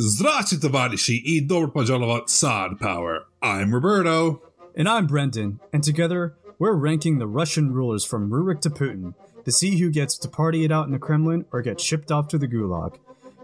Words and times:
Zdracie 0.00 1.20
i 1.24 1.40
dobro 1.40 1.70
pozdravovat 1.70 2.30
Sad 2.30 2.78
Power. 2.78 3.26
I'm 3.42 3.74
Roberto. 3.74 4.40
And 4.78 4.88
I'm 4.88 5.06
Brendan, 5.06 5.58
and 5.72 5.84
together 5.84 6.34
we're 6.58 6.72
ranking 6.72 7.18
the 7.18 7.26
Russian 7.26 7.74
rulers 7.74 8.06
from 8.06 8.30
Rurik 8.30 8.60
to 8.60 8.70
Putin 8.70 9.14
to 9.44 9.52
see 9.52 9.78
who 9.78 9.90
gets 9.90 10.18
to 10.18 10.28
party 10.28 10.64
it 10.64 10.72
out 10.72 10.86
in 10.86 10.92
the 10.92 10.98
Kremlin 10.98 11.44
or 11.52 11.60
get 11.62 11.80
shipped 11.80 12.10
off 12.10 12.28
to 12.28 12.38
the 12.38 12.48
Gulag. 12.48 12.94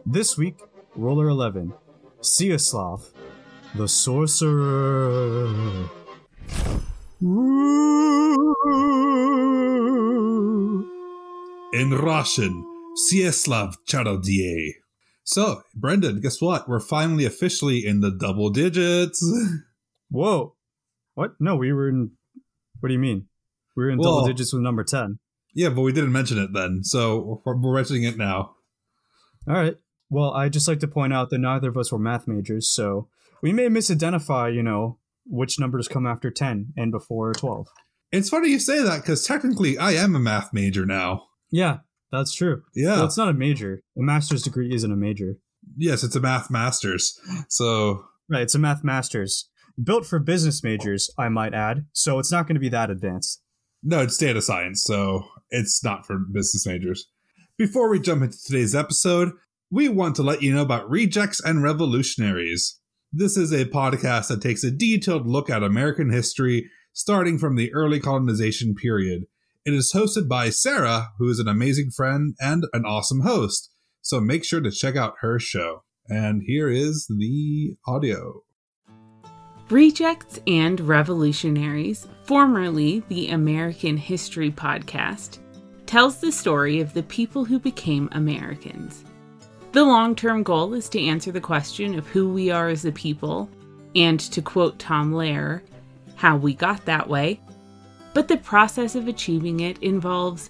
This 0.06 0.38
week, 0.38 0.56
Ruler 0.94 1.28
11, 1.28 1.74
Vseslav, 2.22 3.10
the 3.74 3.86
Sorcerer. 3.86 5.48
In 11.72 11.90
Russian, 11.90 12.64
Vseslav 12.96 13.74
Charodie. 13.86 14.85
So, 15.26 15.62
Brendan, 15.74 16.20
guess 16.20 16.40
what? 16.40 16.68
We're 16.68 16.78
finally 16.78 17.24
officially 17.24 17.84
in 17.84 18.00
the 18.00 18.12
double 18.12 18.48
digits. 18.48 19.22
Whoa. 20.10 20.54
What? 21.14 21.32
No, 21.40 21.56
we 21.56 21.72
were 21.72 21.88
in. 21.88 22.12
What 22.78 22.88
do 22.88 22.92
you 22.92 23.00
mean? 23.00 23.26
We 23.76 23.84
were 23.84 23.90
in 23.90 23.98
double 23.98 24.24
digits 24.24 24.52
with 24.52 24.62
number 24.62 24.84
10. 24.84 25.18
Yeah, 25.52 25.70
but 25.70 25.80
we 25.80 25.92
didn't 25.92 26.12
mention 26.12 26.38
it 26.38 26.50
then, 26.52 26.84
so 26.84 27.42
we're, 27.44 27.56
we're 27.56 27.74
mentioning 27.74 28.04
it 28.04 28.16
now. 28.16 28.54
All 29.48 29.54
right. 29.54 29.76
Well, 30.10 30.32
I'd 30.32 30.52
just 30.52 30.68
like 30.68 30.80
to 30.80 30.88
point 30.88 31.12
out 31.12 31.30
that 31.30 31.38
neither 31.38 31.70
of 31.70 31.76
us 31.76 31.90
were 31.90 31.98
math 31.98 32.28
majors, 32.28 32.68
so 32.68 33.08
we 33.42 33.52
may 33.52 33.66
misidentify, 33.66 34.54
you 34.54 34.62
know, 34.62 34.98
which 35.26 35.58
numbers 35.58 35.88
come 35.88 36.06
after 36.06 36.30
10 36.30 36.74
and 36.76 36.92
before 36.92 37.32
12. 37.32 37.66
It's 38.12 38.28
funny 38.28 38.50
you 38.50 38.60
say 38.60 38.82
that 38.82 39.02
because 39.02 39.26
technically 39.26 39.76
I 39.76 39.92
am 39.92 40.14
a 40.14 40.20
math 40.20 40.52
major 40.52 40.86
now. 40.86 41.24
Yeah, 41.50 41.78
that's 42.18 42.34
true. 42.34 42.62
Yeah. 42.74 42.96
Well, 42.96 43.04
it's 43.06 43.16
not 43.16 43.28
a 43.28 43.34
major. 43.34 43.80
A 43.98 44.02
master's 44.02 44.42
degree 44.42 44.74
isn't 44.74 44.90
a 44.92 44.96
major. 44.96 45.34
yes, 45.76 46.02
it's 46.04 46.16
a 46.16 46.20
math 46.20 46.50
master's. 46.50 47.18
So, 47.48 48.04
Right, 48.28 48.42
it's 48.42 48.54
a 48.54 48.58
math 48.58 48.82
master's. 48.82 49.48
Built 49.82 50.06
for 50.06 50.18
business 50.18 50.62
majors, 50.64 51.10
I 51.18 51.28
might 51.28 51.54
add, 51.54 51.86
so 51.92 52.18
it's 52.18 52.32
not 52.32 52.46
going 52.46 52.54
to 52.54 52.60
be 52.60 52.70
that 52.70 52.90
advanced. 52.90 53.42
no, 53.82 54.00
it's 54.00 54.16
data 54.16 54.40
science, 54.42 54.82
so 54.82 55.24
it's 55.50 55.84
not 55.84 56.06
for 56.06 56.18
business 56.18 56.66
majors. 56.66 57.08
Before 57.58 57.88
we 57.88 58.00
jump 58.00 58.22
into 58.22 58.38
today's 58.42 58.74
episode, 58.74 59.32
we 59.70 59.88
want 59.88 60.16
to 60.16 60.22
let 60.22 60.42
you 60.42 60.52
know 60.54 60.62
about 60.62 60.88
Rejects 60.90 61.40
and 61.40 61.62
Revolutionaries. 61.62 62.80
This 63.12 63.36
is 63.36 63.52
a 63.52 63.64
podcast 63.66 64.28
that 64.28 64.42
takes 64.42 64.64
a 64.64 64.70
detailed 64.70 65.26
look 65.26 65.48
at 65.50 65.62
American 65.62 66.10
history 66.10 66.68
starting 66.92 67.38
from 67.38 67.56
the 67.56 67.72
early 67.74 68.00
colonization 68.00 68.74
period. 68.74 69.24
It 69.66 69.74
is 69.74 69.92
hosted 69.92 70.28
by 70.28 70.50
Sarah, 70.50 71.08
who 71.18 71.28
is 71.28 71.40
an 71.40 71.48
amazing 71.48 71.90
friend 71.90 72.36
and 72.38 72.66
an 72.72 72.84
awesome 72.84 73.22
host. 73.22 73.68
So 74.00 74.20
make 74.20 74.44
sure 74.44 74.60
to 74.60 74.70
check 74.70 74.94
out 74.94 75.14
her 75.22 75.40
show. 75.40 75.82
And 76.08 76.42
here 76.46 76.68
is 76.68 77.08
the 77.08 77.74
audio. 77.84 78.42
Rejects 79.68 80.38
and 80.46 80.78
Revolutionaries, 80.78 82.06
formerly 82.22 83.02
the 83.08 83.30
American 83.30 83.96
History 83.96 84.52
Podcast, 84.52 85.40
tells 85.84 86.20
the 86.20 86.30
story 86.30 86.78
of 86.78 86.94
the 86.94 87.02
people 87.02 87.44
who 87.44 87.58
became 87.58 88.08
Americans. 88.12 89.02
The 89.72 89.82
long 89.82 90.14
term 90.14 90.44
goal 90.44 90.74
is 90.74 90.88
to 90.90 91.04
answer 91.04 91.32
the 91.32 91.40
question 91.40 91.98
of 91.98 92.06
who 92.06 92.32
we 92.32 92.52
are 92.52 92.68
as 92.68 92.84
a 92.84 92.92
people, 92.92 93.50
and 93.96 94.20
to 94.20 94.40
quote 94.40 94.78
Tom 94.78 95.12
Lehrer, 95.12 95.60
how 96.14 96.36
we 96.36 96.54
got 96.54 96.84
that 96.84 97.08
way. 97.08 97.40
But 98.16 98.28
the 98.28 98.38
process 98.38 98.94
of 98.94 99.08
achieving 99.08 99.60
it 99.60 99.82
involves 99.82 100.48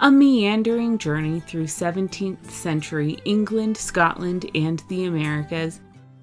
a 0.00 0.10
meandering 0.10 0.98
journey 0.98 1.40
through 1.40 1.64
17th 1.64 2.50
century 2.50 3.16
England, 3.24 3.78
Scotland, 3.78 4.50
and 4.54 4.82
the 4.90 5.06
Americas, 5.06 5.80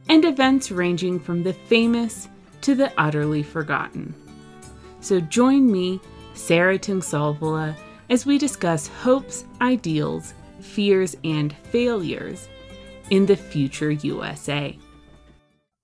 and 0.07 0.23
events 0.23 0.69
ranging 0.69 1.19
from 1.19 1.41
the 1.41 1.53
famous 1.53 2.29
to 2.61 2.75
the 2.75 2.91
utterly 2.95 3.41
forgotten. 3.41 4.13
So 5.01 5.19
join 5.19 5.71
me, 5.71 5.99
Sarah 6.35 6.77
Tungsalvola, 6.77 7.75
as 8.11 8.27
we 8.27 8.37
discuss 8.37 8.85
hopes, 8.85 9.45
ideals, 9.61 10.35
fears, 10.61 11.17
and 11.23 11.55
failures 11.71 12.47
in 13.09 13.25
the 13.25 13.35
future 13.35 13.89
USA. 13.89 14.77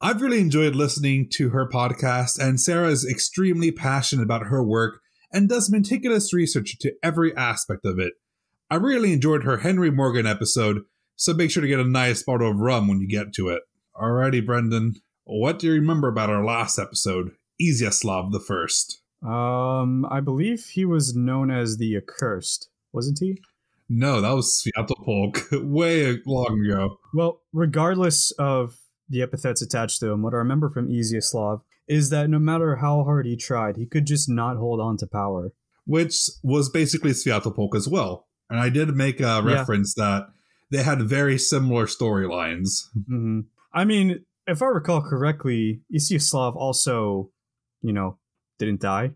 I've 0.01 0.21
really 0.21 0.39
enjoyed 0.39 0.75
listening 0.75 1.27
to 1.31 1.49
her 1.49 1.67
podcast, 1.67 2.39
and 2.39 2.57
Sarah 2.57 2.87
is 2.87 3.05
extremely 3.05 3.69
passionate 3.69 4.23
about 4.23 4.47
her 4.47 4.63
work 4.63 5.01
and 5.33 5.49
does 5.49 5.69
meticulous 5.69 6.33
research 6.33 6.77
to 6.79 6.93
every 7.03 7.35
aspect 7.35 7.85
of 7.85 7.99
it. 7.99 8.13
I 8.71 8.75
really 8.75 9.11
enjoyed 9.11 9.43
her 9.43 9.57
Henry 9.57 9.91
Morgan 9.91 10.25
episode, 10.25 10.83
so 11.17 11.33
make 11.33 11.51
sure 11.51 11.59
to 11.59 11.67
get 11.67 11.81
a 11.81 11.83
nice 11.83 12.23
bottle 12.23 12.49
of 12.49 12.59
rum 12.59 12.87
when 12.87 13.01
you 13.01 13.09
get 13.09 13.33
to 13.33 13.49
it. 13.49 13.63
Alrighty, 13.93 14.45
Brendan, 14.45 14.95
what 15.25 15.59
do 15.59 15.67
you 15.67 15.73
remember 15.73 16.07
about 16.07 16.29
our 16.29 16.45
last 16.45 16.79
episode, 16.79 17.31
Izyaslav 17.61 18.31
the 18.31 18.39
First? 18.39 19.01
Um, 19.21 20.05
I 20.09 20.21
believe 20.21 20.65
he 20.65 20.85
was 20.85 21.13
known 21.13 21.51
as 21.51 21.75
the 21.75 21.97
Accursed, 21.97 22.69
wasn't 22.93 23.19
he? 23.19 23.41
No, 23.89 24.21
that 24.21 24.31
was 24.31 24.63
Sviatopolk, 24.63 25.69
way 25.69 26.19
long 26.25 26.63
ago. 26.65 26.99
Well, 27.13 27.41
regardless 27.51 28.31
of 28.39 28.77
the 29.09 29.21
epithets 29.21 29.61
attached 29.61 29.99
to 30.01 30.09
him, 30.11 30.21
what 30.21 30.33
I 30.33 30.37
remember 30.37 30.69
from 30.69 30.87
Izyaslav 30.89 31.61
is 31.87 32.09
that 32.11 32.29
no 32.29 32.37
matter 32.39 32.75
how 32.77 33.03
hard 33.03 33.25
he 33.25 33.35
tried, 33.35 33.75
he 33.77 33.85
could 33.85 34.05
just 34.05 34.29
not 34.29 34.57
hold 34.57 34.79
on 34.79 34.97
to 34.97 35.07
power. 35.07 35.51
which 35.85 36.29
was 36.43 36.69
basically 36.69 37.09
Sviatopolk 37.11 37.73
as 37.75 37.87
well. 37.87 38.27
And 38.47 38.59
I 38.59 38.69
did 38.69 38.89
make 38.95 39.19
a 39.19 39.23
Yeah. 39.23 39.41
reference 39.43 39.95
that 39.95 40.27
they 40.69 40.83
had 40.83 41.01
very 41.01 41.39
similar 41.39 41.87
storylines. 41.87 42.89
hmm 43.07 43.39
I 43.73 43.85
mean, 43.85 44.23
if 44.45 44.61
I 44.61 44.67
recall 44.67 45.01
correctly, 45.01 45.81
Izyaslav 45.91 46.55
also, 46.55 47.31
you 47.81 47.91
know, 47.91 48.19
didn't 48.59 48.81
die. 48.81 49.15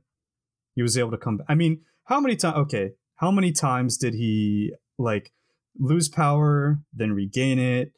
He 0.75 0.81
was 0.81 0.97
able 0.97 1.11
to 1.11 1.17
come 1.17 1.37
back. 1.37 1.45
I 1.47 1.53
mean, 1.53 1.81
how 2.05 2.19
many 2.19 2.35
times? 2.35 2.57
Okay, 2.57 2.93
how 3.17 3.29
many 3.29 3.51
times 3.51 3.97
did 3.97 4.15
he 4.15 4.73
like 4.97 5.31
lose 5.77 6.09
power, 6.09 6.79
then 6.91 7.11
regain 7.13 7.59
it, 7.59 7.93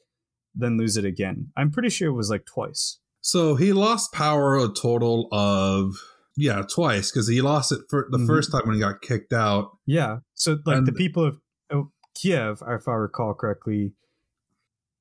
then 0.56 0.78
lose 0.78 0.98
it 0.98 1.06
again? 1.06 1.52
I'm 1.58 1.72
pretty 1.72 1.90
sure 1.90 2.08
it 2.10 2.14
was 2.14 2.30
like 2.30 2.46
twice. 2.46 3.00
So 3.22 3.56
he 3.56 3.74
lost 3.74 4.14
power 4.14 4.56
a 4.58 4.70
total 4.72 5.28
of 5.32 5.96
yeah 6.38 6.62
twice 6.64 7.12
because 7.12 7.28
he 7.28 7.42
lost 7.42 7.72
it 7.72 7.80
for 7.90 8.08
the 8.12 8.18
Mhm. 8.18 8.28
first 8.28 8.52
time 8.52 8.62
when 8.66 8.76
he 8.76 8.82
got 8.82 9.02
kicked 9.02 9.34
out. 9.34 9.78
Yeah. 9.86 10.18
So 10.34 10.58
like 10.66 10.86
the 10.86 10.92
people 10.92 11.26
of 11.26 11.38
oh, 11.72 11.92
Kiev, 12.14 12.62
if 12.68 12.88
I 12.88 12.94
recall 12.94 13.34
correctly, 13.34 13.94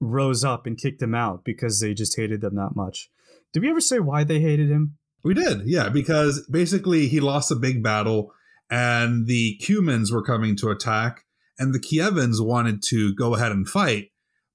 rose 0.01 0.45
up 0.45 0.67
and 0.67 0.77
kicked 0.79 1.03
him 1.03 1.15
out 1.15 1.45
because 1.45 1.81
they 1.81 1.95
just 1.95 2.17
hated 2.17 2.41
them 2.41 2.57
that 2.57 2.75
much. 2.75 3.11
Did 3.53 3.63
we 3.63 3.71
ever 3.71 3.81
say 3.81 4.01
why 4.01 4.25
they 4.25 4.41
hated 4.41 4.69
him? 4.69 4.97
We 5.23 5.33
did, 5.35 5.63
yeah, 5.67 5.89
because 5.89 6.47
basically 6.51 7.09
he 7.09 7.21
lost 7.21 7.51
a 7.51 7.57
big 7.57 7.83
battle, 7.83 8.33
and 8.69 9.27
the 9.27 9.59
Cumans 9.63 10.13
were 10.13 10.23
coming 10.23 10.55
to 10.57 10.69
attack, 10.71 11.25
and 11.59 11.73
the 11.73 11.79
Kievans 11.79 12.45
wanted 12.45 12.83
to 12.91 13.15
go 13.15 13.35
ahead 13.35 13.51
and 13.53 13.67
fight, 13.67 14.09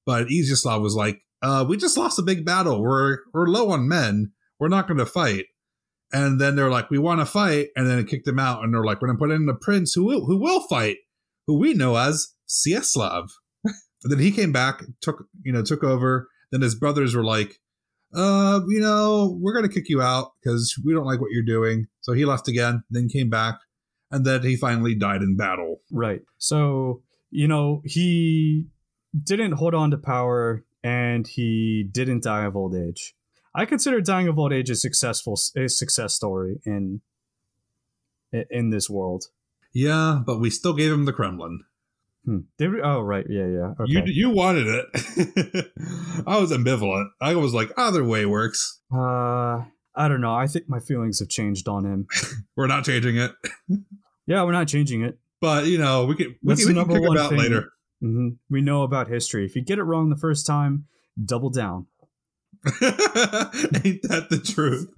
but 0.09 0.25
Izyaslav 0.25 0.81
was 0.81 0.96
like, 0.96 1.22
uh, 1.44 1.64
"We 1.70 1.78
just 1.78 1.96
lost 1.96 2.18
a 2.18 2.24
big 2.24 2.44
battle. 2.44 2.81
We're 2.81 3.20
we're 3.31 3.46
low 3.46 3.70
on 3.70 3.88
men. 3.88 4.31
We're 4.59 4.68
not 4.68 4.88
going 4.88 4.97
to 4.97 5.06
fight." 5.06 5.46
And 6.12 6.42
then 6.42 6.56
they're 6.56 6.72
like, 6.72 6.90
"We 6.90 6.97
want 6.97 7.22
to 7.22 7.28
fight," 7.28 7.68
and 7.75 7.88
then 7.88 8.00
it 8.00 8.08
kicked 8.08 8.28
him 8.28 8.40
out, 8.40 8.64
and 8.64 8.74
they're 8.74 8.84
like, 8.84 9.03
"We're 9.03 9.09
going 9.09 9.20
to 9.20 9.24
put 9.24 9.31
in 9.31 9.47
a 9.47 9.53
prince 9.53 9.94
who 9.94 10.06
will 10.06 10.25
who 10.25 10.42
will 10.42 10.62
fight, 10.62 10.97
who 11.46 11.59
we 11.59 11.75
know 11.75 11.96
as 11.96 12.34
Vseslav." 12.50 13.28
and 13.64 14.12
then 14.12 14.18
he 14.18 14.31
came 14.31 14.52
back, 14.52 14.84
took 15.00 15.25
you 15.44 15.53
know 15.53 15.61
took 15.61 15.84
over. 15.84 16.28
Then 16.52 16.62
his 16.62 16.73
brothers 16.73 17.14
were 17.14 17.23
like, 17.23 17.59
uh, 18.16 18.62
you 18.67 18.79
know, 18.79 19.38
we're 19.40 19.53
going 19.53 19.70
to 19.70 19.72
kick 19.72 19.90
you 19.90 20.02
out 20.02 20.32
because 20.41 20.73
we 20.84 20.91
don't 20.91 21.05
like 21.05 21.22
what 21.22 21.29
you're 21.29 21.44
doing. 21.46 21.85
So 22.02 22.14
he 22.14 22.26
left 22.26 22.47
again, 22.47 22.82
then 22.90 23.09
came 23.09 23.29
back, 23.29 23.59
and 24.09 24.26
then 24.26 24.41
he 24.41 24.55
finally 24.55 24.96
died 24.96 25.22
in 25.22 25.38
battle. 25.38 25.82
Right. 25.91 26.22
So, 26.40 27.03
you 27.29 27.47
know, 27.47 27.84
he 27.85 28.66
didn't 29.23 29.53
hold 29.53 29.73
on 29.73 29.91
to 29.91 29.97
power 29.97 30.64
and 30.84 31.28
he 31.28 31.84
didn't 31.91 32.23
die 32.23 32.46
of 32.46 32.56
old 32.56 32.76
age. 32.76 33.16
I 33.56 33.66
consider 33.66 34.00
dying 34.02 34.28
of 34.28 34.38
old 34.40 34.53
age 34.53 34.70
a 34.70 34.76
successful 34.76 35.38
a 35.58 35.67
success 35.67 36.14
story 36.14 36.59
in 36.66 37.02
in 38.50 38.70
this 38.70 38.90
world. 38.90 39.26
Yeah, 39.73 40.22
but 40.26 40.40
we 40.40 40.50
still 40.50 40.73
gave 40.73 40.91
him 40.91 41.06
the 41.06 41.14
Kremlin. 41.14 41.61
Hmm. 42.26 42.40
Did 42.58 42.73
we, 42.73 42.82
oh, 42.82 43.02
right. 43.02 43.26
Yeah, 43.29 43.47
yeah. 43.47 43.73
Okay. 43.79 43.85
You 43.91 44.03
you 44.06 44.29
wanted 44.29 44.67
it. 44.67 45.72
I 46.28 46.40
was 46.40 46.52
ambivalent. 46.52 47.09
I 47.22 47.35
was 47.35 47.53
like, 47.53 47.72
either 47.78 48.03
way 48.03 48.26
works. 48.26 48.82
uh, 48.94 49.64
I 49.96 50.08
don't 50.08 50.22
know. 50.22 50.34
I 50.34 50.47
think 50.47 50.70
my 50.70 50.79
feelings 50.79 51.20
have 51.20 51.29
changed 51.29 51.67
on 51.67 51.85
him. 51.85 52.08
We're 52.55 52.67
not 52.67 52.85
changing 52.85 53.17
it, 53.17 53.32
Yeah, 54.28 54.44
we're 54.44 54.52
not 54.53 54.67
changing 54.67 55.02
it. 55.03 55.17
but 55.41 55.66
you 55.66 55.78
know, 55.78 56.05
we 56.05 56.16
can 56.16 56.35
we 56.44 56.53
That's 56.53 56.66
can, 56.66 56.76
we 56.76 56.84
can 56.85 57.02
one 57.02 57.17
about 57.17 57.29
thing. 57.32 57.40
later. 57.40 57.72
Hmm 58.01 58.29
We 58.49 58.61
know 58.61 58.84
about 58.84 59.07
history. 59.07 59.46
If 59.46 59.55
you 59.55 59.63
get 59.63 59.79
it 59.79 59.84
wrong 59.84 60.09
the 60.09 60.16
first 60.16 60.46
time, 60.46 60.85
double 61.23 61.49
down. 61.49 61.87
Ain't 62.66 64.01
that 64.03 64.28
the 64.29 64.41
truth? 64.43 64.90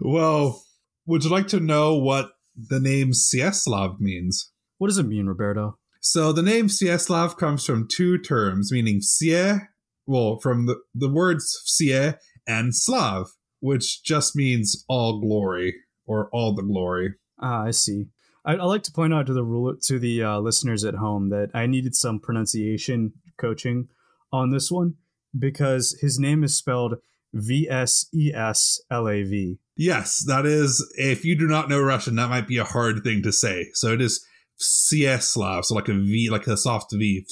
Well, 0.00 0.62
would 1.06 1.24
you 1.24 1.30
like 1.30 1.48
to 1.48 1.60
know 1.60 1.96
what 1.96 2.32
the 2.56 2.80
name 2.80 3.12
Sieslav 3.12 4.00
means? 4.00 4.50
What 4.78 4.88
does 4.88 4.98
it 4.98 5.06
mean, 5.06 5.26
Roberto? 5.26 5.78
So 6.00 6.32
the 6.32 6.42
name 6.42 6.66
Sieslav 6.66 7.36
comes 7.36 7.64
from 7.64 7.86
two 7.88 8.18
terms, 8.18 8.72
meaning 8.72 9.00
Sie 9.00 9.60
well, 10.06 10.38
from 10.40 10.66
the, 10.66 10.76
the 10.94 11.08
words 11.08 11.62
Vsie 11.66 12.16
and 12.46 12.74
Slav, 12.74 13.28
which 13.60 14.02
just 14.02 14.34
means 14.34 14.84
all 14.88 15.20
glory 15.20 15.74
or 16.06 16.28
all 16.32 16.54
the 16.54 16.62
glory. 16.62 17.14
Ah, 17.40 17.64
I 17.64 17.70
see. 17.70 18.06
I, 18.44 18.54
I 18.54 18.64
like 18.64 18.82
to 18.84 18.92
point 18.92 19.14
out 19.14 19.26
to 19.26 19.32
the 19.32 19.44
rule 19.44 19.74
to 19.82 19.98
the 19.98 20.22
uh, 20.22 20.38
listeners 20.40 20.84
at 20.84 20.94
home 20.94 21.30
that 21.30 21.50
I 21.54 21.66
needed 21.66 21.94
some 21.94 22.20
pronunciation 22.20 23.12
coaching 23.36 23.88
on 24.32 24.50
this 24.50 24.70
one 24.70 24.94
because 25.38 25.96
his 26.00 26.18
name 26.18 26.42
is 26.44 26.56
spelled 26.56 26.96
V 27.32 27.68
S 27.70 28.06
E 28.14 28.32
S 28.34 28.80
L 28.90 29.08
A 29.08 29.22
V. 29.22 29.58
Yes, 29.76 30.24
that 30.26 30.44
is. 30.44 30.92
If 30.98 31.24
you 31.24 31.36
do 31.36 31.46
not 31.46 31.68
know 31.68 31.80
Russian, 31.80 32.16
that 32.16 32.28
might 32.28 32.46
be 32.46 32.58
a 32.58 32.64
hard 32.64 33.02
thing 33.02 33.22
to 33.22 33.32
say. 33.32 33.70
So 33.74 33.92
it 33.92 34.00
is 34.00 34.24
Vsieslav, 34.60 35.64
so 35.64 35.74
like 35.74 35.88
a 35.88 35.94
V, 35.94 36.28
like 36.30 36.46
a 36.46 36.56
soft 36.56 36.92
V, 36.92 37.24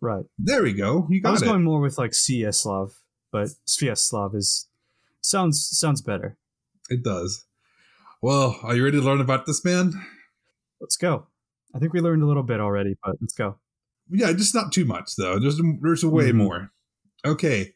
right. 0.00 0.24
There 0.38 0.62
we 0.62 0.72
go. 0.72 1.06
You 1.08 1.20
I 1.24 1.30
was 1.30 1.42
it. 1.42 1.46
going 1.46 1.62
more 1.62 1.80
with 1.80 1.98
like 1.98 2.12
Sieslav, 2.12 2.90
but 3.30 3.50
Svieslav 3.66 4.34
is 4.34 4.66
sounds 5.20 5.68
sounds 5.72 6.00
better. 6.00 6.36
It 6.88 7.04
does. 7.04 7.44
Well, 8.22 8.58
are 8.62 8.76
you 8.76 8.84
ready 8.84 8.98
to 8.98 9.02
learn 9.04 9.20
about 9.20 9.46
this 9.46 9.64
man? 9.64 9.92
Let's 10.80 10.96
go. 10.96 11.26
I 11.74 11.78
think 11.78 11.92
we 11.92 12.00
learned 12.00 12.22
a 12.22 12.26
little 12.26 12.42
bit 12.42 12.60
already, 12.60 12.96
but 13.02 13.16
let's 13.20 13.32
go. 13.34 13.58
Yeah, 14.10 14.32
just 14.32 14.54
not 14.54 14.72
too 14.72 14.84
much 14.84 15.12
though. 15.16 15.38
There's 15.38 15.60
there's 15.80 16.04
way 16.04 16.30
Mhm. 16.32 16.36
more. 16.36 16.72
Okay. 17.24 17.74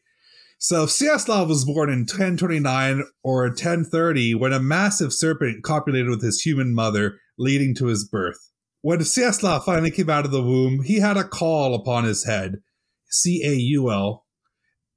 So 0.57 0.85
Vseslav 0.85 1.47
was 1.47 1.65
born 1.65 1.89
in 1.89 2.05
1029 2.05 3.03
or 3.23 3.45
1030 3.45 4.33
when 4.35 4.53
a 4.53 4.59
massive 4.59 5.13
serpent 5.13 5.63
copulated 5.63 6.09
with 6.09 6.23
his 6.23 6.41
human 6.41 6.73
mother, 6.73 7.19
leading 7.37 7.75
to 7.75 7.87
his 7.87 8.07
birth. 8.07 8.51
When 8.81 8.99
Vseslav 8.99 9.63
finally 9.65 9.91
came 9.91 10.09
out 10.09 10.25
of 10.25 10.31
the 10.31 10.41
womb, 10.43 10.83
he 10.83 10.99
had 10.99 11.17
a 11.17 11.27
caul 11.27 11.73
upon 11.75 12.03
his 12.03 12.25
head, 12.25 12.61
C 13.09 13.41
A 13.43 13.53
U 13.55 13.91
L, 13.91 14.25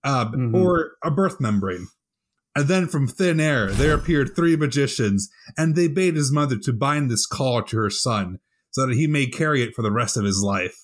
uh, 0.04 0.30
Mhm. 0.30 0.54
or 0.54 0.92
a 1.02 1.10
birth 1.10 1.40
membrane. 1.40 1.88
And 2.58 2.66
then 2.66 2.88
from 2.88 3.06
thin 3.06 3.38
air 3.38 3.68
there 3.68 3.94
appeared 3.94 4.34
three 4.34 4.56
magicians, 4.56 5.30
and 5.56 5.76
they 5.76 5.86
bade 5.86 6.16
his 6.16 6.32
mother 6.32 6.58
to 6.64 6.72
bind 6.72 7.08
this 7.08 7.24
caul 7.24 7.62
to 7.62 7.76
her 7.76 7.88
son, 7.88 8.40
so 8.72 8.84
that 8.84 8.96
he 8.96 9.06
may 9.06 9.28
carry 9.28 9.62
it 9.62 9.76
for 9.76 9.82
the 9.82 9.92
rest 9.92 10.16
of 10.16 10.24
his 10.24 10.42
life. 10.42 10.74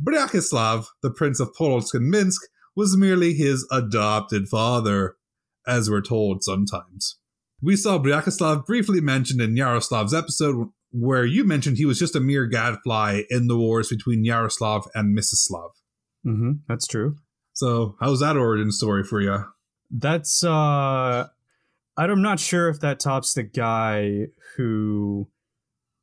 Bryachislav, 0.00 0.86
the 1.02 1.10
prince 1.10 1.40
of 1.40 1.52
Polotsk 1.58 1.94
and 1.94 2.08
Minsk, 2.08 2.42
was 2.76 2.96
merely 2.96 3.34
his 3.34 3.66
adopted 3.72 4.46
father, 4.46 5.16
as 5.66 5.90
we're 5.90 6.00
told 6.00 6.44
sometimes. 6.44 7.18
We 7.60 7.74
saw 7.74 7.98
Bryachislav 7.98 8.64
briefly 8.64 9.00
mentioned 9.00 9.40
in 9.40 9.56
Yaroslav's 9.56 10.14
episode, 10.14 10.68
where 10.92 11.26
you 11.26 11.42
mentioned 11.42 11.76
he 11.76 11.86
was 11.86 11.98
just 11.98 12.14
a 12.14 12.20
mere 12.20 12.46
gadfly 12.46 13.22
in 13.30 13.48
the 13.48 13.58
wars 13.58 13.88
between 13.88 14.24
Yaroslav 14.24 14.86
and 14.94 15.18
Mstislav. 15.18 15.70
Mm-hmm. 16.24 16.52
That's 16.68 16.86
true. 16.86 17.16
So, 17.52 17.96
how's 17.98 18.20
that 18.20 18.36
origin 18.36 18.70
story 18.70 19.02
for 19.02 19.20
you? 19.20 19.44
That's 19.90 20.44
uh 20.44 21.28
I'm 21.98 22.22
not 22.22 22.40
sure 22.40 22.68
if 22.68 22.80
that 22.80 23.00
tops 23.00 23.34
the 23.34 23.42
guy 23.42 24.26
who 24.56 25.28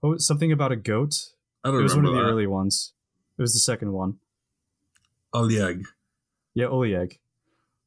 oh 0.02 0.18
something 0.18 0.52
about 0.52 0.72
a 0.72 0.76
goat. 0.76 1.16
I 1.64 1.70
don't 1.70 1.80
It 1.80 1.84
was 1.84 1.96
one 1.96 2.06
of 2.06 2.14
the 2.14 2.22
that. 2.22 2.28
early 2.28 2.48
ones. 2.48 2.94
It 3.38 3.42
was 3.42 3.54
the 3.54 3.60
second 3.60 3.94
one. 3.94 4.16
Oleg. 5.34 5.86
Yeah, 6.54 6.68
Oleg. 6.68 7.20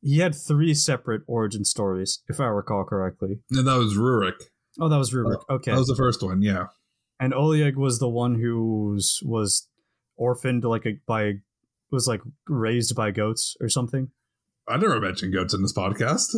He 0.02 0.18
had 0.18 0.34
three 0.34 0.74
separate 0.74 1.22
origin 1.26 1.64
stories, 1.64 2.22
if 2.28 2.40
I 2.40 2.46
recall 2.46 2.84
correctly. 2.84 3.40
And 3.50 3.66
that 3.66 3.78
was 3.78 3.96
Rurik. 3.96 4.40
Oh, 4.80 4.88
that 4.88 4.96
was 4.96 5.12
Rurik. 5.12 5.42
Okay. 5.48 5.72
That 5.72 5.78
was 5.78 5.88
the 5.88 5.96
first 5.96 6.22
one, 6.22 6.42
yeah. 6.42 6.66
and 7.18 7.32
Oleg 7.32 7.76
was 7.76 7.98
the 7.98 8.08
one 8.08 8.40
who 8.40 8.92
was, 8.92 9.20
was 9.24 9.68
orphaned 10.16 10.64
like 10.64 10.86
a, 10.86 10.98
by 11.06 11.34
was 11.90 12.06
like 12.06 12.20
raised 12.48 12.94
by 12.94 13.10
goats 13.10 13.56
or 13.60 13.68
something. 13.68 14.10
I 14.68 14.76
never 14.76 15.00
mentioned 15.00 15.32
goats 15.32 15.54
in 15.54 15.62
this 15.62 15.72
podcast. 15.72 16.34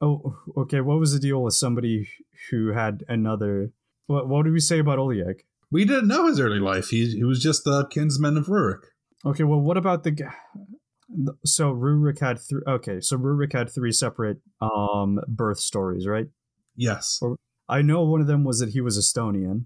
Oh, 0.00 0.36
okay. 0.56 0.80
What 0.80 0.98
was 0.98 1.12
the 1.12 1.18
deal 1.18 1.42
with 1.42 1.54
somebody 1.54 2.08
who 2.50 2.72
had 2.72 3.02
another? 3.08 3.72
What 4.06 4.28
What 4.28 4.44
did 4.44 4.52
we 4.52 4.60
say 4.60 4.78
about 4.78 4.98
Oleg? 4.98 5.42
We 5.70 5.84
didn't 5.84 6.08
know 6.08 6.26
his 6.26 6.38
early 6.38 6.60
life. 6.60 6.88
He, 6.88 7.08
he 7.16 7.24
was 7.24 7.42
just 7.42 7.64
the 7.64 7.86
kinsman 7.86 8.36
of 8.36 8.46
Rurik. 8.46 8.82
Okay, 9.24 9.42
well, 9.42 9.60
what 9.60 9.76
about 9.76 10.04
the? 10.04 10.30
So 11.44 11.72
Rurik 11.72 12.20
had 12.20 12.38
three. 12.38 12.62
Okay, 12.66 13.00
so 13.00 13.16
Rurik 13.16 13.52
had 13.52 13.70
three 13.70 13.92
separate 13.92 14.38
um 14.60 15.20
birth 15.26 15.58
stories, 15.58 16.06
right? 16.06 16.26
Yes. 16.76 17.20
I 17.68 17.82
know 17.82 18.02
one 18.02 18.20
of 18.20 18.26
them 18.26 18.44
was 18.44 18.60
that 18.60 18.70
he 18.70 18.80
was 18.80 18.98
Estonian, 18.98 19.64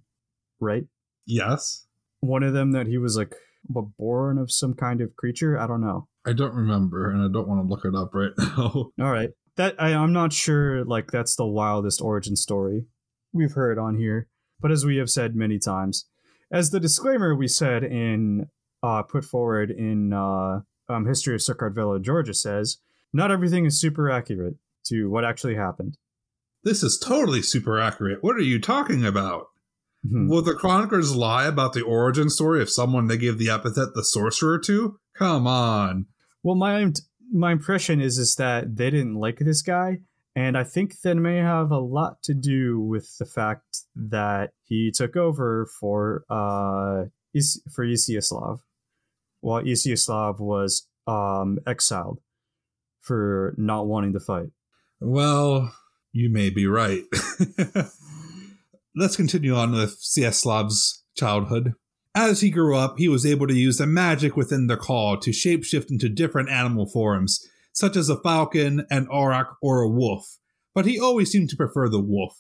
right? 0.61 0.85
Yes. 1.27 1.87
One 2.21 2.43
of 2.43 2.55
them 2.55 2.73
that 2.73 2.87
he 2.87 2.99
was 2.99 3.17
like 3.17 3.35
born 3.65 4.39
of 4.39 4.51
some 4.51 4.75
kind 4.75 5.01
of 5.01 5.17
creature. 5.17 5.59
I 5.59 5.67
don't 5.67 5.83
know. 5.83 6.09
I 6.27 6.33
don't 6.33 6.55
remember, 6.55 7.11
and 7.11 7.23
I 7.23 7.29
don't 7.33 7.49
want 7.49 7.63
to 7.63 7.69
look 7.69 7.85
it 7.85 7.95
up 7.95 8.15
right 8.15 8.33
now. 8.39 8.91
All 9.01 9.13
right, 9.13 9.31
that 9.57 9.75
I, 9.79 9.95
I'm 9.95 10.13
not 10.13 10.33
sure. 10.33 10.85
Like 10.85 11.11
that's 11.11 11.37
the 11.37 11.47
wildest 11.47 12.01
origin 12.01 12.37
story 12.37 12.85
we've 13.33 13.53
heard 13.53 13.79
on 13.79 13.97
here. 13.97 14.29
But 14.61 14.71
as 14.71 14.85
we 14.85 14.97
have 14.97 15.09
said 15.09 15.35
many 15.35 15.59
times, 15.59 16.07
as 16.53 16.71
the 16.71 16.81
disclaimer 16.81 17.35
we 17.35 17.49
said 17.49 17.83
in 17.83 18.49
uh, 18.83 19.03
put 19.03 19.25
forward 19.25 19.71
in 19.71 20.13
uh, 20.13 20.61
um, 20.89 21.07
History 21.07 21.35
of 21.35 21.41
Sirkard 21.41 21.75
Villa, 21.75 22.01
Georgia 22.01 22.35
says, 22.35 22.79
not 23.13 23.31
everything 23.31 23.65
is 23.65 23.81
super 23.81 24.11
accurate 24.11 24.57
to 24.87 25.09
what 25.09 25.25
actually 25.25 25.55
happened. 25.55 25.97
this 26.65 26.83
is 26.83 26.99
totally 26.99 27.43
super 27.43 27.79
accurate. 27.81 28.23
What 28.23 28.37
are 28.37 28.41
you 28.43 28.59
talking 28.61 29.05
about? 29.05 29.47
Mhm. 30.07 30.29
Will 30.29 30.43
the 30.43 30.55
chroniclers 30.55 31.15
lie 31.15 31.47
about 31.47 31.73
the 31.75 31.83
origin 31.83 32.31
story 32.31 32.63
of 32.63 32.71
someone 32.71 33.07
they 33.07 33.19
gave 33.19 33.39
the 33.39 33.51
epithet 33.51 33.89
the 33.95 34.05
sorcerer 34.05 34.59
to? 34.61 34.99
Come 35.17 35.47
on. 35.47 36.07
Well, 36.43 36.55
my 36.57 36.91
my 37.33 37.53
impression 37.53 38.01
is 38.01 38.17
is 38.19 38.35
that 38.37 38.77
they 38.77 38.91
didn't 38.91 39.15
like 39.17 39.39
this 39.39 39.61
guy, 39.63 40.01
and 40.35 40.57
I 40.57 40.65
think 40.65 41.01
that 41.03 41.17
may 41.17 41.37
have 41.37 41.71
a 41.71 41.79
lot 41.79 42.23
to 42.25 42.35
do 42.35 42.81
with 42.81 43.17
the 43.19 43.27
fact 43.27 43.81
that 43.95 44.53
he 44.65 44.91
took 44.91 45.17
over 45.17 45.67
for 45.79 46.25
uh 46.31 47.07
Is- 47.35 47.63
for 47.71 47.85
Izyaslav, 47.85 48.61
while 49.41 49.63
Izyaslav 49.63 50.41
was 50.41 50.89
um 51.07 51.59
exiled 51.67 52.21
for 53.01 53.55
not 53.59 53.87
wanting 53.87 54.15
to 54.15 54.21
fight. 54.21 54.51
Well, 55.01 55.75
you 56.13 56.31
may 56.31 56.51
be 56.51 56.67
right. 56.67 57.05
Let's 58.97 59.15
continue 59.15 59.55
on 59.55 59.71
with 59.71 60.01
Vseslav's 60.01 61.05
childhood. 61.17 61.75
As 62.13 62.41
he 62.41 62.51
grew 62.51 62.77
up, 62.77 62.99
he 62.99 63.09
was 63.09 63.25
able 63.25 63.47
to 63.47 63.55
use 63.55 63.77
the 63.77 63.87
magic 63.87 64.37
within 64.37 64.67
the 64.67 64.77
caul 64.77 65.17
to 65.19 65.31
shapeshift 65.31 65.91
into 65.91 66.09
different 66.09 66.51
animal 66.51 66.89
forms, 66.89 67.41
such 67.73 67.95
as 67.97 68.09
a 68.09 68.21
falcon, 68.21 68.85
an 68.91 69.07
auroch, 69.07 69.55
or 69.63 69.83
a 69.83 69.89
wolf. 69.89 70.39
But 70.75 70.87
he 70.87 70.99
always 70.99 71.31
seemed 71.31 71.51
to 71.51 71.57
prefer 71.57 71.89
the 71.89 72.01
wolf, 72.01 72.37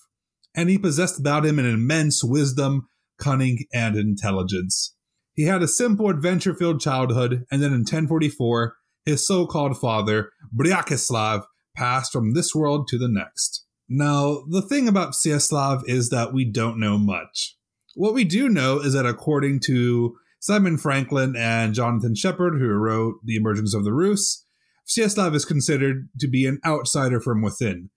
and 0.52 0.68
he 0.68 0.76
possessed 0.76 1.20
about 1.20 1.46
him 1.46 1.60
an 1.60 1.66
immense 1.66 2.24
wisdom, 2.24 2.88
cunning, 3.20 3.66
and 3.72 3.94
intelligence. 3.94 4.96
He 5.34 5.44
had 5.44 5.62
a 5.62 5.68
simple 5.68 6.08
adventure 6.08 6.54
filled 6.54 6.80
childhood, 6.80 7.44
and 7.48 7.62
then 7.62 7.72
in 7.72 7.80
1044, 7.80 8.74
his 9.04 9.24
so 9.24 9.46
called 9.46 9.78
father, 9.78 10.32
Bryachislav, 10.52 11.44
passed 11.76 12.10
from 12.10 12.34
this 12.34 12.56
world 12.56 12.88
to 12.88 12.98
the 12.98 13.08
next. 13.08 13.59
Now, 13.92 14.44
the 14.48 14.62
thing 14.62 14.86
about 14.86 15.14
Vseslav 15.14 15.82
is 15.88 16.10
that 16.10 16.32
we 16.32 16.44
don't 16.44 16.78
know 16.78 16.96
much. 16.96 17.56
What 17.96 18.14
we 18.14 18.22
do 18.22 18.48
know 18.48 18.78
is 18.78 18.92
that 18.92 19.04
according 19.04 19.60
to 19.66 20.16
Simon 20.38 20.78
Franklin 20.78 21.34
and 21.36 21.74
Jonathan 21.74 22.14
Shepard, 22.14 22.60
who 22.60 22.68
wrote 22.68 23.16
The 23.24 23.34
Emergence 23.34 23.74
of 23.74 23.82
the 23.82 23.92
Rus, 23.92 24.46
Vseslav 24.88 25.34
is 25.34 25.44
considered 25.44 26.08
to 26.20 26.28
be 26.28 26.46
an 26.46 26.60
outsider 26.64 27.20
from 27.20 27.42
within. 27.42 27.90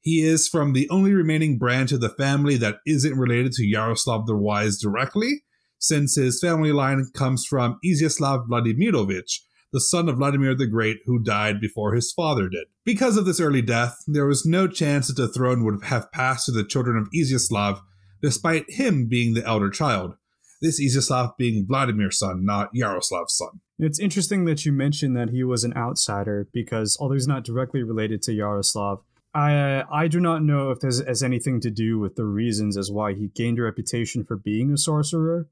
He 0.00 0.22
is 0.22 0.46
from 0.46 0.74
the 0.74 0.88
only 0.90 1.12
remaining 1.12 1.58
branch 1.58 1.90
of 1.90 2.00
the 2.00 2.08
family 2.08 2.56
that 2.58 2.76
isn't 2.86 3.18
related 3.18 3.50
to 3.54 3.66
Yaroslav 3.66 4.26
the 4.26 4.36
Wise 4.36 4.78
directly, 4.78 5.42
since 5.78 6.14
his 6.14 6.40
family 6.40 6.70
line 6.70 7.04
comes 7.14 7.44
from 7.44 7.80
Izyaslav 7.84 8.46
Vladimirovich, 8.46 9.40
the 9.72 9.80
son 9.80 10.08
of 10.08 10.16
Vladimir 10.16 10.54
the 10.54 10.66
Great, 10.66 10.98
who 11.06 11.18
died 11.18 11.60
before 11.60 11.94
his 11.94 12.12
father 12.12 12.48
did. 12.48 12.66
Because 12.84 13.16
of 13.16 13.24
this 13.24 13.40
early 13.40 13.62
death, 13.62 13.96
there 14.06 14.26
was 14.26 14.44
no 14.44 14.68
chance 14.68 15.08
that 15.08 15.20
the 15.20 15.28
throne 15.28 15.64
would 15.64 15.84
have 15.84 16.12
passed 16.12 16.46
to 16.46 16.52
the 16.52 16.64
children 16.64 16.96
of 16.96 17.08
Izyaslav, 17.14 17.80
despite 18.20 18.64
him 18.68 19.08
being 19.08 19.34
the 19.34 19.44
elder 19.46 19.70
child. 19.70 20.14
This 20.60 20.80
Izyaslav 20.80 21.36
being 21.38 21.66
Vladimir's 21.66 22.18
son, 22.18 22.44
not 22.44 22.70
Yaroslav's 22.74 23.36
son. 23.36 23.60
It's 23.78 23.98
interesting 23.98 24.44
that 24.44 24.64
you 24.64 24.72
mentioned 24.72 25.16
that 25.16 25.30
he 25.30 25.42
was 25.42 25.64
an 25.64 25.76
outsider 25.76 26.48
because 26.52 26.96
although 27.00 27.14
he's 27.14 27.26
not 27.26 27.42
directly 27.42 27.82
related 27.82 28.22
to 28.22 28.32
Yaroslav, 28.32 29.02
I 29.34 29.82
I 29.90 30.08
do 30.08 30.20
not 30.20 30.42
know 30.42 30.70
if 30.70 30.80
this 30.80 31.00
has 31.00 31.22
anything 31.22 31.60
to 31.62 31.70
do 31.70 31.98
with 31.98 32.16
the 32.16 32.24
reasons 32.24 32.76
as 32.76 32.90
why 32.90 33.14
he 33.14 33.28
gained 33.34 33.58
a 33.58 33.62
reputation 33.62 34.24
for 34.24 34.36
being 34.36 34.70
a 34.70 34.76
sorcerer, 34.76 35.48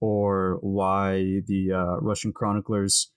or 0.00 0.58
why 0.62 1.42
the 1.46 1.72
uh, 1.72 1.96
Russian 2.00 2.32
chroniclers 2.32 3.12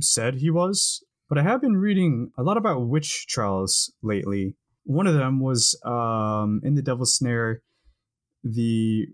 said 0.00 0.36
he 0.36 0.50
was. 0.50 1.02
But 1.28 1.38
I 1.38 1.42
have 1.42 1.60
been 1.60 1.76
reading 1.76 2.30
a 2.38 2.42
lot 2.42 2.56
about 2.56 2.86
witch 2.86 3.26
trials 3.26 3.92
lately. 4.02 4.54
One 4.84 5.06
of 5.06 5.14
them 5.14 5.40
was 5.40 5.78
um, 5.84 6.60
in 6.62 6.74
the 6.76 6.82
Devil's 6.82 7.16
Snare, 7.16 7.62
the 8.44 9.06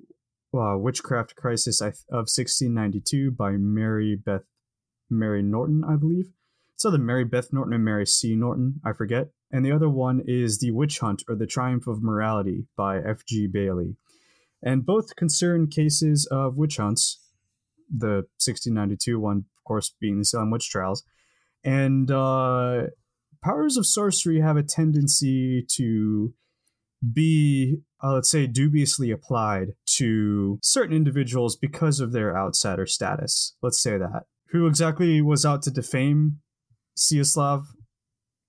uh, 0.54 0.76
Witchcraft 0.76 1.34
Crisis 1.34 1.80
of 1.80 1.94
1692 2.10 3.30
by 3.30 3.52
Mary 3.52 4.14
Beth 4.14 4.44
Mary 5.08 5.42
Norton, 5.42 5.84
I 5.84 5.96
believe. 5.96 6.32
So 6.76 6.90
the 6.90 6.98
Mary 6.98 7.24
Beth 7.24 7.52
Norton 7.52 7.72
and 7.72 7.84
Mary 7.84 8.06
C. 8.06 8.34
Norton, 8.34 8.80
I 8.84 8.92
forget. 8.92 9.28
And 9.50 9.64
the 9.64 9.72
other 9.72 9.88
one 9.88 10.22
is 10.26 10.58
The 10.58 10.70
Witch 10.70 10.98
Hunt 10.98 11.22
or 11.28 11.34
The 11.34 11.46
Triumph 11.46 11.86
of 11.86 12.02
Morality 12.02 12.66
by 12.76 12.98
F.G. 12.98 13.46
Bailey. 13.48 13.96
And 14.62 14.86
both 14.86 15.16
concern 15.16 15.68
cases 15.68 16.26
of 16.30 16.56
witch 16.56 16.78
hunts, 16.78 17.20
the 17.94 18.26
1692 18.38 19.20
one, 19.20 19.44
of 19.62 19.64
course, 19.64 19.94
being 20.00 20.18
the 20.18 20.24
Salem 20.24 20.50
witch 20.50 20.68
trials. 20.68 21.04
And 21.64 22.10
uh, 22.10 22.84
powers 23.42 23.76
of 23.76 23.86
sorcery 23.86 24.40
have 24.40 24.56
a 24.56 24.62
tendency 24.62 25.64
to 25.76 26.34
be, 27.12 27.78
uh, 28.02 28.14
let's 28.14 28.30
say, 28.30 28.46
dubiously 28.46 29.10
applied 29.10 29.74
to 29.86 30.58
certain 30.62 30.96
individuals 30.96 31.56
because 31.56 32.00
of 32.00 32.12
their 32.12 32.36
outsider 32.36 32.86
status. 32.86 33.56
Let's 33.62 33.80
say 33.80 33.98
that. 33.98 34.24
Who 34.50 34.66
exactly 34.66 35.22
was 35.22 35.46
out 35.46 35.62
to 35.62 35.70
defame 35.70 36.38
Vseslav? 36.96 37.64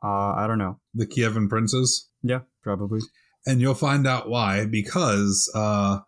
Uh, 0.04 0.34
I 0.34 0.48
don't 0.48 0.58
know. 0.58 0.80
The 0.94 1.08
Kievan 1.08 1.48
princes. 1.48 2.10
Yeah, 2.22 2.42
probably. 2.62 3.00
And 3.46 3.62
you'll 3.62 3.74
find 3.74 4.06
out 4.06 4.30
why, 4.30 4.66
because 4.66 5.52
uh, 5.56 6.00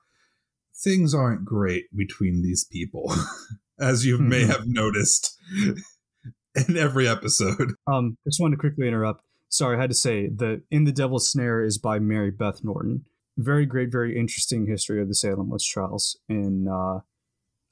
things 0.83 1.13
aren't 1.13 1.45
great 1.45 1.85
between 1.95 2.41
these 2.41 2.65
people, 2.65 3.13
as 3.79 4.05
you 4.05 4.17
may 4.17 4.45
have 4.45 4.65
noticed 4.65 5.37
in 6.55 6.77
every 6.77 7.07
episode. 7.07 7.73
Um, 7.87 8.17
just 8.25 8.41
wanted 8.41 8.55
to 8.55 8.59
quickly 8.59 8.87
interrupt. 8.87 9.25
Sorry, 9.49 9.77
I 9.77 9.81
had 9.81 9.91
to 9.91 9.95
say 9.95 10.27
the 10.27 10.63
In 10.71 10.85
the 10.85 10.91
Devil's 10.91 11.29
Snare 11.29 11.63
is 11.63 11.77
by 11.77 11.99
Mary 11.99 12.31
Beth 12.31 12.63
Norton. 12.63 13.05
Very 13.37 13.65
great, 13.65 13.91
very 13.91 14.17
interesting 14.17 14.65
history 14.65 15.01
of 15.01 15.07
the 15.07 15.13
Salem 15.13 15.49
witch 15.49 15.69
trials, 15.69 16.17
and 16.27 16.67
uh, 16.67 17.01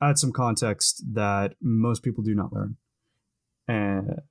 add 0.01 0.19
some 0.19 0.31
context 0.31 1.03
that 1.13 1.55
most 1.61 2.03
people 2.03 2.23
do 2.23 2.35
not 2.35 2.53
learn. 2.53 2.77
And 3.67 4.21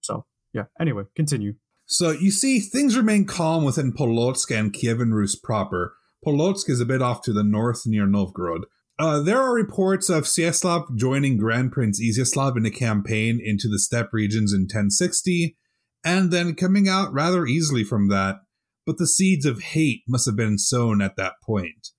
so, 0.00 0.24
yeah. 0.52 0.64
Anyway, 0.80 1.04
continue. 1.16 1.54
So 1.86 2.10
you 2.10 2.30
see, 2.30 2.60
things 2.60 2.96
remain 2.96 3.24
calm 3.24 3.64
within 3.64 3.92
Polotsk 3.92 4.56
and 4.56 4.72
Kievan 4.72 5.12
Rus 5.12 5.34
proper. 5.34 5.96
Polotsk 6.24 6.68
is 6.68 6.80
a 6.80 6.86
bit 6.86 7.00
off 7.00 7.22
to 7.22 7.32
the 7.32 7.44
north 7.44 7.86
near 7.86 8.06
Novgorod. 8.06 8.66
Uh, 9.00 9.20
there 9.20 9.40
are 9.40 9.54
reports 9.54 10.10
of 10.10 10.24
Vseslav 10.24 10.96
joining 10.96 11.36
Grand 11.36 11.70
Prince 11.70 12.02
Izyaslav 12.02 12.56
in 12.56 12.66
a 12.66 12.70
campaign 12.70 13.40
into 13.40 13.68
the 13.68 13.78
steppe 13.78 14.12
regions 14.12 14.52
in 14.52 14.62
1060, 14.62 15.56
and 16.04 16.32
then 16.32 16.56
coming 16.56 16.88
out 16.88 17.12
rather 17.12 17.46
easily 17.46 17.84
from 17.84 18.08
that. 18.08 18.38
But 18.84 18.98
the 18.98 19.06
seeds 19.06 19.46
of 19.46 19.60
hate 19.60 20.02
must 20.08 20.26
have 20.26 20.34
been 20.34 20.58
sown 20.58 21.00
at 21.00 21.14
that 21.16 21.34
point. 21.44 21.90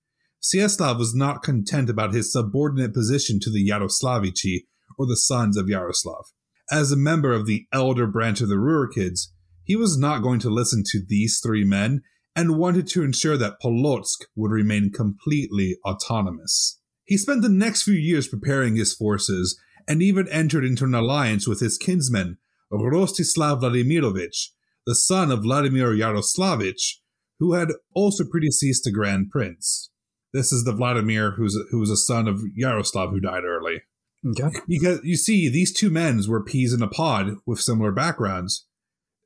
Vseslav 0.42 0.98
was 0.98 1.14
not 1.14 1.42
content 1.42 1.88
about 1.88 2.12
his 2.12 2.32
subordinate 2.32 2.92
position 2.92 3.40
to 3.40 3.50
the 3.50 3.66
Yaroslavichi, 3.66 4.64
or 4.98 5.06
the 5.06 5.16
sons 5.16 5.56
of 5.56 5.70
Yaroslav. 5.70 6.26
As 6.70 6.92
a 6.92 6.96
member 6.96 7.32
of 7.32 7.46
the 7.46 7.66
elder 7.72 8.06
branch 8.06 8.42
of 8.42 8.50
the 8.50 8.56
Rurikids, 8.56 9.28
he 9.64 9.74
was 9.74 9.96
not 9.96 10.22
going 10.22 10.40
to 10.40 10.50
listen 10.50 10.82
to 10.88 11.00
these 11.08 11.40
three 11.42 11.64
men 11.64 12.02
and 12.36 12.58
wanted 12.58 12.86
to 12.88 13.02
ensure 13.02 13.38
that 13.38 13.60
Polotsk 13.64 14.26
would 14.36 14.50
remain 14.50 14.92
completely 14.92 15.78
autonomous. 15.86 16.79
He 17.10 17.18
spent 17.18 17.42
the 17.42 17.48
next 17.48 17.82
few 17.82 17.94
years 17.94 18.28
preparing 18.28 18.76
his 18.76 18.94
forces 18.94 19.60
and 19.88 20.00
even 20.00 20.28
entered 20.28 20.64
into 20.64 20.84
an 20.84 20.94
alliance 20.94 21.44
with 21.44 21.58
his 21.58 21.76
kinsman, 21.76 22.38
Rostislav 22.72 23.60
Vladimirovich, 23.60 24.50
the 24.86 24.94
son 24.94 25.32
of 25.32 25.42
Vladimir 25.42 25.88
Yaroslavich, 25.88 26.98
who 27.40 27.54
had 27.54 27.70
also 27.96 28.22
predeceased 28.22 28.84
the 28.84 28.92
Grand 28.92 29.28
Prince. 29.28 29.90
This 30.32 30.52
is 30.52 30.62
the 30.62 30.72
Vladimir 30.72 31.32
who's 31.32 31.58
who 31.72 31.80
was 31.80 31.90
a 31.90 31.96
son 31.96 32.28
of 32.28 32.42
Yaroslav 32.54 33.10
who 33.10 33.18
died 33.18 33.42
early. 33.42 33.82
Okay. 34.24 34.60
Because 34.68 35.00
you 35.02 35.16
see, 35.16 35.48
these 35.48 35.72
two 35.72 35.90
men 35.90 36.22
were 36.28 36.44
peas 36.44 36.72
in 36.72 36.80
a 36.80 36.86
pod 36.86 37.38
with 37.44 37.58
similar 37.58 37.90
backgrounds. 37.90 38.68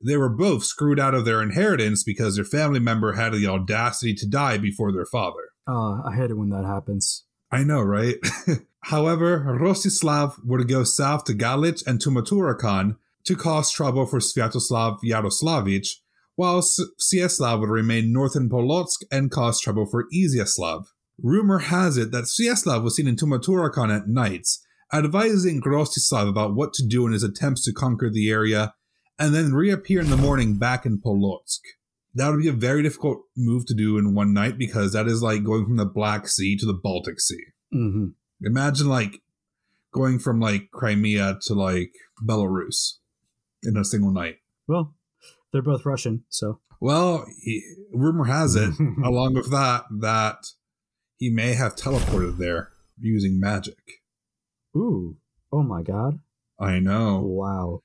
They 0.03 0.17
were 0.17 0.35
both 0.35 0.63
screwed 0.63 0.99
out 0.99 1.13
of 1.13 1.25
their 1.25 1.39
inheritance 1.39 2.03
because 2.03 2.35
their 2.35 2.45
family 2.45 2.79
member 2.79 3.13
had 3.13 3.33
the 3.33 3.45
audacity 3.45 4.15
to 4.15 4.27
die 4.27 4.57
before 4.57 4.91
their 4.91 5.05
father. 5.05 5.51
Uh, 5.67 6.01
I 6.01 6.15
hate 6.15 6.31
it 6.31 6.37
when 6.37 6.49
that 6.49 6.65
happens. 6.65 7.25
I 7.51 7.63
know, 7.63 7.81
right? 7.81 8.15
However, 8.81 9.57
Rostislav 9.59 10.35
would 10.45 10.67
go 10.67 10.83
south 10.83 11.25
to 11.25 11.33
Galich 11.33 11.85
and 11.87 11.99
to 12.01 12.09
Tmutarakan 12.09 12.97
to 13.25 13.35
cause 13.35 13.71
trouble 13.71 14.05
for 14.05 14.19
Sviatoslav 14.19 14.99
Yaroslavich, 15.03 15.95
while 16.35 16.61
Vseslav 16.61 17.59
would 17.59 17.69
remain 17.69 18.13
north 18.13 18.35
in 18.35 18.49
Polotsk 18.49 19.03
and 19.11 19.31
cause 19.31 19.59
trouble 19.59 19.85
for 19.85 20.05
Izyaslav. 20.13 20.85
Rumor 21.21 21.59
has 21.59 21.97
it 21.97 22.11
that 22.11 22.25
Vseslav 22.25 22.83
was 22.83 22.95
seen 22.95 23.07
in 23.07 23.15
Tmutarakan 23.15 23.95
at 23.95 24.07
nights, 24.07 24.63
advising 24.93 25.61
Rostislav 25.61 26.27
about 26.27 26.53
what 26.53 26.73
to 26.73 26.85
do 26.85 27.07
in 27.07 27.13
his 27.13 27.23
attempts 27.23 27.63
to 27.65 27.73
conquer 27.73 28.09
the 28.09 28.29
area, 28.29 28.73
and 29.17 29.33
then 29.33 29.53
reappear 29.53 30.01
in 30.01 30.09
the 30.09 30.17
morning 30.17 30.57
back 30.57 30.85
in 30.85 30.99
Polotsk. 30.99 31.61
That 32.15 32.29
would 32.29 32.41
be 32.41 32.47
a 32.47 32.53
very 32.53 32.81
difficult 32.81 33.23
move 33.35 33.65
to 33.67 33.73
do 33.73 33.97
in 33.97 34.15
one 34.15 34.33
night 34.33 34.57
because 34.57 34.93
that 34.93 35.05
is 35.07 35.21
like 35.21 35.43
going 35.43 35.65
from 35.65 35.75
the 35.75 35.85
Black 35.85 36.27
Sea 36.29 36.55
to 36.57 36.65
the 36.65 36.73
Baltic 36.73 37.19
Sea. 37.19 37.43
Mm-hmm. 37.73 38.07
Imagine 38.43 38.87
like 38.87 39.21
going 39.93 40.19
from 40.19 40.39
like 40.39 40.71
Crimea 40.71 41.39
to 41.43 41.53
like 41.53 41.91
Belarus 42.25 42.99
in 43.63 43.75
a 43.75 43.83
single 43.83 44.11
night. 44.11 44.37
Well, 44.67 44.95
they're 45.51 45.61
both 45.61 45.85
Russian, 45.85 46.23
so. 46.29 46.59
Well, 46.79 47.25
he, 47.41 47.61
rumor 47.93 48.25
has 48.25 48.55
it, 48.55 48.73
along 49.03 49.33
with 49.35 49.51
that, 49.51 49.83
that 49.99 50.37
he 51.17 51.29
may 51.29 51.53
have 51.53 51.75
teleported 51.75 52.37
there 52.37 52.69
using 52.99 53.39
magic. 53.39 53.77
Ooh. 54.75 55.17
Oh 55.51 55.63
my 55.63 55.81
god. 55.81 56.19
I 56.59 56.79
know. 56.79 57.19
Wow. 57.19 57.81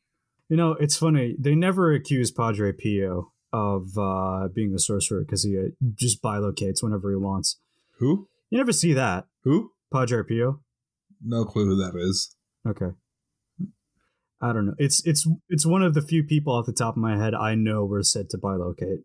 You 0.48 0.56
know, 0.56 0.72
it's 0.72 0.96
funny. 0.96 1.36
They 1.38 1.54
never 1.54 1.92
accuse 1.92 2.30
Padre 2.30 2.72
Pio 2.72 3.32
of 3.52 3.96
uh, 3.98 4.48
being 4.54 4.72
a 4.74 4.78
sorcerer 4.78 5.22
because 5.24 5.44
he 5.44 5.58
uh, 5.58 5.70
just 5.94 6.22
bilocates 6.22 6.82
whenever 6.82 7.10
he 7.10 7.16
wants. 7.16 7.58
Who? 7.98 8.28
You 8.50 8.58
never 8.58 8.72
see 8.72 8.92
that. 8.94 9.26
Who? 9.44 9.72
Padre 9.92 10.22
Pio. 10.28 10.60
No 11.22 11.44
clue 11.44 11.66
who 11.66 11.76
that 11.76 11.98
is. 11.98 12.34
Okay. 12.66 12.90
I 14.42 14.52
don't 14.52 14.66
know. 14.66 14.74
It's 14.78 15.04
it's 15.06 15.28
it's 15.50 15.66
one 15.66 15.82
of 15.82 15.92
the 15.94 16.00
few 16.02 16.22
people 16.24 16.54
off 16.54 16.64
the 16.66 16.72
top 16.72 16.94
of 16.96 17.02
my 17.02 17.18
head 17.18 17.34
I 17.34 17.54
know 17.54 17.84
were 17.84 18.02
said 18.02 18.30
to 18.30 18.38
bilocate. 18.38 19.02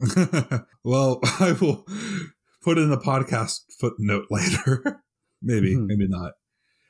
well, 0.84 1.20
I 1.40 1.52
will 1.60 1.86
put 2.62 2.78
in 2.78 2.90
a 2.90 2.96
podcast 2.98 3.60
footnote 3.78 4.26
later. 4.30 5.02
maybe, 5.40 5.74
Mhm. 5.76 5.86
maybe 5.86 6.08
not. 6.08 6.32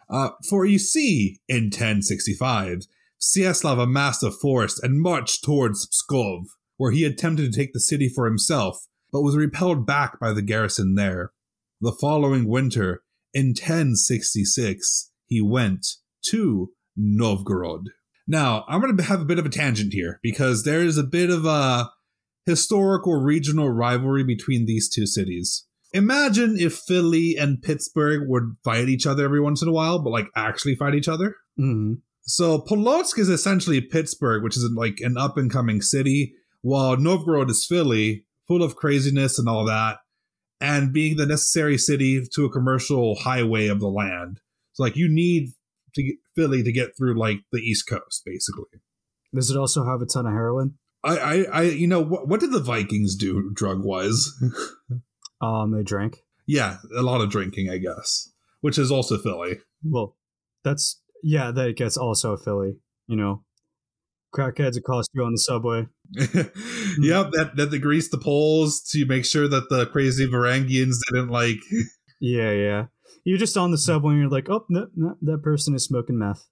Uh, 0.08 0.30
for 0.48 0.64
you 0.64 0.78
see, 0.78 1.40
in 1.48 1.64
1065, 1.64 2.82
Vseslav 3.20 3.82
amassed 3.82 4.22
a 4.22 4.30
force 4.30 4.78
and 4.78 5.00
marched 5.00 5.42
towards 5.44 5.86
Pskov, 5.88 6.44
where 6.76 6.92
he 6.92 7.04
attempted 7.04 7.52
to 7.52 7.58
take 7.58 7.72
the 7.72 7.80
city 7.80 8.08
for 8.08 8.26
himself, 8.26 8.86
but 9.12 9.22
was 9.22 9.36
repelled 9.36 9.86
back 9.86 10.18
by 10.18 10.32
the 10.32 10.42
garrison 10.42 10.94
there. 10.94 11.32
The 11.80 11.96
following 12.00 12.48
winter, 12.48 13.02
in 13.32 13.48
1066, 13.48 15.10
he 15.26 15.40
went 15.40 15.86
to 16.30 16.70
Novgorod. 16.96 17.90
Now, 18.26 18.64
I'm 18.68 18.80
going 18.80 18.96
to 18.96 19.02
have 19.02 19.20
a 19.20 19.26
bit 19.26 19.38
of 19.38 19.46
a 19.46 19.50
tangent 19.50 19.92
here 19.92 20.18
because 20.22 20.62
there 20.62 20.80
is 20.80 20.96
a 20.96 21.02
bit 21.02 21.30
of 21.30 21.44
a 21.44 21.90
historical 22.46 23.20
regional 23.20 23.70
rivalry 23.70 24.24
between 24.24 24.66
these 24.66 24.88
two 24.88 25.06
cities. 25.06 25.66
Imagine 25.92 26.56
if 26.58 26.74
Philly 26.74 27.36
and 27.38 27.62
Pittsburgh 27.62 28.22
would 28.26 28.56
fight 28.64 28.88
each 28.88 29.06
other 29.06 29.24
every 29.24 29.40
once 29.40 29.62
in 29.62 29.68
a 29.68 29.72
while, 29.72 30.02
but 30.02 30.10
like 30.10 30.26
actually 30.34 30.74
fight 30.74 30.94
each 30.94 31.08
other. 31.08 31.36
Mm-hmm. 31.58 31.94
So 32.22 32.58
Polotsk 32.58 33.18
is 33.18 33.28
essentially 33.28 33.80
Pittsburgh, 33.80 34.42
which 34.42 34.56
is 34.56 34.68
like 34.74 34.98
an 35.00 35.18
up 35.18 35.36
and 35.36 35.50
coming 35.50 35.82
city, 35.82 36.34
while 36.64 36.96
Novgorod 36.96 37.50
is 37.50 37.66
Philly, 37.66 38.24
full 38.48 38.62
of 38.62 38.74
craziness 38.74 39.38
and 39.38 39.46
all 39.46 39.66
that, 39.66 39.98
and 40.62 40.94
being 40.94 41.18
the 41.18 41.26
necessary 41.26 41.76
city 41.76 42.26
to 42.34 42.46
a 42.46 42.50
commercial 42.50 43.16
highway 43.16 43.68
of 43.68 43.80
the 43.80 43.88
land. 43.88 44.40
So 44.72 44.82
like 44.82 44.96
you 44.96 45.08
need 45.08 45.50
to 45.94 46.02
get 46.02 46.16
Philly 46.34 46.62
to 46.62 46.72
get 46.72 46.96
through 46.96 47.18
like 47.18 47.40
the 47.52 47.58
East 47.58 47.86
Coast, 47.86 48.22
basically. 48.24 48.80
Does 49.34 49.50
it 49.50 49.58
also 49.58 49.84
have 49.84 50.00
a 50.00 50.06
ton 50.06 50.24
of 50.26 50.32
heroin? 50.32 50.78
I, 51.04 51.18
I, 51.18 51.42
I 51.42 51.62
you 51.64 51.86
know, 51.86 52.00
what, 52.00 52.28
what 52.28 52.40
did 52.40 52.50
the 52.50 52.60
Vikings 52.60 53.14
do 53.14 53.50
drug 53.54 53.84
wise? 53.84 54.32
Um, 55.40 55.72
they 55.72 55.82
drank. 55.82 56.20
yeah, 56.46 56.78
a 56.96 57.02
lot 57.02 57.20
of 57.20 57.28
drinking, 57.28 57.68
I 57.68 57.76
guess, 57.76 58.30
which 58.62 58.78
is 58.78 58.90
also 58.90 59.18
Philly. 59.18 59.58
Well, 59.82 60.16
that's 60.62 61.02
yeah. 61.22 61.50
That 61.50 61.76
gets 61.76 61.98
also 61.98 62.34
Philly. 62.38 62.76
You 63.08 63.16
know, 63.16 63.44
crackheads 64.34 64.76
accost 64.76 65.10
you 65.14 65.24
on 65.24 65.32
the 65.32 65.38
subway. 65.38 65.86
yep, 66.14 67.30
that 67.32 67.52
that 67.56 67.70
they 67.70 67.78
greased 67.78 68.10
the 68.10 68.18
poles 68.18 68.82
to 68.90 69.06
make 69.06 69.24
sure 69.24 69.48
that 69.48 69.68
the 69.70 69.86
crazy 69.86 70.26
Varangians 70.26 70.96
didn't 71.12 71.30
like. 71.30 71.58
Yeah, 72.20 72.52
yeah. 72.52 72.84
You're 73.24 73.38
just 73.38 73.58
on 73.58 73.70
the 73.70 73.76
subway 73.76 74.12
and 74.12 74.22
you're 74.22 74.30
like, 74.30 74.48
oh, 74.48 74.64
no, 74.70 74.86
no, 74.96 75.16
that 75.20 75.42
person 75.42 75.74
is 75.74 75.84
smoking 75.84 76.18
meth. 76.18 76.48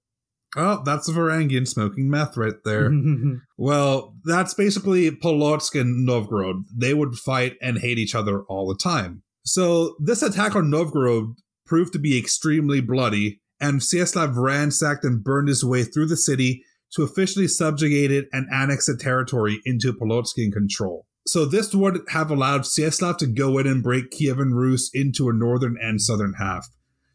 Oh, 0.54 0.82
that's 0.84 1.08
a 1.08 1.12
Varangian 1.12 1.66
smoking 1.66 2.10
meth 2.10 2.36
right 2.36 2.56
there. 2.64 2.92
well, 3.56 4.14
that's 4.24 4.52
basically 4.52 5.10
Polotsk 5.10 5.80
and 5.80 6.04
Novgorod. 6.04 6.64
They 6.76 6.92
would 6.92 7.14
fight 7.14 7.54
and 7.62 7.78
hate 7.78 7.98
each 7.98 8.14
other 8.14 8.42
all 8.42 8.68
the 8.68 8.76
time. 8.76 9.22
So 9.44 9.96
this 9.98 10.22
attack 10.22 10.54
on 10.54 10.68
Novgorod 10.68 11.36
proved 11.64 11.94
to 11.94 11.98
be 11.98 12.18
extremely 12.18 12.82
bloody, 12.82 13.40
and 13.60 13.80
Vseslav 13.80 14.36
ransacked 14.36 15.04
and 15.04 15.24
burned 15.24 15.48
his 15.48 15.64
way 15.64 15.84
through 15.84 16.06
the 16.06 16.18
city 16.18 16.64
to 16.94 17.02
officially 17.02 17.48
subjugate 17.48 18.10
it 18.10 18.26
and 18.32 18.46
annex 18.52 18.86
the 18.86 18.96
territory 18.96 19.60
into 19.64 19.92
Polotskian 19.92 20.52
control. 20.52 21.06
So 21.26 21.44
this 21.44 21.74
would 21.74 22.00
have 22.08 22.30
allowed 22.30 22.62
Vseslav 22.62 23.16
to 23.18 23.26
go 23.26 23.58
in 23.58 23.66
and 23.66 23.82
break 23.82 24.10
Kievan 24.10 24.52
Rus 24.54 24.90
into 24.92 25.28
a 25.28 25.32
northern 25.32 25.76
and 25.80 26.00
southern 26.00 26.34
half. 26.34 26.66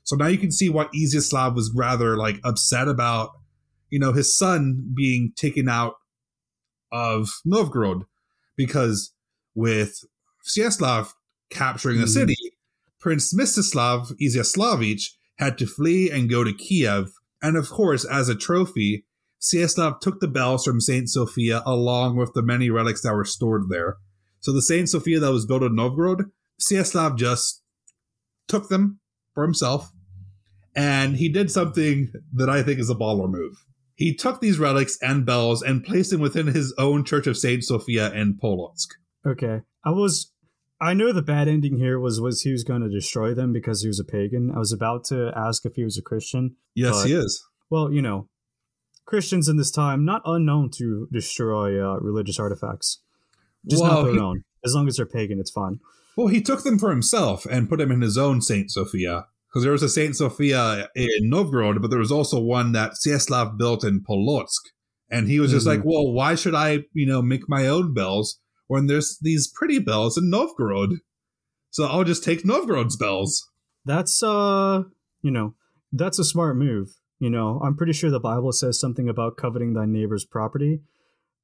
So 0.04 0.16
now 0.16 0.28
you 0.28 0.38
can 0.38 0.52
see 0.52 0.70
why 0.70 0.88
Iziaslav 0.96 1.54
was 1.54 1.74
rather 1.76 2.16
like 2.16 2.40
upset 2.44 2.88
about, 2.88 3.32
you 3.90 4.00
know, 4.00 4.14
his 4.14 4.38
son 4.38 4.94
being 4.96 5.34
taken 5.36 5.68
out 5.68 5.96
of 6.92 7.30
Novgorod, 7.46 8.04
because 8.56 9.14
with 9.54 10.06
Vseslav 10.48 11.10
capturing 11.50 12.00
the 12.00 12.06
Mhm. 12.06 12.14
city, 12.14 12.36
Prince 13.00 13.34
Mstislav 13.34 14.14
Iziaslavich 14.22 15.12
had 15.38 15.58
to 15.58 15.68
flee 15.68 16.10
and 16.10 16.30
go 16.30 16.46
to 16.46 16.54
Kiev. 16.54 17.12
And 17.42 17.58
of 17.58 17.70
course, 17.70 18.06
as 18.06 18.30
a 18.30 18.36
trophy, 18.36 19.06
Vseslav 19.42 20.00
took 20.00 20.20
the 20.20 20.28
bells 20.28 20.66
from 20.66 20.82
Saint 20.82 21.10
Sophia 21.10 21.62
along 21.66 22.18
with 22.18 22.34
the 22.34 22.42
many 22.42 22.70
relics 22.70 23.02
that 23.02 23.14
were 23.14 23.26
stored 23.26 23.70
there. 23.70 23.98
So 24.40 24.52
the 24.52 24.62
Saint 24.62 24.90
Sophia 24.90 25.20
that 25.20 25.32
was 25.32 25.46
built 25.46 25.64
in 25.64 25.76
Novgorod, 25.76 26.26
Vseslav 26.62 27.18
just 27.18 27.64
took 28.48 28.70
them 28.70 29.00
for 29.34 29.44
himself. 29.44 29.92
And 30.76 31.16
he 31.18 31.30
did 31.30 31.52
something 31.52 32.12
that 32.34 32.50
I 32.50 32.62
think 32.64 32.80
is 32.80 32.90
a 32.90 32.96
baller 32.96 33.30
move. 33.30 33.56
He 33.96 34.14
took 34.14 34.42
these 34.42 34.60
relics 34.60 34.98
and 35.02 35.26
bells 35.26 35.64
and 35.64 35.84
placed 35.84 36.12
them 36.12 36.22
within 36.22 36.48
his 36.48 36.74
own 36.78 37.04
Church 37.04 37.26
of 37.26 37.36
Saint 37.38 37.64
Sophia 37.64 38.12
in 38.14 38.38
Polotsk. 38.38 38.90
Okay. 39.26 39.62
I 39.84 39.90
was 39.92 40.32
I 40.80 40.94
know 40.94 41.12
the 41.12 41.24
bad 41.24 41.48
ending 41.48 41.78
here 41.78 42.00
was 42.00 42.22
was 42.22 42.42
he 42.42 42.52
was 42.52 42.64
going 42.64 42.82
to 42.82 42.90
destroy 42.90 43.34
them 43.34 43.52
because 43.52 43.82
he 43.82 43.88
was 43.88 44.00
a 44.00 44.04
pagan. 44.04 44.52
I 44.56 44.60
was 44.60 44.72
about 44.72 45.04
to 45.06 45.32
ask 45.36 45.66
if 45.66 45.74
he 45.76 45.84
was 45.84 45.98
a 45.98 46.04
Christian. 46.04 46.56
Yes, 46.76 47.02
But- 47.02 47.08
he 47.08 47.14
is. 47.16 47.44
Well, 47.70 47.92
you 47.92 48.02
know, 48.02 48.30
Christians 49.08 49.48
in 49.48 49.58
this 49.58 49.72
time 49.72 50.06
not 50.06 50.22
unknown 50.26 50.70
to 50.78 51.08
destroy 51.12 51.82
uh, 51.84 51.98
religious 52.00 52.40
artifacts. 52.40 53.00
Just 53.68 53.82
Well, 53.82 53.92
not 53.94 54.04
their 54.04 54.14
he- 54.14 54.20
own. 54.20 54.44
As 54.64 54.76
long 54.76 54.88
as 54.88 54.98
they're 54.98 55.06
pagan, 55.08 55.40
it's 55.40 55.50
fine. 55.52 55.80
Well, 56.16 56.28
he 56.28 56.42
took 56.42 56.64
them 56.64 56.78
for 56.78 56.90
himself 56.92 57.46
and 57.50 57.70
put 57.70 57.80
them 57.80 57.92
in 57.92 58.02
his 58.02 58.18
own 58.18 58.42
Saint 58.42 58.70
Sophia. 58.72 59.26
Because 59.50 59.64
there 59.64 59.72
was 59.72 59.84
a 59.84 59.90
Saint 59.90 60.16
Sophia 60.16 60.90
in 60.96 61.30
Novgorod, 61.30 61.82
but 61.82 61.90
there 61.90 62.00
was 62.00 62.12
also 62.12 62.40
one 62.40 62.74
that 62.74 62.92
Vseslav 62.94 63.58
built 63.58 63.84
in 63.84 64.04
Polotsk. 64.04 64.62
And 65.10 65.28
he 65.30 65.40
was 65.40 65.52
just 65.52 65.66
Mhm. 65.66 65.70
like, 65.70 65.82
well, 65.86 66.12
why 66.12 66.36
should 66.36 66.54
I, 66.54 66.84
you 66.94 67.06
know, 67.06 67.22
make 67.22 67.48
my 67.48 67.66
own 67.68 67.94
bells 67.94 68.40
when 68.68 68.88
there's 68.88 69.18
these 69.22 69.48
pretty 69.48 69.80
bells 69.80 70.18
in 70.18 70.30
Novgorod? 70.30 70.96
So 71.70 71.86
I'll 71.86 72.04
just 72.04 72.24
take 72.26 72.44
Novgorod's 72.44 72.98
bells. 72.98 73.48
That's 73.86 74.22
uh, 74.22 74.84
you 75.22 75.32
know, 75.32 75.54
that's 75.94 76.20
a 76.20 76.26
smart 76.26 76.58
move. 76.58 76.90
You 77.20 77.30
know, 77.30 77.60
I'm 77.64 77.76
pretty 77.76 77.94
sure 77.94 78.12
the 78.12 78.20
Bible 78.20 78.52
says 78.52 78.80
something 78.80 79.10
about 79.10 79.38
coveting 79.38 79.74
thy 79.74 79.86
neighbor's 79.86 80.26
property, 80.26 80.82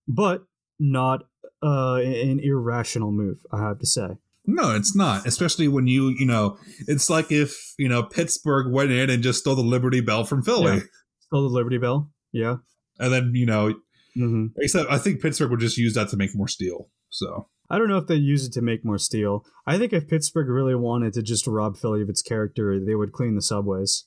but 0.07 0.43
not 0.79 1.23
uh 1.61 1.95
an 1.95 2.39
irrational 2.39 3.11
move, 3.11 3.37
I 3.51 3.61
have 3.61 3.79
to 3.79 3.85
say. 3.85 4.17
No, 4.45 4.75
it's 4.75 4.95
not. 4.95 5.25
Especially 5.25 5.67
when 5.67 5.87
you, 5.87 6.09
you 6.09 6.25
know, 6.25 6.57
it's 6.87 7.09
like 7.09 7.31
if, 7.31 7.73
you 7.77 7.87
know, 7.87 8.03
Pittsburgh 8.03 8.71
went 8.73 8.91
in 8.91 9.09
and 9.09 9.23
just 9.23 9.39
stole 9.39 9.55
the 9.55 9.61
Liberty 9.61 10.01
Bell 10.01 10.25
from 10.25 10.43
Philly. 10.43 10.75
Yeah. 10.75 10.79
Still 11.21 11.43
the 11.43 11.55
Liberty 11.55 11.77
Bell? 11.77 12.11
Yeah. 12.33 12.57
And 12.99 13.13
then, 13.13 13.31
you 13.33 13.45
know, 13.45 13.75
hmm 14.15 14.47
except 14.57 14.91
I 14.91 14.99
think 14.99 15.21
Pittsburgh 15.21 15.49
would 15.49 15.59
just 15.59 15.77
use 15.77 15.95
that 15.95 16.09
to 16.09 16.17
make 16.17 16.35
more 16.35 16.47
steel. 16.47 16.89
So. 17.09 17.47
I 17.69 17.77
don't 17.79 17.87
know 17.87 17.97
if 17.97 18.07
they 18.07 18.15
use 18.15 18.45
it 18.45 18.53
to 18.53 18.61
make 18.61 18.85
more 18.85 18.99
steel. 18.99 19.45
I 19.65 19.77
think 19.77 19.93
if 19.93 20.07
Pittsburgh 20.07 20.49
really 20.49 20.75
wanted 20.75 21.13
to 21.13 21.23
just 21.23 21.47
rob 21.47 21.77
Philly 21.77 22.01
of 22.01 22.09
its 22.09 22.21
character, 22.21 22.79
they 22.79 22.93
would 22.93 23.13
clean 23.13 23.35
the 23.35 23.41
subways 23.41 24.05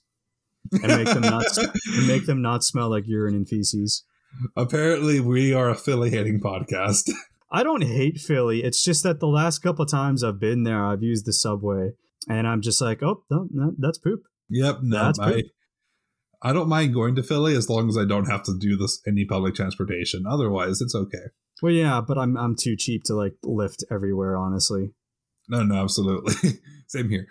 and 0.73 0.87
make 0.89 1.07
them 1.07 1.23
not 1.23 1.45
make 2.07 2.27
them 2.27 2.43
not 2.43 2.65
smell 2.65 2.91
like 2.91 3.05
urine 3.07 3.35
and 3.35 3.49
feces. 3.49 4.05
Apparently, 4.57 5.21
we 5.21 5.53
are 5.55 5.71
affiliating 5.71 6.41
podcast. 6.41 7.11
I 7.51 7.63
don't 7.63 7.85
hate 7.85 8.19
Philly. 8.19 8.63
It's 8.65 8.83
just 8.85 9.03
that 9.05 9.21
the 9.21 9.29
last 9.29 9.61
couple 9.61 9.85
of 9.85 9.91
times 9.91 10.23
I've 10.25 10.41
been 10.41 10.65
there, 10.65 10.85
I've 10.85 11.03
used 11.03 11.27
the 11.27 11.33
subway, 11.33 11.93
and 12.29 12.47
I'm 12.47 12.61
just 12.61 12.81
like, 12.81 13.03
oh, 13.03 13.23
no, 13.31 13.49
no, 13.53 13.73
that's 13.79 13.99
poop. 13.99 14.25
yep, 14.51 14.79
no, 14.83 15.05
That's 15.05 15.19
I, 15.19 15.33
pretty- 15.33 15.53
I 16.43 16.53
don't 16.53 16.69
mind 16.69 16.93
going 16.93 17.15
to 17.17 17.23
Philly 17.23 17.57
as 17.57 17.71
long 17.71 17.89
as 17.89 17.97
I 17.97 18.05
don't 18.05 18.27
have 18.27 18.43
to 18.45 18.59
do 18.59 18.77
this 18.77 19.01
any 19.07 19.25
public 19.25 19.55
transportation. 19.55 20.25
Otherwise, 20.29 20.81
it's 20.83 20.95
okay. 20.95 21.31
Well, 21.63 21.73
yeah, 21.73 22.03
but 22.07 22.19
I'm 22.19 22.37
I'm 22.37 22.55
too 22.55 22.77
cheap 22.77 23.05
to 23.05 23.15
like 23.15 23.33
lift 23.43 23.85
everywhere. 23.91 24.37
Honestly, 24.37 24.93
No, 25.49 25.63
no, 25.63 25.77
absolutely. 25.83 26.35
Same 26.89 27.09
here. 27.09 27.27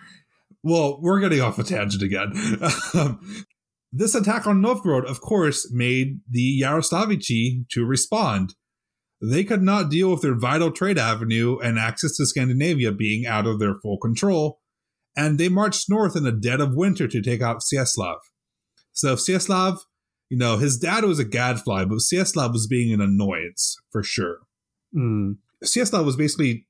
Well, 0.65 0.99
we're 0.99 1.19
getting 1.19 1.41
off 1.41 1.59
a 1.59 1.63
tangent 1.63 2.01
again. 2.01 2.33
um, 2.95 3.45
this 3.93 4.15
attack 4.15 4.47
on 4.47 4.61
Novgorod, 4.61 5.05
of 5.05 5.21
course, 5.21 5.71
made 5.71 6.21
the 6.27 6.59
Yaroslavichi 6.59 7.69
to 7.69 7.85
respond. 7.85 8.55
They 9.21 9.43
could 9.43 9.61
not 9.61 9.91
deal 9.91 10.09
with 10.09 10.23
their 10.23 10.37
vital 10.37 10.71
trade 10.71 10.97
avenue 10.97 11.59
and 11.59 11.77
access 11.77 12.17
to 12.17 12.25
Scandinavia 12.25 12.91
being 12.91 13.27
out 13.27 13.45
of 13.45 13.59
their 13.59 13.75
full 13.75 13.99
control, 13.99 14.59
and 15.15 15.37
they 15.37 15.49
marched 15.49 15.87
north 15.87 16.15
in 16.15 16.23
the 16.23 16.31
dead 16.31 16.59
of 16.59 16.75
winter 16.75 17.07
to 17.07 17.21
take 17.21 17.43
out 17.43 17.61
Vseslav. 17.61 18.17
So 18.91 19.15
Vseslav, 19.15 19.77
you 20.29 20.37
know, 20.37 20.57
his 20.57 20.79
dad 20.79 21.03
was 21.03 21.19
a 21.19 21.25
gadfly, 21.25 21.85
but 21.85 21.99
Vseslav 21.99 22.53
was 22.53 22.65
being 22.65 22.91
an 22.91 23.01
annoyance 23.01 23.77
for 23.91 24.01
sure. 24.01 24.39
mm. 24.95 25.37
Vseslav 25.63 26.05
was 26.05 26.15
basically 26.15 26.65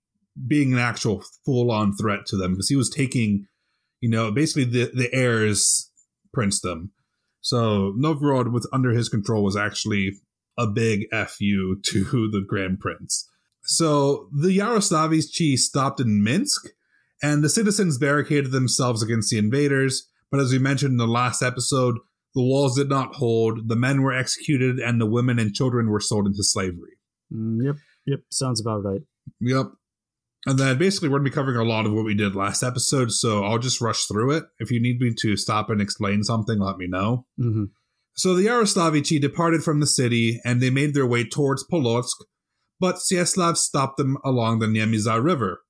being 0.48 0.74
an 0.74 0.80
actual 0.80 1.24
full 1.46 1.72
on 1.72 1.96
threat 1.96 2.26
to 2.28 2.36
them 2.36 2.52
because 2.52 2.68
he 2.68 2.76
was 2.76 2.90
taking, 2.90 3.48
you 4.02 4.10
know, 4.10 4.32
basically 4.32 4.66
the, 4.66 4.92
the 4.94 5.14
heirs 5.14 5.90
them 6.62 6.92
So 7.42 7.94
Novgorod, 7.96 8.52
with 8.52 8.68
under 8.74 8.92
his 8.92 9.10
control, 9.10 9.44
was 9.44 9.56
actually 9.56 10.12
a 10.58 10.68
big 10.68 11.06
fu 11.12 11.80
to 11.84 12.30
the 12.32 12.44
Grand 12.48 12.80
Prince. 12.80 13.30
So 13.64 14.30
the 14.32 14.56
Yaroslavichi 14.56 15.58
stopped 15.58 16.00
in 16.00 16.24
Minsk, 16.24 16.68
and 17.24 17.44
the 17.44 17.50
citizens 17.50 17.98
barricaded 17.98 18.52
themselves 18.52 19.02
against 19.02 19.32
the 19.32 19.38
invaders. 19.38 20.08
But 20.30 20.40
as 20.40 20.52
we 20.52 20.60
mentioned 20.60 20.92
in 20.92 20.98
the 20.98 21.08
last 21.08 21.42
episode, 21.42 21.96
the 22.36 22.44
walls 22.44 22.76
did 22.76 22.90
not 22.90 23.16
hold. 23.16 23.70
The 23.70 23.76
men 23.76 24.02
were 24.02 24.14
executed, 24.14 24.78
and 24.80 25.00
the 25.00 25.06
women 25.06 25.40
and 25.40 25.54
children 25.54 25.90
were 25.90 26.02
sold 26.02 26.28
into 26.28 26.44
slavery. 26.44 26.98
Mm, 27.34 27.66
yep, 27.66 27.76
yep, 28.06 28.20
sounds 28.30 28.62
about 28.62 28.84
right. 28.84 29.02
Yep. 29.40 29.68
And 30.48 30.60
then 30.60 30.78
basically, 30.78 31.10
we're 31.10 31.18
going 31.18 31.26
to 31.26 31.32
be 31.32 31.36
covering 31.36 31.58
a 31.58 31.64
lot 31.64 31.86
of 31.88 31.94
what 31.94 32.06
we 32.06 32.14
did 32.14 32.36
last 32.36 32.62
episode, 32.62 33.12
so 33.12 33.44
I'll 33.44 33.58
just 33.58 33.82
rush 33.82 34.06
through 34.06 34.32
it. 34.38 34.44
If 34.60 34.70
you 34.70 34.80
need 34.80 35.00
me 35.00 35.14
to 35.22 35.36
stop 35.38 35.70
and 35.70 35.82
explain 35.82 36.24
something, 36.24 36.60
let 36.60 36.78
me 36.78 36.88
know. 36.88 37.26
hmm 37.38 37.66
So 38.14 38.36
the 38.36 38.46
Yaroslavichi 38.46 39.20
departed 39.20 39.64
from 39.64 39.80
the 39.80 39.88
city 39.88 40.40
and 40.46 40.62
they 40.62 40.70
made 40.70 40.94
their 40.94 41.08
way 41.08 41.24
towards 41.28 41.66
Polotsk, 41.68 42.18
but 42.80 42.98
Vseslav 42.98 43.58
stopped 43.58 43.98
them 43.98 44.18
along 44.24 44.60
the 44.60 44.68
Nemiga 44.68 45.24
River. 45.24 45.62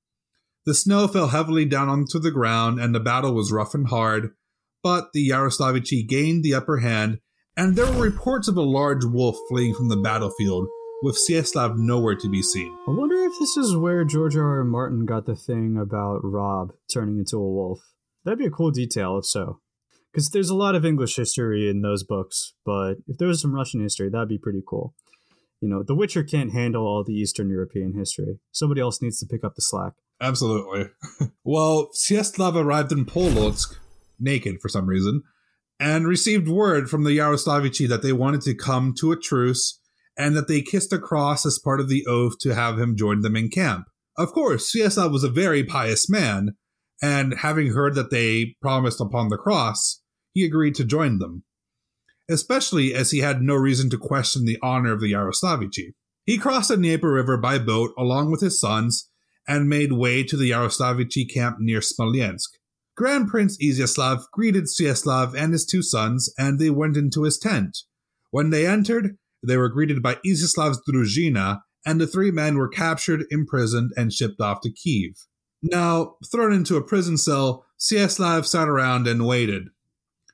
The 0.66 0.74
snow 0.74 1.08
fell 1.08 1.28
heavily 1.28 1.64
down 1.64 1.88
onto 1.88 2.18
the 2.18 2.30
ground 2.30 2.78
and 2.78 2.94
the 2.94 3.00
battle 3.00 3.32
was 3.32 3.52
rough 3.52 3.74
and 3.74 3.88
hard, 3.88 4.32
but 4.82 5.08
the 5.14 5.28
Yaroslavichi 5.28 6.06
gained 6.06 6.44
the 6.44 6.54
upper 6.54 6.78
hand, 6.78 7.18
and 7.56 7.76
there 7.76 7.90
were 7.90 8.02
reports 8.02 8.46
of 8.46 8.56
a 8.56 8.62
large 8.62 9.04
wolf 9.04 9.36
fleeing 9.48 9.74
from 9.74 9.88
the 9.88 9.96
battlefield, 9.96 10.68
with 11.02 11.18
Vseslav 11.28 11.76
nowhere 11.76 12.14
to 12.16 12.28
be 12.28 12.42
seen. 12.42 12.76
I 12.88 12.90
wonder 12.90 13.16
if 13.16 13.32
this 13.38 13.56
is 13.56 13.76
where 13.76 14.04
George 14.04 14.36
R. 14.36 14.58
R. 14.58 14.64
Martin 14.64 15.04
got 15.04 15.26
the 15.26 15.36
thing 15.36 15.76
about 15.76 16.20
Robb 16.22 16.72
turning 16.92 17.18
into 17.18 17.36
a 17.36 17.40
wolf. 17.40 17.80
That'd 18.24 18.38
be 18.38 18.46
a 18.46 18.50
cool 18.50 18.70
detail 18.70 19.18
if 19.18 19.26
so. 19.26 19.60
Because 20.10 20.30
there's 20.30 20.48
a 20.48 20.56
lot 20.56 20.74
of 20.74 20.84
English 20.84 21.16
history 21.16 21.68
in 21.68 21.82
those 21.82 22.02
books, 22.02 22.54
but 22.64 22.94
if 23.06 23.18
there 23.18 23.28
was 23.28 23.42
some 23.42 23.54
Russian 23.54 23.82
history, 23.82 24.08
that'd 24.08 24.28
be 24.28 24.38
pretty 24.38 24.62
cool. 24.66 24.94
You 25.60 25.68
know, 25.68 25.82
The 25.82 25.94
Witcher 25.94 26.22
can't 26.22 26.52
handle 26.52 26.86
all 26.86 27.04
the 27.04 27.14
Eastern 27.14 27.50
European 27.50 27.94
history. 27.94 28.38
Somebody 28.50 28.80
else 28.80 29.02
needs 29.02 29.18
to 29.20 29.26
pick 29.26 29.44
up 29.44 29.54
the 29.54 29.62
slack. 29.62 29.92
Absolutely. 30.20 30.90
well, 31.44 31.90
Vseslav 31.94 32.54
arrived 32.54 32.92
in 32.92 33.04
Polotsk, 33.04 33.76
naked 34.18 34.60
for 34.62 34.68
some 34.68 34.86
reason, 34.86 35.22
and 35.78 36.06
received 36.06 36.48
word 36.48 36.88
from 36.88 37.04
the 37.04 37.10
Yaroslavichi 37.10 37.86
that 37.88 38.02
they 38.02 38.12
wanted 38.12 38.40
to 38.42 38.54
come 38.54 38.94
to 38.98 39.12
a 39.12 39.16
truce 39.16 39.78
and 40.16 40.36
that 40.36 40.48
they 40.48 40.62
kissed 40.62 40.92
a 40.92 40.98
cross 40.98 41.44
as 41.44 41.58
part 41.58 41.80
of 41.80 41.88
the 41.88 42.06
oath 42.06 42.38
to 42.40 42.54
have 42.54 42.78
him 42.78 42.96
join 42.96 43.20
them 43.20 43.36
in 43.36 43.48
camp. 43.50 43.86
Of 44.16 44.32
course, 44.32 44.72
Vseslav 44.72 45.12
was 45.12 45.24
a 45.24 45.28
very 45.28 45.62
pious 45.62 46.08
man, 46.08 46.56
and 47.02 47.34
having 47.34 47.72
heard 47.72 47.94
that 47.94 48.10
they 48.10 48.56
promised 48.62 49.00
upon 49.00 49.28
the 49.28 49.36
cross, 49.36 50.00
he 50.32 50.44
agreed 50.44 50.74
to 50.76 50.84
join 50.84 51.18
them, 51.18 51.44
especially 52.30 52.94
as 52.94 53.10
he 53.10 53.18
had 53.18 53.42
no 53.42 53.54
reason 53.54 53.90
to 53.90 53.98
question 53.98 54.44
the 54.44 54.58
honor 54.62 54.92
of 54.92 55.00
the 55.00 55.12
Yaroslavichi. 55.12 55.92
He 56.24 56.38
crossed 56.38 56.70
the 56.70 56.76
Dnieper 56.76 57.12
River 57.12 57.36
by 57.36 57.58
boat 57.58 57.92
along 57.98 58.30
with 58.30 58.40
his 58.40 58.58
sons 58.60 59.10
and 59.46 59.68
made 59.68 59.92
way 59.92 60.24
to 60.24 60.36
the 60.36 60.50
Yaroslavichi 60.50 61.32
camp 61.32 61.58
near 61.60 61.80
Smolensk. 61.80 62.50
Grand 62.96 63.28
Prince 63.28 63.58
Iziaslav 63.62 64.24
greeted 64.32 64.64
Vseslav 64.64 65.34
and 65.34 65.52
his 65.52 65.66
two 65.66 65.82
sons, 65.82 66.32
and 66.38 66.58
they 66.58 66.70
went 66.70 66.96
into 66.96 67.22
his 67.24 67.38
tent. 67.38 67.78
When 68.30 68.50
they 68.50 68.66
entered, 68.66 69.18
they 69.42 69.56
were 69.56 69.68
greeted 69.68 70.02
by 70.02 70.16
Izyaslav's 70.26 70.80
druzhina, 70.88 71.60
and 71.84 72.00
the 72.00 72.06
three 72.06 72.30
men 72.30 72.56
were 72.56 72.68
captured, 72.68 73.24
imprisoned, 73.30 73.92
and 73.96 74.12
shipped 74.12 74.40
off 74.40 74.60
to 74.62 74.70
Kiev. 74.72 75.12
Now, 75.62 76.14
thrown 76.30 76.52
into 76.52 76.76
a 76.76 76.82
prison 76.82 77.16
cell, 77.16 77.64
Vseslav 77.78 78.44
sat 78.46 78.68
around 78.68 79.06
and 79.06 79.26
waited. 79.26 79.68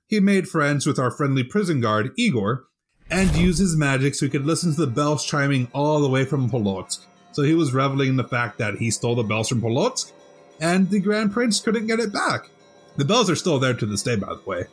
he 0.06 0.20
made 0.20 0.46
friends 0.48 0.86
with 0.86 0.98
our 0.98 1.10
friendly 1.10 1.42
prison 1.42 1.80
guard, 1.80 2.10
Igor, 2.18 2.64
and 3.10 3.34
used 3.34 3.58
his 3.58 3.76
magic 3.76 4.14
so 4.14 4.26
he 4.26 4.30
could 4.30 4.46
listen 4.46 4.74
to 4.74 4.80
the 4.80 4.86
bells 4.86 5.24
chiming 5.24 5.68
all 5.72 6.00
the 6.00 6.08
way 6.08 6.24
from 6.24 6.50
Polotsk. 6.50 7.06
So 7.32 7.42
he 7.42 7.54
was 7.54 7.72
reveling 7.72 8.10
in 8.10 8.16
the 8.16 8.24
fact 8.24 8.58
that 8.58 8.74
he 8.76 8.90
stole 8.90 9.14
the 9.14 9.22
bells 9.22 9.48
from 9.48 9.62
Polotsk, 9.62 10.12
and 10.60 10.88
the 10.90 11.00
Grand 11.00 11.32
Prince 11.32 11.60
couldn't 11.60 11.86
get 11.86 11.98
it 12.00 12.12
back. 12.12 12.48
The 12.96 13.04
bells 13.06 13.30
are 13.30 13.36
still 13.36 13.58
there 13.58 13.74
to 13.74 13.86
this 13.86 14.02
day, 14.02 14.16
by 14.16 14.34
the 14.34 14.42
way. 14.44 14.64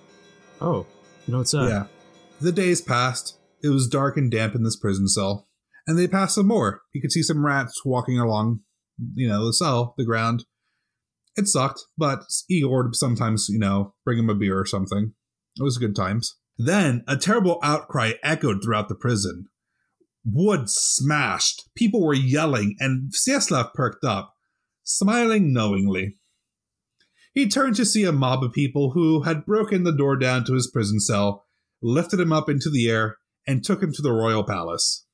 Oh, 0.61 0.85
you 1.25 1.31
know 1.31 1.37
what's 1.39 1.51
that? 1.51 1.69
Yeah. 1.69 1.85
The 2.41 2.51
days 2.51 2.81
passed. 2.81 3.37
It 3.63 3.69
was 3.69 3.87
dark 3.87 4.17
and 4.17 4.31
damp 4.31 4.55
in 4.55 4.63
this 4.63 4.77
prison 4.77 5.07
cell. 5.07 5.47
And 5.87 5.97
they 5.97 6.07
passed 6.07 6.35
some 6.35 6.47
more. 6.47 6.81
You 6.93 7.01
could 7.01 7.11
see 7.11 7.23
some 7.23 7.45
rats 7.45 7.81
walking 7.83 8.19
along, 8.19 8.61
you 9.15 9.27
know, 9.27 9.45
the 9.45 9.53
cell, 9.53 9.95
the 9.97 10.05
ground. 10.05 10.45
It 11.35 11.47
sucked, 11.47 11.81
but 11.97 12.23
Igor 12.49 12.83
would 12.83 12.95
sometimes, 12.95 13.47
you 13.49 13.59
know, 13.59 13.93
bring 14.05 14.19
him 14.19 14.29
a 14.29 14.35
beer 14.35 14.59
or 14.59 14.65
something. 14.65 15.13
It 15.59 15.63
was 15.63 15.77
good 15.77 15.95
times. 15.95 16.37
Then 16.57 17.03
a 17.07 17.15
terrible 17.15 17.59
outcry 17.63 18.13
echoed 18.21 18.61
throughout 18.63 18.89
the 18.89 18.95
prison. 18.95 19.45
Wood 20.25 20.69
smashed. 20.69 21.69
People 21.75 22.05
were 22.05 22.13
yelling, 22.13 22.75
and 22.79 23.11
Vseslav 23.11 23.73
perked 23.73 24.03
up, 24.03 24.33
smiling 24.83 25.53
knowingly. 25.53 26.17
He 27.33 27.47
turned 27.47 27.75
to 27.77 27.85
see 27.85 28.03
a 28.03 28.11
mob 28.11 28.43
of 28.43 28.51
people 28.51 28.91
who 28.91 29.23
had 29.23 29.45
broken 29.45 29.83
the 29.83 29.95
door 29.95 30.17
down 30.17 30.43
to 30.45 30.53
his 30.53 30.69
prison 30.69 30.99
cell, 30.99 31.45
lifted 31.81 32.19
him 32.19 32.33
up 32.33 32.49
into 32.49 32.69
the 32.69 32.89
air, 32.89 33.17
and 33.47 33.63
took 33.63 33.81
him 33.81 33.91
to 33.93 34.01
the 34.01 34.11
royal 34.11 34.43
palace. 34.43 35.05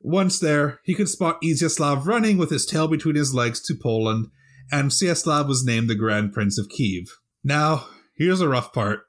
Once 0.00 0.38
there, 0.38 0.80
he 0.84 0.94
could 0.94 1.08
spot 1.08 1.42
Izyaslav 1.42 2.06
running 2.06 2.38
with 2.38 2.50
his 2.50 2.64
tail 2.64 2.86
between 2.86 3.16
his 3.16 3.34
legs 3.34 3.60
to 3.62 3.74
Poland, 3.74 4.28
and 4.70 4.90
Vseslav 4.90 5.48
was 5.48 5.64
named 5.64 5.90
the 5.90 5.96
Grand 5.96 6.32
Prince 6.32 6.56
of 6.58 6.68
Kiev. 6.68 7.06
Now, 7.42 7.86
here's 8.16 8.38
the 8.38 8.48
rough 8.48 8.72
part. 8.72 9.00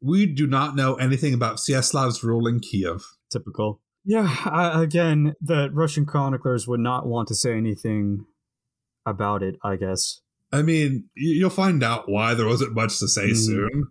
We 0.00 0.26
do 0.26 0.46
not 0.46 0.76
know 0.76 0.94
anything 0.94 1.34
about 1.34 1.56
Vseslav's 1.56 2.22
rule 2.22 2.46
in 2.46 2.60
Kiev. 2.60 3.02
Typical. 3.32 3.80
Yeah, 4.04 4.36
I, 4.44 4.82
again, 4.82 5.34
the 5.40 5.70
Russian 5.72 6.04
chroniclers 6.06 6.68
would 6.68 6.80
not 6.80 7.06
want 7.06 7.26
to 7.28 7.34
say 7.34 7.56
anything 7.56 8.26
about 9.06 9.42
it, 9.42 9.56
I 9.64 9.76
guess. 9.76 10.20
I 10.52 10.62
mean, 10.62 11.08
you'll 11.16 11.50
find 11.50 11.82
out 11.82 12.08
why 12.08 12.34
there 12.34 12.46
wasn't 12.46 12.74
much 12.74 12.98
to 13.00 13.08
say 13.08 13.30
Mhm. 13.30 13.36
soon. 13.36 13.84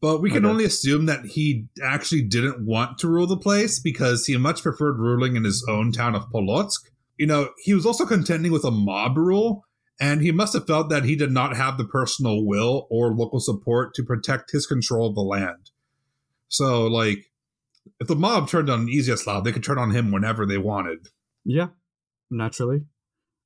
But 0.00 0.22
we 0.22 0.30
can 0.30 0.44
Okay. 0.44 0.50
only 0.50 0.64
assume 0.64 1.06
that 1.06 1.26
he 1.26 1.68
actually 1.82 2.22
didn't 2.22 2.64
want 2.64 2.98
to 2.98 3.08
rule 3.08 3.26
the 3.26 3.36
place 3.36 3.78
because 3.78 4.24
he 4.26 4.36
much 4.38 4.62
preferred 4.62 4.98
ruling 4.98 5.36
in 5.36 5.44
his 5.44 5.64
own 5.68 5.92
town 5.92 6.14
of 6.14 6.30
Polotsk. 6.30 6.80
You 7.18 7.26
know, 7.26 7.50
he 7.62 7.74
was 7.74 7.84
also 7.84 8.06
contending 8.06 8.50
with 8.50 8.64
a 8.64 8.70
mob 8.70 9.18
rule, 9.18 9.66
and 10.00 10.22
he 10.22 10.32
must 10.32 10.54
have 10.54 10.66
felt 10.66 10.88
that 10.88 11.04
he 11.04 11.16
did 11.16 11.30
not 11.30 11.54
have 11.54 11.76
the 11.76 11.84
personal 11.84 12.46
will 12.46 12.86
or 12.90 13.12
local 13.12 13.40
support 13.40 13.92
to 13.94 14.02
protect 14.02 14.52
his 14.52 14.66
control 14.66 15.08
of 15.10 15.14
the 15.14 15.20
land. 15.20 15.70
So, 16.48 16.86
like, 16.86 17.30
if 18.00 18.08
the 18.08 18.16
mob 18.16 18.48
turned 18.48 18.70
on 18.70 18.86
Izyaslav, 18.86 19.44
they 19.44 19.52
could 19.52 19.62
turn 19.62 19.78
on 19.78 19.90
him 19.90 20.10
whenever 20.10 20.46
they 20.46 20.56
wanted. 20.58 21.08
Yeah, 21.44 21.68
naturally. 22.30 22.86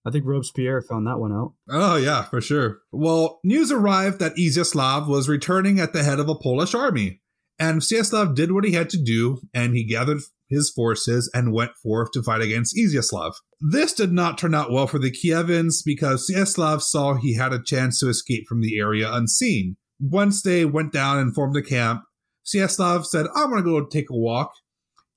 I 0.06 0.10
think 0.10 0.26
Robespierre 0.26 0.82
found 0.82 1.06
that 1.06 1.18
one 1.18 1.32
out. 1.32 1.54
Oh, 1.70 1.96
yeah, 1.96 2.24
for 2.24 2.40
sure. 2.40 2.80
Well, 2.92 3.40
news 3.42 3.72
arrived 3.72 4.18
that 4.18 4.36
Izyaslav 4.36 5.08
was 5.08 5.28
returning 5.28 5.80
at 5.80 5.92
the 5.92 6.02
head 6.02 6.20
of 6.20 6.28
a 6.28 6.34
Polish 6.34 6.74
army. 6.74 7.22
And 7.58 7.80
Vseslav 7.80 8.34
did 8.34 8.52
what 8.52 8.64
he 8.64 8.72
had 8.72 8.90
to 8.90 9.02
do, 9.02 9.40
and 9.54 9.74
he 9.74 9.84
gathered 9.84 10.20
his 10.48 10.70
forces 10.70 11.30
and 11.32 11.52
went 11.52 11.76
forth 11.82 12.10
to 12.12 12.22
fight 12.22 12.42
against 12.42 12.76
Izyaslav. 12.76 13.32
This 13.60 13.94
did 13.94 14.12
not 14.12 14.36
turn 14.36 14.54
out 14.54 14.70
well 14.70 14.86
for 14.86 14.98
the 14.98 15.10
Kievans 15.10 15.82
because 15.84 16.28
Vseslav 16.28 16.82
saw 16.82 17.14
he 17.14 17.34
had 17.34 17.52
a 17.52 17.62
chance 17.62 18.00
to 18.00 18.08
escape 18.08 18.46
from 18.48 18.60
the 18.60 18.78
area 18.78 19.10
unseen. 19.10 19.76
Once 20.00 20.42
they 20.42 20.64
went 20.64 20.92
down 20.92 21.18
and 21.18 21.34
formed 21.34 21.56
a 21.56 21.62
camp, 21.62 22.02
Vseslav 22.44 23.06
said, 23.06 23.26
I'm 23.34 23.50
going 23.50 23.64
to 23.64 23.70
go 23.70 23.86
take 23.86 24.10
a 24.10 24.16
walk, 24.16 24.52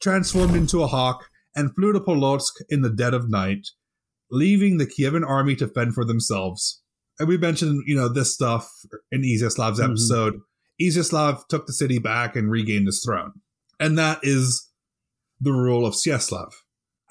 transformed 0.02 0.56
into 0.56 0.84
a 0.84 0.88
hawk, 0.88 1.26
and 1.56 1.74
flew 1.76 1.92
to 1.92 2.00
Polotsk 2.00 2.54
in 2.70 2.84
the 2.84 2.90
dead 2.90 3.14
of 3.16 3.30
night 3.30 3.68
leaving 4.30 4.78
the 4.78 4.86
Kievan 4.88 5.26
army 5.28 5.56
to 5.56 5.68
fend 5.68 5.94
for 5.94 6.04
themselves. 6.06 6.82
And 7.20 7.28
we 7.28 7.38
mentioned, 7.38 7.84
you 7.88 7.96
know, 7.96 8.10
this 8.10 8.34
stuff 8.34 8.70
in 9.12 9.22
Iziaslav's 9.24 9.80
Mhm. 9.80 9.86
episode. 9.86 10.40
Iziaslav 10.82 11.48
took 11.48 11.66
the 11.66 11.74
city 11.74 11.98
back 12.00 12.36
and 12.36 12.52
regained 12.52 12.86
his 12.86 13.04
throne. 13.04 13.32
And 13.80 13.98
that 13.98 14.20
is 14.24 14.70
the 15.40 15.52
rule 15.54 15.86
of 15.86 15.94
Vseslav. 15.94 16.52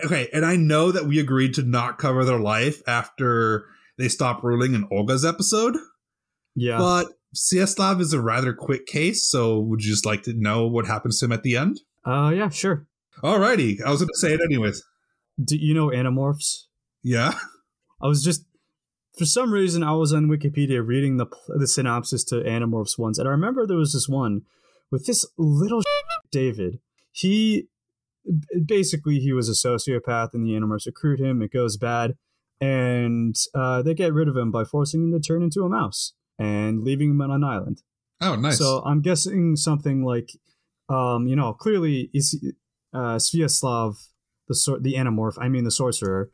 Okay, 0.04 0.28
and 0.32 0.44
I 0.44 0.56
know 0.56 0.92
that 0.92 1.06
we 1.06 1.18
agreed 1.18 1.54
to 1.54 1.62
not 1.62 1.98
cover 1.98 2.24
their 2.24 2.38
life 2.38 2.82
after 2.86 3.64
they 3.98 4.08
stopped 4.08 4.44
ruling 4.44 4.74
in 4.74 4.86
Olga's 4.92 5.24
episode, 5.24 5.76
Yeah. 6.54 6.78
but 6.78 7.08
Vseslav 7.34 8.00
is 8.00 8.12
a 8.12 8.20
rather 8.20 8.52
quick 8.52 8.86
case, 8.86 9.26
so 9.26 9.58
would 9.58 9.82
you 9.82 9.90
just 9.90 10.04
like 10.06 10.22
to 10.24 10.34
know 10.34 10.66
what 10.66 10.86
happens 10.86 11.18
to 11.18 11.24
him 11.24 11.32
at 11.32 11.42
the 11.42 11.56
end? 11.56 11.80
uh, 12.04 12.30
yeah, 12.34 12.48
sure. 12.50 12.86
Alrighty, 13.22 13.80
I 13.82 13.90
was 13.90 14.00
going 14.00 14.08
to 14.12 14.18
say 14.18 14.34
it 14.34 14.40
anyways. 14.44 14.82
Do 15.42 15.56
you 15.56 15.72
know 15.74 15.88
Animorphs? 15.88 16.65
Yeah? 17.06 17.34
I 18.02 18.08
was 18.08 18.24
just, 18.24 18.44
for 19.16 19.26
some 19.26 19.52
reason, 19.52 19.84
I 19.84 19.92
was 19.92 20.12
on 20.12 20.26
Wikipedia 20.26 20.84
reading 20.84 21.18
the 21.18 21.26
the 21.46 21.68
synopsis 21.68 22.24
to 22.24 22.42
Animorphs 22.42 22.98
once, 22.98 23.16
and 23.16 23.28
I 23.28 23.30
remember 23.30 23.64
there 23.64 23.76
was 23.76 23.92
this 23.92 24.08
one 24.08 24.42
with 24.90 25.06
this 25.06 25.24
little 25.38 25.82
David. 26.32 26.80
He 27.12 27.68
basically 28.66 29.20
he 29.20 29.32
was 29.32 29.48
a 29.48 29.52
sociopath, 29.52 30.34
and 30.34 30.44
the 30.44 30.50
Animorphs 30.50 30.86
recruit 30.86 31.20
him. 31.20 31.42
It 31.42 31.52
goes 31.52 31.76
bad, 31.76 32.16
and 32.60 33.36
uh, 33.54 33.82
they 33.82 33.94
get 33.94 34.12
rid 34.12 34.26
of 34.26 34.36
him 34.36 34.50
by 34.50 34.64
forcing 34.64 35.04
him 35.04 35.12
to 35.12 35.20
turn 35.20 35.42
into 35.42 35.62
a 35.62 35.68
mouse 35.68 36.12
and 36.40 36.82
leaving 36.82 37.10
him 37.10 37.20
on 37.20 37.30
an 37.30 37.44
island. 37.44 37.82
Oh, 38.20 38.34
nice. 38.34 38.58
So 38.58 38.82
I'm 38.84 39.00
guessing 39.00 39.54
something 39.54 40.02
like, 40.02 40.30
um, 40.88 41.28
you 41.28 41.36
know, 41.36 41.52
clearly 41.52 42.10
is 42.12 42.36
uh, 42.92 43.16
Vseslav, 43.16 43.94
the 44.48 44.54
sor- 44.54 44.80
the 44.80 44.94
Animorph, 44.94 45.36
I 45.38 45.48
mean 45.48 45.64
the 45.64 45.70
sorcerer. 45.70 46.30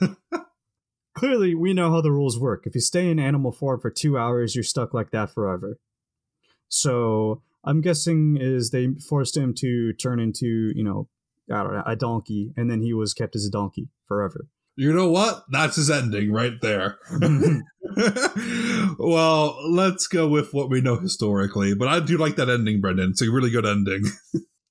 clearly, 1.14 1.54
we 1.54 1.74
know 1.74 1.90
how 1.90 2.00
the 2.00 2.12
rules 2.12 2.38
work. 2.38 2.64
If 2.66 2.74
you 2.74 2.80
stay 2.80 3.10
in 3.10 3.18
animal 3.18 3.52
form 3.52 3.80
for 3.80 3.90
two 3.90 4.16
hours, 4.16 4.54
you're 4.54 4.64
stuck 4.64 4.94
like 4.94 5.10
that 5.10 5.30
forever. 5.30 5.78
So 6.68 7.42
I'm 7.64 7.80
guessing 7.80 8.38
is 8.40 8.70
they 8.70 8.88
forced 9.08 9.36
him 9.36 9.54
to 9.54 9.92
turn 9.94 10.20
into, 10.20 10.72
you 10.74 10.84
know, 10.84 11.08
I 11.52 11.62
don't 11.62 11.74
know, 11.74 11.82
a 11.86 11.96
donkey, 11.96 12.52
and 12.56 12.70
then 12.70 12.82
he 12.82 12.92
was 12.92 13.14
kept 13.14 13.34
as 13.34 13.44
a 13.44 13.50
donkey 13.50 13.88
forever. 14.06 14.46
You 14.76 14.92
know 14.92 15.08
what? 15.08 15.44
That's 15.50 15.74
his 15.74 15.90
ending 15.90 16.30
right 16.32 16.52
there. 16.60 16.98
well, 18.98 19.58
let's 19.68 20.06
go 20.06 20.28
with 20.28 20.54
what 20.54 20.70
we 20.70 20.80
know 20.80 20.96
historically. 20.96 21.74
But 21.74 21.88
I 21.88 21.98
do 21.98 22.16
like 22.16 22.36
that 22.36 22.48
ending, 22.48 22.80
Brendan. 22.80 23.10
It's 23.10 23.22
a 23.22 23.30
really 23.30 23.50
good 23.50 23.66
ending. 23.66 24.04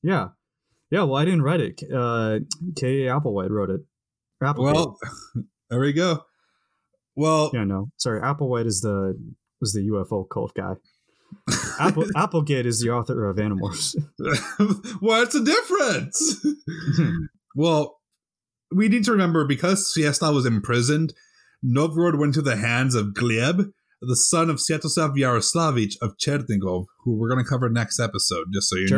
Yeah, 0.01 0.29
yeah. 0.91 1.03
Well, 1.03 1.15
I 1.15 1.25
didn't 1.25 1.41
write 1.41 1.61
it. 1.61 1.81
Uh, 1.83 2.39
K. 2.75 3.03
Applewhite 3.05 3.49
wrote 3.49 3.69
it. 3.69 3.81
Applewhite. 4.41 4.73
Well, 4.73 4.97
there 5.69 5.79
we 5.79 5.93
go. 5.93 6.23
Well, 7.15 7.51
Yeah, 7.53 7.63
no. 7.63 7.89
Sorry, 7.97 8.21
Applewhite 8.21 8.67
is 8.67 8.81
the 8.81 9.17
was 9.59 9.73
the 9.73 9.81
UFO 9.81 10.27
cult 10.29 10.53
guy. 10.55 10.73
Apple 11.79 12.05
Applegate 12.15 12.65
is 12.65 12.79
the 12.79 12.91
author 12.91 13.29
of 13.29 13.37
Animorphs. 13.37 13.95
what's 14.99 15.33
the 15.33 15.43
difference? 15.43 16.45
well, 17.55 17.97
we 18.73 18.87
need 18.87 19.03
to 19.05 19.11
remember 19.11 19.45
because 19.45 19.93
Siesta 19.93 20.31
was 20.31 20.45
imprisoned, 20.45 21.13
Novgorod 21.63 22.17
went 22.17 22.33
to 22.35 22.41
the 22.41 22.55
hands 22.55 22.95
of 22.95 23.07
Gleb, 23.07 23.71
the 24.01 24.15
son 24.15 24.49
of 24.49 24.57
Sviatoslav 24.57 25.15
Yaroslavich 25.15 25.95
of 26.01 26.17
Chernigov, 26.17 26.85
who 27.03 27.17
we're 27.17 27.29
going 27.29 27.43
to 27.43 27.49
cover 27.49 27.69
next 27.69 27.99
episode, 27.99 28.45
just 28.53 28.69
so 28.69 28.75
you 28.75 28.87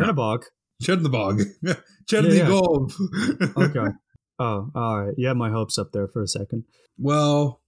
Chernobog. 0.82 1.42
Chernigov. 2.10 2.92
Okay. 3.56 3.90
Oh, 4.42 4.70
all 4.74 5.02
right. 5.04 5.14
You 5.18 5.28
had 5.28 5.36
my 5.36 5.50
hopes 5.50 5.76
up 5.76 5.92
there 5.92 6.08
for 6.08 6.22
a 6.22 6.26
second. 6.26 6.64
well, 6.96 7.60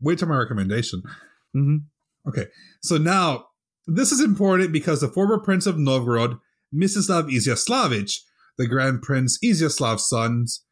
wait 0.00 0.18
till 0.18 0.28
my 0.28 0.38
recommendation. 0.38 1.02
hmm 1.52 1.76
Okay. 2.26 2.46
So 2.80 2.96
now, 2.96 3.48
this 3.86 4.12
is 4.12 4.20
important 4.22 4.72
because 4.72 5.02
the 5.02 5.08
former 5.08 5.38
Prince 5.38 5.66
of 5.66 5.76
Novgorod, 5.76 6.38
Mstislav 6.74 7.30
Iziaslavich, 7.30 8.14
the 8.56 8.66
Grand 8.66 9.02
Prince 9.02 9.38
Iziaslav's 9.44 10.08
sons, 10.08 10.64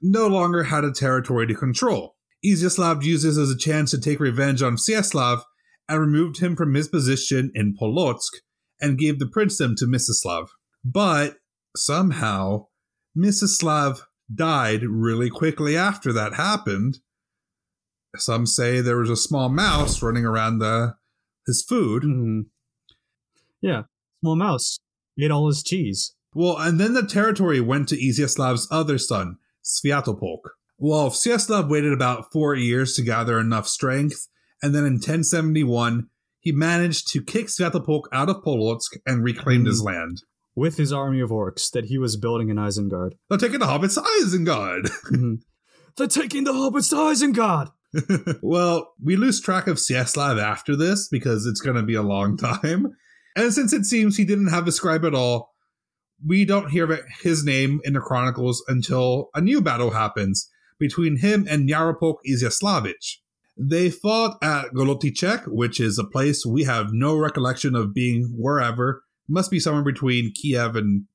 no 0.00 0.26
longer 0.26 0.64
had 0.64 0.82
a 0.82 0.90
territory 0.90 1.46
to 1.46 1.54
control. 1.54 2.16
Iziaslav 2.44 3.04
used 3.04 3.24
this 3.24 3.38
as 3.38 3.50
a 3.50 3.56
chance 3.56 3.92
to 3.92 4.00
take 4.00 4.18
revenge 4.18 4.62
on 4.62 4.74
Vseslav 4.76 5.42
and 5.88 6.00
removed 6.00 6.40
him 6.40 6.56
from 6.56 6.74
his 6.74 6.88
position 6.88 7.52
in 7.54 7.76
Polotsk 7.80 8.32
and 8.80 8.98
gave 8.98 9.20
the 9.20 9.26
princedom 9.26 9.76
to 9.76 9.86
Mstislav. 9.86 10.48
But 10.84 11.36
somehow, 11.76 12.66
Mstislav 13.16 14.02
died 14.34 14.82
really 14.82 15.30
quickly 15.30 15.76
after 15.76 16.12
that 16.12 16.34
happened. 16.34 16.98
Some 18.16 18.46
say 18.46 18.80
there 18.80 18.98
was 18.98 19.10
a 19.10 19.16
small 19.16 19.48
mouse 19.48 20.02
running 20.02 20.24
around 20.24 20.58
the 20.58 20.96
his 21.46 21.64
food. 21.66 22.02
hmm 22.02 22.40
Yeah. 23.60 23.82
Small 24.20 24.36
mouse 24.36 24.78
ate 25.18 25.30
all 25.30 25.48
his 25.48 25.62
cheese. 25.62 26.14
Well, 26.34 26.56
and 26.58 26.80
then 26.80 26.94
the 26.94 27.06
territory 27.06 27.60
went 27.60 27.88
to 27.88 27.96
Iziaslav's 27.96 28.68
other 28.70 28.98
son, 28.98 29.36
Sviatopolk. 29.62 30.40
Well, 30.78 31.10
Vseslav 31.10 31.68
waited 31.68 31.92
about 31.92 32.32
four 32.32 32.54
years 32.54 32.94
to 32.94 33.02
gather 33.02 33.38
enough 33.38 33.68
strength, 33.68 34.28
and 34.62 34.74
then 34.74 34.84
in 34.84 34.94
1071, 34.94 36.08
he 36.40 36.52
managed 36.52 37.08
to 37.08 37.22
kick 37.22 37.46
Sviatopolk 37.46 38.04
out 38.12 38.28
of 38.28 38.42
Polotsk 38.42 38.96
and 39.06 39.22
reclaimed 39.22 39.66
his 39.66 39.82
land. 39.82 40.22
With 40.54 40.76
his 40.76 40.92
army 40.92 41.20
of 41.20 41.30
orcs 41.30 41.70
that 41.70 41.86
he 41.86 41.96
was 41.96 42.16
building 42.16 42.50
in 42.50 42.56
Isengard. 42.56 43.12
They're 43.28 43.38
taking 43.38 43.60
the 43.60 43.66
hobbits 43.66 43.94
to 43.94 44.02
Isengard. 44.02 44.90
Mhm. 45.12 45.38
They're 45.96 46.06
taking 46.06 46.44
the 46.44 46.52
hobbits 46.52 46.88
to 46.90 46.96
Isengard! 46.96 47.70
well, 48.42 48.94
we 49.02 49.16
lose 49.16 49.40
track 49.40 49.66
of 49.66 49.76
Vseslav 49.76 50.40
after 50.40 50.74
this 50.74 51.08
because 51.08 51.44
it's 51.46 51.60
going 51.60 51.76
to 51.76 51.82
be 51.82 51.94
a 51.94 52.02
long 52.02 52.36
time. 52.36 52.86
And 53.36 53.52
since 53.52 53.72
it 53.72 53.84
seems 53.84 54.16
he 54.16 54.24
didn't 54.24 54.48
have 54.48 54.66
a 54.66 54.72
scribe 54.72 55.04
at 55.04 55.14
all, 55.14 55.54
we 56.26 56.44
don't 56.44 56.70
hear 56.70 56.90
of 56.90 57.00
his 57.22 57.44
name 57.44 57.80
in 57.84 57.94
the 57.94 58.00
chronicles 58.00 58.64
until 58.68 59.28
a 59.34 59.40
new 59.40 59.60
battle 59.60 59.90
happens 59.90 60.48
between 60.78 61.16
him 61.18 61.46
and 61.48 61.68
Yaropolk 61.68 62.16
Iziaslavich. 62.26 63.16
They 63.58 63.90
fought 63.90 64.38
at 64.42 64.72
Golotichek, 64.72 65.44
which 65.46 65.78
is 65.78 65.98
a 65.98 66.04
place 66.04 66.46
we 66.46 66.64
have 66.64 66.92
no 66.92 67.16
recollection 67.16 67.74
of 67.74 67.92
being 67.92 68.34
wherever. 68.36 69.02
Must 69.28 69.50
be 69.50 69.60
somewhere 69.60 69.84
between 69.84 70.32
Kiev 70.32 70.76
and 70.76 71.06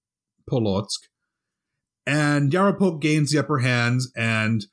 Polotsk. 0.49 1.07
And 2.05 2.51
Yaropolk 2.51 3.01
gains 3.01 3.31
the 3.31 3.39
upper 3.39 3.59
hand, 3.59 4.01
and 4.15 4.65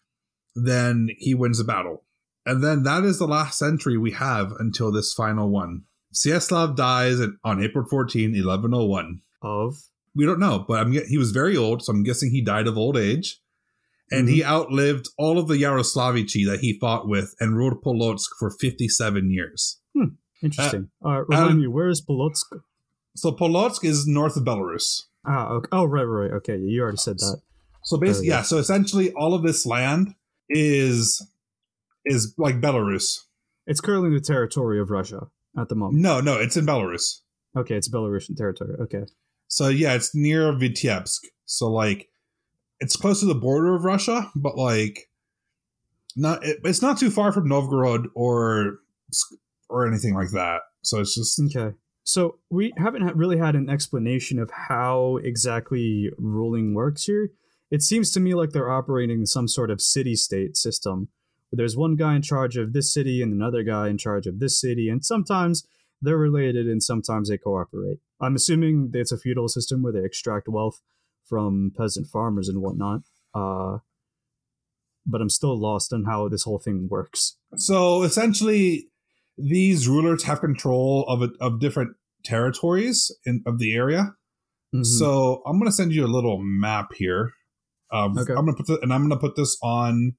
then 0.54 1.08
he 1.18 1.34
wins 1.34 1.58
the 1.58 1.64
battle. 1.64 2.04
And 2.46 2.62
then 2.62 2.82
that 2.84 3.04
is 3.04 3.18
the 3.18 3.26
last 3.26 3.58
century 3.58 3.96
we 3.96 4.12
have 4.12 4.52
until 4.58 4.92
this 4.92 5.12
final 5.12 5.50
one. 5.50 5.82
Vseslav 6.12 6.76
dies 6.76 7.18
in- 7.18 7.38
on 7.42 7.62
April 7.62 7.84
14, 7.84 8.32
1101. 8.32 9.20
Of. 9.42 9.76
We 10.14 10.24
don't 10.24 10.38
know, 10.38 10.64
but 10.66 10.80
I'm, 10.80 10.92
he 10.92 11.18
was 11.18 11.32
very 11.32 11.56
old, 11.56 11.82
so 11.82 11.92
I'm 11.92 12.04
guessing 12.04 12.30
he 12.30 12.40
died 12.40 12.68
of 12.68 12.78
old 12.78 12.96
age. 12.96 13.40
And 14.10 14.28
he 14.28 14.44
outlived 14.44 15.08
all 15.18 15.38
of 15.38 15.48
the 15.48 15.56
Yaroslavichi 15.56 16.46
that 16.46 16.60
he 16.60 16.78
fought 16.78 17.08
with 17.08 17.34
and 17.40 17.56
ruled 17.56 17.82
Polotsk 17.82 18.28
for 18.38 18.50
57 18.50 19.30
years. 19.30 19.80
Interesting. 20.42 20.90
Uh, 21.04 21.24
remind 21.26 21.52
um, 21.52 21.60
me, 21.60 21.66
where 21.66 21.88
is 21.88 22.04
Polotsk? 22.04 22.60
So 23.16 23.32
Polotsk 23.32 23.84
is 23.84 24.06
north 24.06 24.36
of 24.36 24.44
Belarus. 24.44 25.02
Ah, 25.26 25.48
okay. 25.50 25.68
Oh, 25.72 25.84
right, 25.84 26.02
right. 26.02 26.32
Okay, 26.32 26.58
you 26.58 26.82
already 26.82 26.98
said 26.98 27.18
that. 27.18 27.40
So 27.82 27.98
basically, 27.98 28.28
yeah. 28.28 28.42
So 28.42 28.58
essentially, 28.58 29.12
all 29.12 29.34
of 29.34 29.42
this 29.42 29.64
land 29.66 30.14
is 30.48 31.26
is 32.04 32.34
like 32.38 32.60
Belarus. 32.60 33.20
It's 33.66 33.80
currently 33.80 34.10
the 34.10 34.20
territory 34.20 34.80
of 34.80 34.90
Russia 34.90 35.28
at 35.58 35.68
the 35.68 35.74
moment. 35.74 36.02
No, 36.02 36.20
no, 36.20 36.34
it's 36.34 36.56
in 36.56 36.66
Belarus. 36.66 37.20
Okay, 37.56 37.76
it's 37.76 37.88
Belarusian 37.88 38.36
territory. 38.36 38.74
Okay. 38.80 39.04
So 39.46 39.68
yeah, 39.68 39.94
it's 39.94 40.14
near 40.14 40.52
Vitebsk. 40.52 41.20
So 41.44 41.70
like, 41.70 42.08
it's 42.80 42.96
close 42.96 43.20
to 43.20 43.26
the 43.26 43.34
border 43.34 43.74
of 43.74 43.84
Russia, 43.84 44.30
but 44.34 44.56
like, 44.56 45.08
not 46.16 46.44
it, 46.44 46.58
it's 46.64 46.82
not 46.82 46.98
too 46.98 47.10
far 47.10 47.32
from 47.32 47.48
Novgorod 47.48 48.08
or 48.14 48.78
or 49.68 49.86
anything 49.86 50.14
like 50.14 50.30
that. 50.30 50.62
So 50.82 51.00
it's 51.00 51.14
just 51.14 51.40
Okay. 51.56 51.76
So 52.04 52.38
we 52.50 52.72
haven't 52.76 53.16
really 53.16 53.38
had 53.38 53.56
an 53.56 53.70
explanation 53.70 54.38
of 54.38 54.50
how 54.68 55.16
exactly 55.16 56.10
ruling 56.18 56.74
works 56.74 57.04
here. 57.04 57.30
It 57.70 57.82
seems 57.82 58.10
to 58.12 58.20
me 58.20 58.34
like 58.34 58.50
they're 58.50 58.70
operating 58.70 59.24
some 59.26 59.48
sort 59.48 59.70
of 59.70 59.80
city 59.80 60.14
state 60.14 60.56
system. 60.56 61.08
There's 61.50 61.76
one 61.76 61.96
guy 61.96 62.14
in 62.14 62.22
charge 62.22 62.56
of 62.56 62.72
this 62.72 62.92
city 62.92 63.22
and 63.22 63.32
another 63.32 63.62
guy 63.62 63.88
in 63.88 63.96
charge 63.96 64.26
of 64.26 64.38
this 64.38 64.60
city, 64.60 64.88
and 64.88 65.04
sometimes 65.04 65.66
they're 66.02 66.18
related 66.18 66.66
and 66.66 66.82
sometimes 66.82 67.30
they 67.30 67.38
cooperate. 67.38 68.00
I'm 68.20 68.36
assuming 68.36 68.90
it's 68.92 69.12
a 69.12 69.18
feudal 69.18 69.48
system 69.48 69.82
where 69.82 69.92
they 69.92 70.04
extract 70.04 70.48
wealth 70.48 70.82
from 71.24 71.72
peasant 71.76 72.08
farmers 72.08 72.48
and 72.48 72.60
whatnot. 72.60 73.02
Uh, 73.34 73.78
but 75.06 75.20
I'm 75.20 75.30
still 75.30 75.58
lost 75.58 75.92
on 75.92 76.04
how 76.04 76.28
this 76.28 76.44
whole 76.44 76.58
thing 76.58 76.88
works. 76.88 77.36
so 77.56 78.02
essentially, 78.02 78.88
these 79.36 79.88
rulers 79.88 80.22
have 80.24 80.40
control 80.40 81.04
of 81.08 81.22
it 81.22 81.30
of 81.40 81.60
different 81.60 81.96
territories 82.24 83.10
in 83.26 83.42
of 83.46 83.58
the 83.58 83.74
area. 83.74 84.14
Mhm. 84.74 84.84
So 84.86 85.42
I'm 85.46 85.58
gonna 85.58 85.72
send 85.72 85.92
you 85.92 86.04
a 86.04 86.08
little 86.08 86.38
map 86.42 86.92
here. 86.94 87.32
Um, 87.92 88.16
Okay. 88.18 88.32
I'm 88.32 88.44
gonna 88.46 88.56
put 88.56 88.66
the, 88.66 88.78
and 88.80 88.92
I'm 88.92 89.02
gonna 89.02 89.20
put 89.20 89.36
this 89.36 89.56
on 89.62 90.12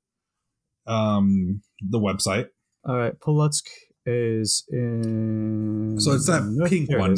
um 0.87 1.61
the 1.81 1.99
website. 1.99 2.47
All 2.87 2.95
right, 2.95 3.19
Polotsk 3.19 3.63
is 4.05 4.63
in. 4.69 5.95
So 5.99 6.11
it's 6.13 6.27
that 6.27 6.43
Nope, 6.45 6.69
pink 6.69 6.89
one. 6.91 7.15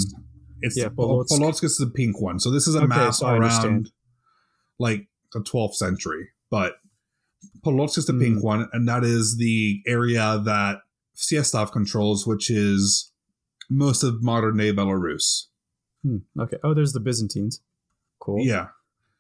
It's 0.62 0.78
Yeah, 0.78 0.90
Polotsk. 0.90 1.28
Polotsk. 1.30 1.64
Is 1.64 1.78
the 1.78 1.88
pink 1.94 2.20
one. 2.22 2.40
So 2.40 2.50
this 2.50 2.68
is 2.68 2.76
a 2.76 2.80
Okay, 2.80 2.88
map 2.88 3.14
so 3.14 3.28
around 3.28 3.92
like 4.80 5.08
the 5.34 5.42
12th 5.42 5.76
century, 5.76 6.30
but 6.50 6.76
Polotsk 7.66 7.98
is 7.98 8.06
the 8.06 8.14
pink 8.14 8.38
Mm. 8.40 8.44
one, 8.44 8.70
and 8.72 8.88
that 8.88 9.04
is 9.04 9.36
the 9.38 9.82
area 9.86 10.42
that 10.46 10.78
Vseslav 11.18 11.72
controls, 11.72 12.28
which 12.28 12.50
is 12.50 13.12
most 13.70 14.04
of 14.04 14.24
modern 14.24 14.58
day 14.58 14.72
Belarus. 14.72 15.48
Hmm, 16.04 16.18
okay. 16.40 16.58
Oh, 16.64 16.74
there's 16.74 16.94
the 16.94 17.00
Byzantines. 17.00 17.62
Cool. 18.20 18.46
Yeah. 18.46 18.68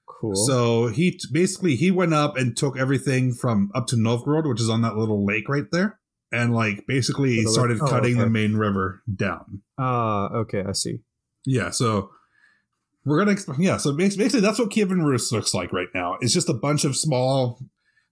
Cool. 0.05 0.35
So 0.35 0.87
he 0.87 1.11
t- 1.11 1.27
basically 1.31 1.75
he 1.75 1.91
went 1.91 2.13
up 2.13 2.37
and 2.37 2.55
took 2.57 2.77
everything 2.77 3.33
from 3.33 3.71
up 3.75 3.87
to 3.87 3.95
Novgorod, 3.95 4.47
which 4.47 4.61
is 4.61 4.69
on 4.69 4.81
that 4.81 4.95
little 4.95 5.25
lake 5.25 5.47
right 5.47 5.69
there, 5.71 5.99
and 6.31 6.53
like 6.53 6.85
basically 6.87 7.37
lake? 7.37 7.47
started 7.49 7.79
Oh, 7.81 7.87
cutting 7.87 8.17
the 8.17 8.29
main 8.29 8.55
river 8.55 9.03
down. 9.13 9.61
Ah, 9.77 10.29
okay. 10.33 10.63
I 10.67 10.71
see. 10.71 10.99
Yeah, 11.45 11.69
so 11.69 12.09
we're 13.05 13.23
gonna 13.23 13.37
yeah. 13.59 13.77
So 13.77 13.95
basically, 13.95 14.39
that's 14.39 14.59
what 14.59 14.69
Kievan 14.69 15.03
Rus 15.05 15.31
looks 15.31 15.53
like 15.53 15.71
right 15.71 15.89
now. 15.93 16.17
It's 16.19 16.33
just 16.33 16.49
a 16.49 16.53
bunch 16.53 16.83
of 16.83 16.95
small 16.95 17.59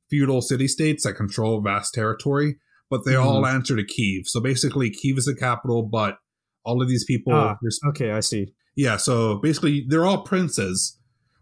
feudal 0.10 0.42
city 0.42 0.68
states 0.68 1.06
that 1.06 1.14
control 1.14 1.60
vast 1.62 1.94
territory, 1.94 2.58
but 2.90 3.06
they 3.06 3.14
Mm-hmm. 3.14 3.28
all 3.28 3.46
answer 3.46 3.76
to 3.76 3.84
Kiev. 3.84 4.28
So 4.28 4.40
basically, 4.40 4.90
Kiev 4.90 5.18
is 5.18 5.26
the 5.26 5.36
capital, 5.36 5.84
but 5.84 6.18
all 6.64 6.82
of 6.82 6.88
these 6.88 7.04
people, 7.06 7.34
Ah. 7.34 7.58
Okay, 7.90 8.12
I 8.12 8.20
see. 8.22 8.54
yeah. 8.76 8.98
So 8.98 9.36
basically, 9.38 9.86
they're 9.88 10.06
all 10.06 10.24
princes, 10.24 10.98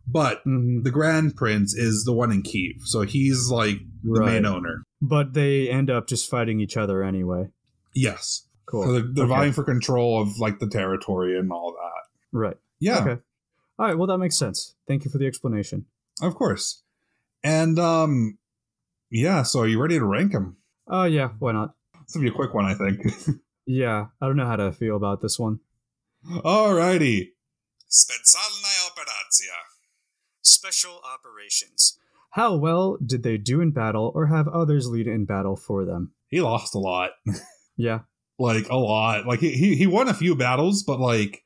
but 0.08 0.42
hmm 0.44 0.82
the 0.84 0.92
grand 0.92 1.36
prince 1.36 1.74
is 1.74 2.04
the 2.06 2.14
one 2.14 2.32
in 2.32 2.42
Kiev. 2.42 2.76
So 2.86 3.02
he's 3.02 3.50
like 3.50 3.78
the 4.04 4.20
Right. 4.20 4.34
main 4.34 4.46
owner. 4.46 4.84
But 5.02 5.34
they 5.34 5.70
end 5.70 5.90
up 5.90 6.08
just 6.08 6.30
fighting 6.30 6.60
each 6.60 6.78
other 6.78 7.04
anyway. 7.04 7.50
Yes. 7.94 8.48
Cool. 8.66 8.84
So 8.86 8.92
they're, 8.94 9.02
they're 9.14 9.26
Okay. 9.26 9.34
vying 9.34 9.54
for 9.54 9.64
control 9.64 10.22
of 10.22 10.38
like 10.40 10.60
the 10.60 10.68
territory 10.68 11.38
and 11.38 11.52
all 11.52 11.74
that. 11.74 12.38
Right. 12.38 12.58
Yeah. 12.80 13.00
Okay. 13.02 13.22
All 13.80 13.86
right. 13.88 13.98
Well, 13.98 14.08
that 14.08 14.18
makes 14.18 14.38
sense. 14.38 14.76
Thank 14.88 15.04
you 15.06 15.12
for 15.12 15.18
the 15.18 15.28
explanation. 15.28 15.86
Of 16.22 16.36
course. 16.36 16.84
And 17.44 17.78
um 17.80 18.38
yeah, 19.12 19.44
so 19.44 19.60
are 19.62 19.68
you 19.68 19.80
ready 19.82 20.00
to 20.00 20.06
rank 20.06 20.32
them? 20.32 20.58
Oh, 20.88 21.06
yeah. 21.06 21.30
Why 21.40 21.52
not? 21.54 21.76
This 22.06 22.16
will 22.16 22.22
be 22.24 22.28
a 22.30 22.32
quick 22.32 22.54
one, 22.54 22.66
I 22.66 22.74
think. 22.76 23.00
Yeah. 23.66 24.08
I 24.22 24.28
don't 24.28 24.36
know 24.36 24.46
how 24.46 24.58
to 24.58 24.74
feel 24.74 24.98
about 24.98 25.22
this 25.22 25.40
one. 25.40 25.62
Alrighty. 26.28 27.28
Specjalna 27.90 28.90
operacja. 28.90 29.56
Special 30.42 31.00
operations. 31.06 31.98
How 32.32 32.56
well 32.56 32.98
did 33.06 33.24
they 33.24 33.38
do 33.38 33.62
in 33.62 33.72
battle, 33.72 34.12
or 34.16 34.26
have 34.28 34.50
others 34.50 34.88
lead 34.90 35.08
in 35.08 35.24
battle 35.24 35.56
for 35.56 35.86
them? 35.86 36.12
He 36.28 36.42
lost 36.42 36.76
a 36.76 36.80
lot. 36.80 37.12
Yeah. 37.78 38.02
like 38.38 38.68
a 38.70 38.76
lot. 38.76 39.26
Like 39.26 39.40
he, 39.40 39.52
he 39.52 39.76
he 39.76 39.88
won 39.88 40.08
a 40.10 40.14
few 40.14 40.36
battles, 40.36 40.84
but 40.84 41.00
like 41.00 41.44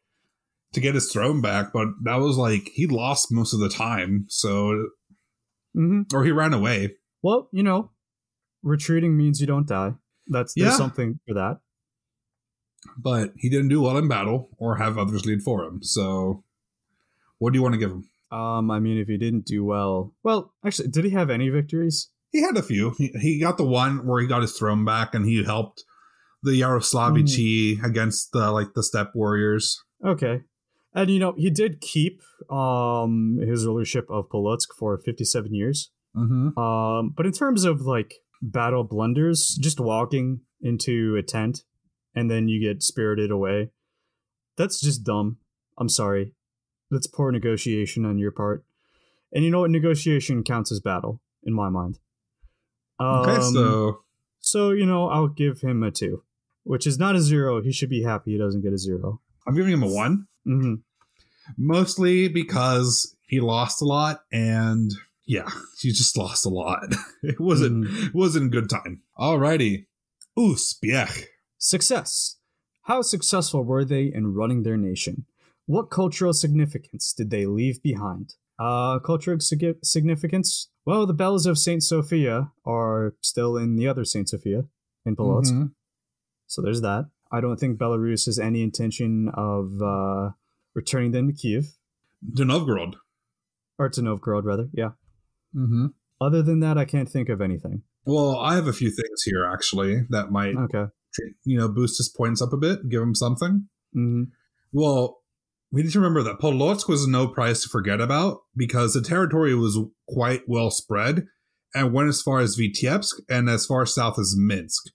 to 0.74 0.82
get 0.82 0.96
his 0.96 1.12
throne 1.12 1.40
back, 1.42 1.72
but 1.72 1.88
that 2.04 2.16
was 2.16 2.38
like 2.38 2.70
he 2.74 2.88
lost 2.88 3.32
most 3.32 3.54
of 3.54 3.60
the 3.60 3.70
time. 3.70 4.26
So 4.28 4.88
hmm 5.74 6.02
or 6.14 6.26
he 6.26 6.32
ran 6.32 6.54
away. 6.54 6.96
Well, 7.22 7.48
you 7.54 7.64
know, 7.64 7.92
retreating 8.68 9.18
means 9.18 9.40
you 9.42 9.48
don't 9.48 9.68
die. 9.68 9.94
That's 10.28 10.54
there's 10.54 10.72
Yeah. 10.72 10.78
something 10.78 11.20
for 11.28 11.34
that. 11.34 11.60
But 12.98 13.34
he 13.38 13.50
didn't 13.50 13.70
do 13.70 13.82
well 13.82 13.98
in 13.98 14.08
battle 14.08 14.50
or 14.58 14.76
have 14.78 14.98
others 14.98 15.26
lead 15.26 15.42
for 15.42 15.64
him. 15.64 15.82
So 15.82 16.44
what 17.40 17.54
do 17.54 17.58
you 17.58 17.64
want 17.64 17.74
to 17.74 17.80
give 17.80 17.92
him? 17.92 18.06
Um, 18.32 18.70
I 18.70 18.80
mean, 18.80 18.98
if 18.98 19.08
he 19.08 19.18
didn't 19.18 19.46
do 19.46 19.64
well, 19.64 20.14
well, 20.24 20.54
actually, 20.66 20.90
did 20.90 21.06
he 21.06 21.12
have 21.12 21.30
any 21.30 21.50
victories? 21.50 22.10
He 22.32 22.42
had 22.42 22.58
a 22.58 22.62
few. 22.64 22.92
He, 22.98 23.08
he 23.20 23.40
got 23.40 23.58
the 23.58 23.66
one 23.66 24.06
where 24.06 24.22
he 24.22 24.28
got 24.28 24.42
his 24.42 24.58
throne 24.58 24.84
back 24.84 25.16
and 25.16 25.26
he 25.26 25.44
helped 25.44 25.84
the 26.44 26.60
Yaroslavichi 26.62 27.82
against 27.84 28.32
the 28.34 28.52
like 28.52 28.74
the 28.76 28.84
steppe 28.84 29.16
warriors. 29.16 29.82
Okay, 30.06 30.42
and 30.94 31.10
you 31.10 31.20
know, 31.20 31.34
he 31.38 31.50
did 31.50 31.80
keep 31.82 32.22
um 32.52 33.40
his 33.42 33.66
rulership 33.66 34.06
of 34.10 34.30
Polotsk 34.30 34.68
for 34.78 34.98
fifty-seven 34.98 35.54
years. 35.56 35.92
Mm-hmm. 36.16 36.58
Um, 36.60 37.14
but 37.16 37.26
in 37.26 37.32
terms 37.32 37.64
of 37.64 37.82
like 37.82 38.16
battle 38.42 38.84
blunders, 38.84 39.58
just 39.60 39.80
walking 39.80 40.42
into 40.62 41.16
a 41.16 41.24
tent 41.24 41.64
and 42.16 42.32
then 42.32 42.48
you 42.48 42.60
get 42.60 42.82
spirited 42.82 43.32
away, 43.32 43.70
that's 44.58 44.82
just 44.82 45.04
dumb. 45.04 45.38
I'm 45.78 45.90
sorry. 45.90 46.34
That's 46.90 47.08
poor 47.08 47.32
negotiation 47.32 48.06
on 48.06 48.18
your 48.18 48.32
part. 48.32 48.66
And 49.32 49.44
you 49.44 49.52
know 49.52 49.62
what? 49.62 49.72
Negotiation 49.72 50.44
counts 50.44 50.72
as 50.72 50.80
battle 50.80 51.22
in 51.44 51.54
my 51.54 51.70
mind. 51.70 52.00
Okay, 53.00 53.36
Um, 53.36 53.54
so 53.54 54.02
so 54.40 54.72
you 54.72 54.86
know, 54.86 55.10
I'll 55.10 55.28
give 55.28 55.62
him 55.62 55.84
a 55.84 55.92
two, 55.92 56.24
which 56.64 56.88
is 56.88 56.98
not 56.98 57.16
a 57.16 57.22
zero. 57.22 57.62
He 57.62 57.72
should 57.72 57.90
be 57.90 58.04
happy 58.04 58.32
he 58.32 58.38
doesn't 58.38 58.62
get 58.62 58.74
a 58.74 58.78
zero. 58.78 59.22
I'm 59.46 59.56
giving 59.56 59.74
him 59.74 59.84
a 59.84 59.88
one, 59.88 60.28
mm-hmm. 60.48 60.76
mostly 61.58 62.28
because 62.28 63.16
he 63.28 63.40
lost 63.40 63.82
a 63.82 63.86
lot 63.86 64.22
and 64.32 64.92
yeah, 65.28 65.50
he 65.80 65.92
just 65.92 66.18
lost 66.18 66.46
a 66.46 66.50
lot. 66.50 66.88
it 67.24 67.40
wasn't 67.40 67.86
it 67.90 68.14
wasn't 68.16 68.46
a 68.48 68.50
good 68.50 68.70
time. 68.70 69.02
Alrighty. 69.18 69.86
Uspiech. 70.38 71.26
Success. 71.58 72.38
How 72.84 73.02
successful 73.02 73.64
were 73.64 73.84
they 73.86 74.04
in 74.14 74.34
running 74.34 74.64
their 74.64 74.78
nation? 74.78 75.26
What 75.66 75.90
cultural 75.92 76.34
significance 76.34 77.14
did 77.14 77.30
they 77.30 77.46
leave 77.46 77.82
behind? 77.84 78.36
Uh, 78.58 79.00
cultural 79.00 79.40
sig- 79.40 79.78
significance? 79.84 80.70
Well, 80.86 81.06
the 81.06 81.14
bells 81.14 81.46
of 81.46 81.58
Saint 81.58 81.84
Sophia 81.84 82.52
are 82.66 83.16
still 83.22 83.58
in 83.58 83.76
the 83.76 83.88
other 83.88 84.06
Saint 84.06 84.30
Sophia 84.30 84.64
in 85.06 85.16
Polotsk. 85.16 85.52
Mhm. 85.52 85.72
So 86.48 86.62
there's 86.62 86.82
that. 86.82 87.10
I 87.30 87.42
don't 87.42 87.60
think 87.60 87.78
Belarus 87.78 88.26
has 88.28 88.40
any 88.40 88.62
intention 88.64 89.30
of 89.34 89.82
uh, 89.82 90.32
returning 90.74 91.12
them 91.12 91.28
to 91.28 91.34
Kiev 91.34 91.66
To 92.38 92.46
Novgorod. 92.46 92.96
or 93.78 93.90
to 93.90 94.02
Novgorod, 94.02 94.46
rather. 94.46 94.70
Yeah. 94.74 94.92
Mm-hmm. 95.58 95.88
Other 96.22 96.42
than 96.42 96.60
that, 96.62 96.78
I 96.78 96.86
can't 96.86 97.10
think 97.10 97.30
of 97.30 97.42
anything. 97.42 97.84
Well, 98.06 98.38
I 98.38 98.56
have 98.56 98.68
a 98.68 98.74
few 98.74 98.90
things 98.90 99.24
here 99.24 99.46
actually 99.46 100.06
that 100.10 100.32
might, 100.32 100.56
Okay. 100.56 100.86
you 101.44 101.58
know, 101.58 101.68
boost 101.68 101.98
his 101.98 102.10
points 102.10 102.42
up 102.42 102.54
a 102.54 102.58
bit, 102.58 102.90
give 102.90 103.02
him 103.02 103.16
something. 103.16 103.68
hmm 103.94 104.24
Well, 104.72 105.18
we 105.72 105.84
need 105.84 105.92
to 105.92 106.00
remember 106.00 106.24
that 106.24 106.40
Polotsk 106.40 106.88
was 106.88 107.08
no 107.08 107.28
prize 107.28 107.62
to 107.64 107.70
forget 107.70 108.00
about 108.00 108.40
because 108.56 108.94
the 108.94 109.02
territory 109.02 109.54
was 109.56 109.78
quite 110.08 110.44
well 110.48 110.72
spread 110.72 111.26
and 111.76 111.92
went 111.94 112.08
as 112.10 112.22
far 112.22 112.40
as 112.40 112.58
Vitebsk 112.58 113.16
and 113.30 113.50
as 113.50 113.66
far 113.66 113.86
south 113.86 114.18
as 114.18 114.36
Minsk, 114.38 114.86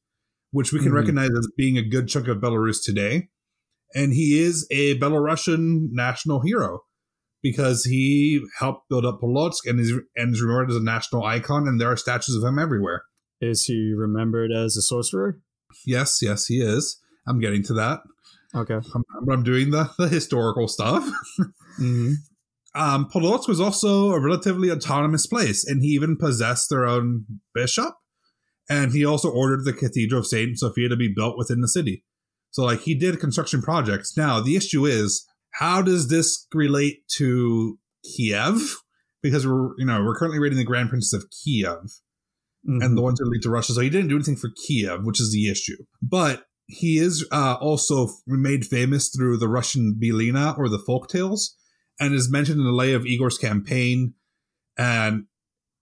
which 0.51 0.73
we 0.73 0.79
can 0.79 0.93
Mhm. 0.93 0.95
recognize 0.97 1.31
as 1.37 1.49
being 1.57 1.77
a 1.77 1.87
good 1.87 2.09
chunk 2.09 2.27
of 2.29 2.39
Belarus 2.39 2.83
today. 2.83 3.29
And 3.95 4.15
he 4.15 4.39
is 4.41 4.67
a 4.71 4.99
Belarusian 4.99 5.89
national 5.93 6.41
hero 6.41 6.81
because 7.43 7.85
he 7.85 8.45
helped 8.59 8.89
build 8.89 9.05
up 9.05 9.21
Polotsk 9.21 9.67
and 9.67 9.81
is, 9.81 9.93
and 10.17 10.35
is 10.35 10.41
remembered 10.41 10.71
as 10.71 10.77
a 10.77 10.83
national 10.83 11.25
icon, 11.25 11.67
and 11.67 11.81
there 11.81 11.91
are 11.91 11.97
statues 11.97 12.37
of 12.37 12.45
him 12.45 12.59
everywhere. 12.59 13.03
Is 13.41 13.65
he 13.65 13.93
remembered 13.97 14.53
as 14.53 14.77
a 14.77 14.83
sorcerer? 14.83 15.41
Yes, 15.85 16.21
yes, 16.23 16.47
he 16.47 16.61
is. 16.61 17.01
I'm 17.27 17.41
getting 17.41 17.63
to 17.65 17.75
that. 17.75 18.01
Okay. 18.55 18.79
I'm, 18.95 19.05
I'm 19.31 19.43
doing 19.43 19.71
the, 19.71 19.91
the 19.99 20.09
historical 20.09 20.69
stuff. 20.69 21.09
hmm 21.77 22.13
Um, 22.75 23.09
Polotsk 23.13 23.49
was 23.49 23.61
also 23.61 24.13
a 24.13 24.21
relatively 24.21 24.71
autonomous 24.71 25.27
place, 25.27 25.67
and 25.67 25.83
he 25.83 25.89
even 25.89 26.17
possessed 26.17 26.71
their 26.71 26.87
own 26.87 27.27
bishop. 27.55 27.95
And 28.71 28.93
he 28.93 29.05
also 29.05 29.29
ordered 29.29 29.65
the 29.65 29.73
Cathedral 29.73 30.21
of 30.21 30.27
Saint 30.27 30.59
Sophia 30.59 30.89
to 30.89 30.97
be 30.97 31.13
built 31.15 31.37
within 31.37 31.61
the 31.61 31.69
city. 31.69 32.05
So, 32.53 32.63
like, 32.63 32.83
he 32.83 32.95
did 32.95 33.19
construction 33.19 33.61
projects. 33.61 34.17
Now, 34.17 34.41
the 34.41 34.57
issue 34.57 34.87
is, 34.87 35.27
how 35.53 35.83
does 35.83 36.09
this 36.09 36.47
relate 36.53 37.07
to 37.17 37.79
Kiev? 38.05 38.77
Because 39.23 39.47
we're, 39.47 39.79
you 39.79 39.87
know, 39.87 40.03
we're 40.03 40.17
currently 40.17 40.41
rating 40.41 40.59
the 40.59 40.65
Grand 40.65 40.89
Princes 40.89 41.13
of 41.13 41.31
Kiev 41.31 41.79
and 42.65 42.97
the 42.97 43.03
ones 43.03 43.19
that 43.19 43.29
lead 43.29 43.43
to 43.43 43.51
Russia. 43.51 43.73
So 43.73 43.81
he 43.81 43.91
didn't 43.91 44.09
do 44.09 44.17
anything 44.17 44.37
for 44.37 44.51
Kiev, 44.67 45.05
which 45.05 45.21
is 45.21 45.33
the 45.33 45.51
issue. 45.51 45.77
But 46.01 46.45
he 46.67 46.99
is 46.99 47.27
uh, 47.33 47.57
also 47.61 48.09
made 48.27 48.65
famous 48.65 49.11
through 49.11 49.39
the 49.39 49.49
Russian 49.49 49.99
Belina 50.01 50.57
or 50.57 50.69
the 50.69 50.79
folk 50.79 51.09
tales, 51.09 51.57
and 52.01 52.15
is 52.15 52.31
mentioned 52.31 52.59
in 52.59 52.65
the 52.65 52.73
Lay 52.73 52.93
of 52.95 53.05
Igor's 53.05 53.39
campaign, 53.39 54.15
and 54.79 55.25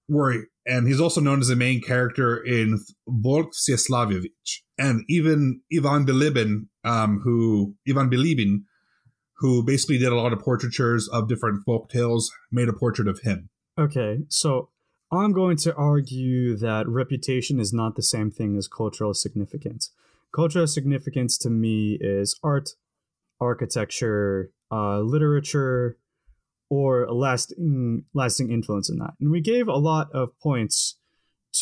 where 0.06 0.46
and 0.66 0.87
he's 0.87 1.00
also 1.00 1.20
known 1.20 1.40
as 1.40 1.48
the 1.48 1.56
main 1.56 1.80
character 1.80 2.37
in 2.37 2.80
Volk 3.09 3.52
Vseslavievich, 3.52 4.61
and 4.78 5.04
even 5.09 5.61
Ivan 5.74 6.06
Bilibin, 6.06 6.66
um, 6.85 7.20
who 7.22 7.74
Ivan 7.88 8.11
Bilibin, 8.11 8.62
who 9.40 9.62
basically 9.62 9.98
did 9.98 10.12
a 10.12 10.16
lot 10.16 10.33
of 10.33 10.38
portraitures 10.38 11.09
of 11.09 11.29
different 11.29 11.64
folk 11.64 11.88
tales, 11.88 12.31
made 12.53 12.68
a 12.68 12.72
portrait 12.72 13.09
of 13.09 13.20
him. 13.20 13.48
Okay, 13.79 14.20
so 14.29 14.68
I'm 15.11 15.33
going 15.33 15.57
to 15.59 15.74
argue 15.74 16.57
that 16.57 16.87
reputation 16.87 17.59
is 17.59 17.72
not 17.72 17.96
the 17.96 18.03
same 18.03 18.31
thing 18.31 18.57
as 18.57 18.68
cultural 18.68 19.14
significance. 19.14 19.90
Cultural 20.33 20.66
significance 20.66 21.38
to 21.38 21.50
me 21.50 21.98
is 22.00 22.38
art, 22.42 22.70
architecture, 23.40 24.50
uh, 24.70 25.00
literature, 25.00 25.96
or 26.68 27.05
a 27.05 27.14
lasting 27.14 28.05
lasting 28.14 28.53
influence 28.53 28.90
in 28.90 28.98
that. 28.98 29.14
And 29.20 29.31
we 29.31 29.40
gave 29.40 29.66
a 29.66 29.76
lot 29.76 30.12
of 30.12 30.38
points 30.38 30.96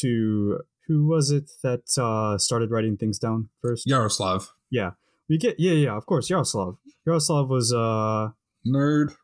to 0.00 0.60
who 0.88 1.06
was 1.06 1.30
it 1.30 1.50
that 1.62 1.96
uh, 1.96 2.38
started 2.38 2.70
writing 2.70 2.96
things 2.96 3.18
down 3.18 3.50
first? 3.62 3.86
Yaroslav, 3.86 4.52
Yeah, 4.68 4.92
we 5.28 5.38
get 5.38 5.56
yeah 5.58 5.72
yeah 5.72 5.96
of 5.96 6.06
course 6.06 6.28
Yaroslav. 6.30 6.76
Yaroslav 7.06 7.48
was 7.48 7.72
uh 7.72 8.28
nerd. 8.66 9.14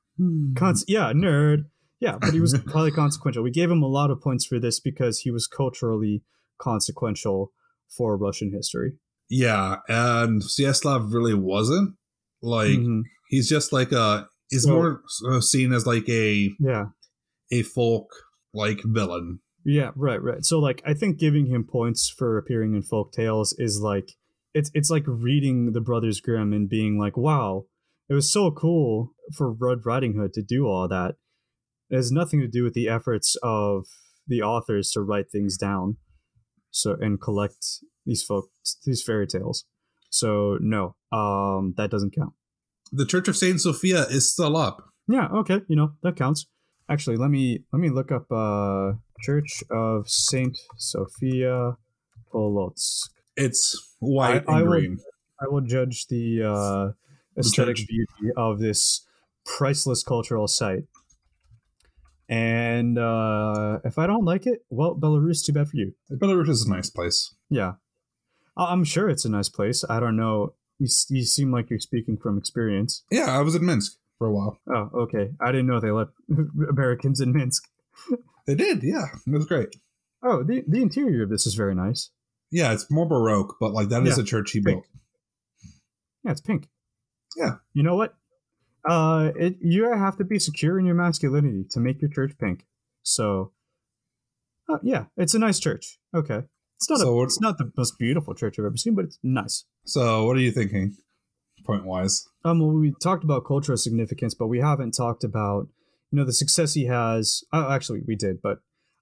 Cons- 0.56 0.84
yeah, 0.86 1.12
nerd. 1.12 1.64
Yeah, 2.00 2.18
but 2.20 2.32
he 2.34 2.40
was 2.40 2.54
highly 2.68 2.90
consequential. 2.90 3.42
We 3.42 3.50
gave 3.50 3.70
him 3.70 3.82
a 3.82 3.88
lot 3.88 4.10
of 4.10 4.20
points 4.20 4.44
for 4.46 4.58
this 4.60 4.78
because 4.80 5.20
he 5.20 5.30
was 5.30 5.46
culturally 5.46 6.22
consequential 6.58 7.52
for 7.96 8.16
Russian 8.16 8.52
history. 8.52 8.92
Yeah, 9.30 9.76
and 9.88 10.42
Vseslav 10.42 11.12
really 11.12 11.34
wasn't. 11.34 11.96
Like 12.42 12.78
Mhm. 12.78 13.02
he's 13.30 13.48
just 13.48 13.72
like 13.72 13.90
a 13.92 14.28
he's 14.50 14.66
more 14.66 15.00
uh, 15.28 15.40
seen 15.40 15.72
as 15.72 15.86
like 15.86 16.08
a 16.08 16.50
Yeah, 16.60 16.86
a 17.50 17.62
folk 17.62 18.08
like 18.52 18.80
villain. 18.84 19.40
yeah, 19.64 19.90
right, 19.96 20.22
right. 20.22 20.44
So 20.44 20.58
like, 20.60 20.82
I 20.86 20.92
think 20.94 21.18
giving 21.18 21.46
him 21.46 21.64
points 21.64 22.08
for 22.10 22.36
appearing 22.38 22.74
in 22.74 22.82
folk 22.82 23.12
tales 23.12 23.54
is 23.58 23.80
like 23.82 24.12
it's 24.54 24.70
it's 24.72 24.90
like 24.90 25.04
reading 25.06 25.72
the 25.72 25.80
Brothers 25.80 26.20
Grimm 26.20 26.52
and 26.52 26.68
being 26.68 26.98
like, 26.98 27.16
wow, 27.16 27.64
it 28.08 28.14
was 28.14 28.32
so 28.32 28.50
cool 28.50 29.12
for 29.36 29.52
Red 29.52 29.84
Riding 29.84 30.14
Hood 30.14 30.32
to 30.34 30.42
do 30.42 30.66
all 30.66 30.88
that. 30.88 31.16
It 31.90 31.96
has 31.96 32.12
nothing 32.12 32.40
to 32.40 32.48
do 32.48 32.62
with 32.62 32.72
the 32.72 32.88
efforts 32.88 33.36
of 33.42 33.86
the 34.26 34.40
authors 34.40 34.90
to 34.92 35.02
write 35.02 35.30
things 35.30 35.58
down, 35.58 35.96
so 36.70 36.96
and 37.00 37.20
collect 37.20 37.66
these 38.06 38.22
folk 38.22 38.48
these 38.86 39.02
fairy 39.02 39.26
tales. 39.26 39.64
So 40.08 40.58
no, 40.60 40.94
um, 41.12 41.74
that 41.76 41.90
doesn't 41.90 42.14
count. 42.14 42.32
The 42.92 43.06
Church 43.06 43.26
of 43.26 43.36
Saint 43.36 43.60
Sophia 43.60 44.02
is 44.02 44.32
still 44.32 44.56
up. 44.56 44.84
Yeah, 45.08 45.26
okay, 45.34 45.60
you 45.68 45.76
know 45.76 45.92
that 46.02 46.16
counts. 46.16 46.46
Actually, 46.88 47.16
let 47.16 47.30
me 47.30 47.64
let 47.72 47.80
me 47.80 47.90
look 47.90 48.12
up 48.12 48.30
uh, 48.30 48.92
Church 49.22 49.64
of 49.70 50.08
Saint 50.08 50.56
Sophia 50.76 51.76
Polotsk. 52.32 53.08
It's 53.36 53.94
white 53.98 54.44
I- 54.48 54.52
I 54.52 54.58
and 54.60 54.68
would- 54.68 54.78
green. 54.80 54.98
I 55.40 55.48
will 55.48 55.60
judge 55.62 56.06
the 56.06 56.42
uh, 56.44 56.92
aesthetic 57.38 57.76
beauty 57.76 58.32
of 58.36 58.60
this 58.60 59.04
priceless 59.44 60.02
cultural 60.04 60.46
site. 60.46 60.84
And 62.28 62.98
uh, 62.98 63.80
if 63.84 63.98
I 63.98 64.06
don't 64.06 64.24
like 64.24 64.46
it, 64.46 64.64
well, 64.70 64.94
Belarus, 64.96 65.44
too 65.44 65.52
bad 65.52 65.68
for 65.68 65.76
you. 65.76 65.92
Belarus 66.10 66.48
is 66.48 66.64
a 66.66 66.70
nice 66.70 66.88
place. 66.88 67.34
Yeah, 67.50 67.74
I- 68.56 68.72
I'm 68.72 68.84
sure 68.84 69.10
it's 69.10 69.24
a 69.24 69.28
nice 69.30 69.48
place. 69.48 69.84
I 69.88 70.00
don't 70.00 70.16
know. 70.16 70.54
You, 70.78 70.88
you 71.10 71.24
seem 71.24 71.52
like 71.52 71.68
you're 71.70 71.78
speaking 71.80 72.16
from 72.16 72.38
experience. 72.38 73.02
Yeah, 73.10 73.26
I 73.36 73.40
was 73.42 73.54
in 73.54 73.64
Minsk 73.66 73.96
for 74.18 74.26
a 74.28 74.32
while. 74.32 74.58
Oh, 74.68 74.90
okay. 75.02 75.30
I 75.40 75.52
didn't 75.52 75.66
know 75.66 75.80
they 75.80 75.90
let 75.90 76.08
Americans 76.68 77.20
in 77.20 77.32
Minsk. 77.32 77.68
They 78.46 78.54
did, 78.54 78.82
yeah. 78.82 79.06
It 79.26 79.30
was 79.32 79.46
great. 79.46 79.76
Oh, 80.22 80.42
the 80.42 80.64
the 80.66 80.80
interior 80.80 81.24
of 81.24 81.30
this 81.30 81.46
is 81.46 81.54
very 81.54 81.74
nice. 81.74 82.10
Yeah, 82.54 82.72
it's 82.72 82.88
more 82.88 83.04
baroque, 83.06 83.56
but 83.58 83.72
like 83.72 83.88
that 83.88 84.06
is 84.06 84.16
Yeah, 84.16 84.22
a 84.22 84.26
church 84.26 84.52
he 84.52 84.60
pink. 84.60 84.84
built. 84.84 84.86
Yeah, 86.24 86.30
it's 86.30 86.40
pink. 86.40 86.68
Yeah. 87.36 87.56
You 87.72 87.82
know 87.82 87.96
what? 87.96 88.14
Uh, 88.88 89.32
it 89.36 89.56
you 89.60 89.90
have 89.92 90.16
to 90.18 90.24
be 90.24 90.38
secure 90.38 90.78
in 90.78 90.86
your 90.86 90.94
masculinity 90.94 91.64
to 91.70 91.80
make 91.80 92.00
your 92.00 92.10
church 92.10 92.32
pink. 92.38 92.64
So, 93.02 93.52
uh, 94.68 94.78
yeah, 94.82 95.06
it's 95.16 95.34
a 95.34 95.38
nice 95.38 95.58
church. 95.58 95.98
Okay, 96.14 96.42
it's 96.76 96.88
not 96.88 97.00
So 97.00 97.18
a, 97.20 97.24
it's 97.24 97.40
not 97.40 97.58
the 97.58 97.72
most 97.76 97.98
beautiful 97.98 98.34
church 98.34 98.56
I've 98.58 98.66
ever 98.66 98.76
seen, 98.76 98.94
but 98.94 99.06
it's 99.06 99.18
nice. 99.22 99.64
So 99.84 100.24
what 100.26 100.36
are 100.36 100.40
you 100.40 100.52
thinking, 100.52 100.96
point 101.66 101.84
wise? 101.84 102.24
Um, 102.44 102.60
well, 102.60 102.70
we 102.70 102.94
talked 103.02 103.24
about 103.24 103.44
cultural 103.46 103.76
significance, 103.78 104.34
but 104.34 104.46
we 104.46 104.60
haven't 104.60 104.92
talked 104.92 105.24
about 105.24 105.66
you 106.12 106.18
know 106.18 106.24
the 106.24 106.32
success 106.32 106.74
he 106.74 106.84
has. 106.86 107.42
Oh, 107.52 107.70
actually, 107.72 108.02
we 108.06 108.14
did, 108.16 108.40
but 108.42 108.58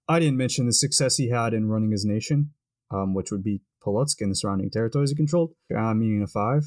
I 0.08 0.20
didn't 0.20 0.38
mention 0.38 0.66
the 0.66 0.72
success 0.72 1.16
he 1.16 1.28
had 1.28 1.52
in 1.52 1.68
running 1.68 1.90
his 1.90 2.04
nation, 2.06 2.52
um, 2.92 3.14
which 3.14 3.30
would 3.30 3.42
be 3.42 3.60
Polotsk 3.84 4.20
and 4.20 4.30
the 4.30 4.36
surrounding 4.36 4.70
territories 4.70 5.10
he 5.10 5.16
controlled. 5.16 5.54
Uh, 5.76 5.94
meaning 5.94 6.22
a 6.22 6.26
five. 6.26 6.62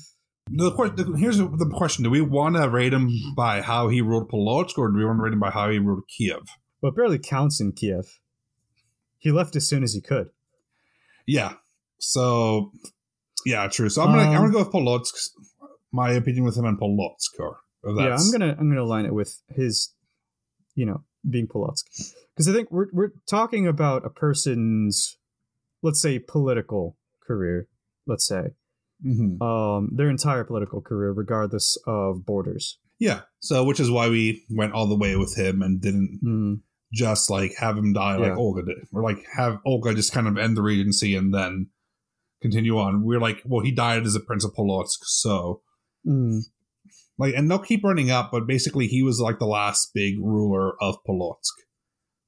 The, 0.49 0.71
que- 0.71 0.89
the 0.95 1.17
here's 1.17 1.37
the 1.37 1.71
question: 1.73 2.03
Do 2.03 2.09
we 2.09 2.21
want 2.21 2.55
to 2.55 2.69
rate 2.69 2.93
him 2.93 3.09
by 3.35 3.61
how 3.61 3.87
he 3.89 4.01
ruled 4.01 4.29
Polotsk, 4.29 4.77
or 4.77 4.89
do 4.91 4.97
we 4.97 5.05
want 5.05 5.19
to 5.19 5.23
rate 5.23 5.33
him 5.33 5.39
by 5.39 5.49
how 5.51 5.69
he 5.69 5.79
ruled 5.79 6.03
Kiev? 6.07 6.41
Well, 6.81 6.91
it 6.91 6.95
barely 6.95 7.17
counts 7.19 7.59
in 7.59 7.71
Kiev. 7.71 8.19
He 9.17 9.31
left 9.31 9.55
as 9.55 9.67
soon 9.67 9.81
as 9.83 9.93
he 9.93 10.01
could. 10.01 10.27
Yeah. 11.25 11.53
So, 11.97 12.71
yeah, 13.45 13.67
true. 13.67 13.89
So 13.89 14.03
I'm 14.03 14.09
gonna 14.09 14.21
I'm 14.29 14.35
Um, 14.35 14.51
gonna 14.51 14.53
go 14.53 14.59
with 14.59 14.71
Polotsk. 14.71 15.13
My 15.91 16.11
opinion 16.11 16.43
with 16.43 16.57
him 16.57 16.65
and 16.65 16.77
Polotsk, 16.79 17.39
or 17.39 17.57
yeah, 17.97 18.15
I'm 18.19 18.31
gonna 18.31 18.55
I'm 18.59 18.69
gonna 18.69 18.83
line 18.83 19.05
it 19.05 19.13
with 19.15 19.41
his, 19.49 19.93
you 20.75 20.85
know, 20.85 21.03
being 21.27 21.47
Polotsk, 21.47 21.85
because 22.35 22.47
I 22.47 22.53
think 22.53 22.69
we're 22.69 22.87
we're 22.91 23.13
talking 23.27 23.65
about 23.65 24.05
a 24.05 24.09
person's, 24.09 25.17
let's 25.85 26.01
say, 26.01 26.19
political 26.19 26.97
career. 27.25 27.67
Let's 28.07 28.27
say, 28.27 28.55
Mhm. 29.05 29.41
um, 29.41 29.89
their 29.93 30.09
entire 30.09 30.43
political 30.43 30.81
career, 30.81 31.11
regardless 31.11 31.77
of 31.87 32.25
borders. 32.25 32.79
Yeah. 32.99 33.21
So, 33.39 33.63
which 33.65 33.79
is 33.79 33.89
why 33.91 34.09
we 34.09 34.45
went 34.49 34.73
all 34.73 34.87
the 34.87 34.97
way 34.97 35.15
with 35.15 35.35
him 35.37 35.61
and 35.61 35.81
didn't 35.81 36.19
Mm, 36.23 36.61
just 36.93 37.29
like 37.29 37.53
have 37.57 37.77
him 37.77 37.93
die 37.93 38.15
like 38.17 38.29
Yeah. 38.29 38.37
Olga 38.37 38.63
did, 38.63 38.77
or 38.93 39.01
like 39.03 39.17
have 39.35 39.59
Olga 39.65 39.93
just 39.93 40.13
kind 40.13 40.27
of 40.27 40.37
end 40.37 40.55
the 40.55 40.61
regency 40.61 41.13
and 41.15 41.33
then 41.33 41.67
continue 42.41 42.77
on. 42.77 43.03
We're 43.03 43.19
like, 43.19 43.41
well, 43.45 43.63
he 43.63 43.71
died 43.71 44.05
as 44.05 44.15
a 44.15 44.19
prince 44.19 44.45
of 44.45 44.53
Polotsk, 44.53 44.99
so 45.03 45.61
Mm. 46.07 46.41
like, 47.17 47.33
and 47.35 47.49
they'll 47.49 47.59
keep 47.59 47.83
running 47.83 48.11
up, 48.11 48.29
but 48.31 48.45
basically, 48.47 48.87
he 48.87 49.01
was 49.03 49.19
like 49.19 49.39
the 49.39 49.45
last 49.47 49.91
big 49.93 50.15
ruler 50.19 50.81
of 50.81 50.95
Polotsk. 51.07 51.55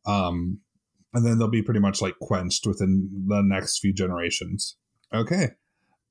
Um, 0.06 0.62
and 1.18 1.26
then 1.26 1.40
they'll 1.40 1.50
be 1.50 1.64
pretty 1.64 1.80
much 1.80 2.02
like 2.02 2.16
quenched 2.22 2.66
within 2.66 3.10
the 3.28 3.42
next 3.42 3.80
few 3.80 3.94
generations. 3.94 4.78
Okay, 5.14 5.50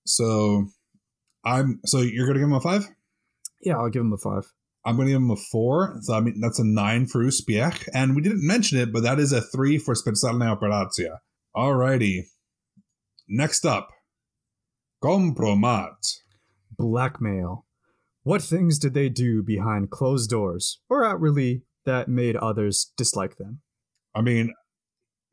so 0.04 0.66
I'm 1.44 1.80
so 1.86 2.00
you're 2.00 2.26
gonna 2.26 2.40
give 2.40 2.48
him 2.48 2.54
a 2.54 2.61
five. 2.61 2.88
Yeah, 3.61 3.78
I'll 3.78 3.88
give 3.88 4.02
him 4.02 4.12
a 4.12 4.18
five. 4.18 4.52
I'm 4.84 4.94
going 4.94 5.09
to 5.09 5.12
give 5.14 5.20
him 5.20 5.32
a 5.32 5.36
four. 5.36 5.98
So 6.02 6.14
I 6.14 6.20
mean, 6.20 6.40
that's 6.40 6.61
a 6.61 6.64
nine 6.64 7.07
for 7.07 7.24
Uspiech. 7.24 7.88
And 7.92 8.14
we 8.14 8.22
didn't 8.22 8.46
mention 8.46 8.78
it, 8.78 8.92
but 8.92 9.02
that 9.02 9.18
is 9.18 9.32
a 9.32 9.40
three 9.40 9.78
for 9.78 9.96
Specialna 9.96 10.57
Operacja. 10.57 11.18
Alrighty. 11.57 12.26
Next 13.28 13.66
up, 13.66 13.88
Compromat. 15.02 15.96
Blackmail. 16.78 17.66
What 18.22 18.42
things 18.42 18.78
did 18.78 18.94
they 18.94 19.09
do 19.09 19.42
behind 19.42 19.90
closed 19.90 20.30
doors, 20.30 20.80
or 20.88 21.04
outwardly, 21.04 21.62
that 21.84 22.09
made 22.09 22.36
others 22.36 22.92
dislike 22.96 23.36
them? 23.36 23.61
I 24.14 24.20
mean, 24.20 24.52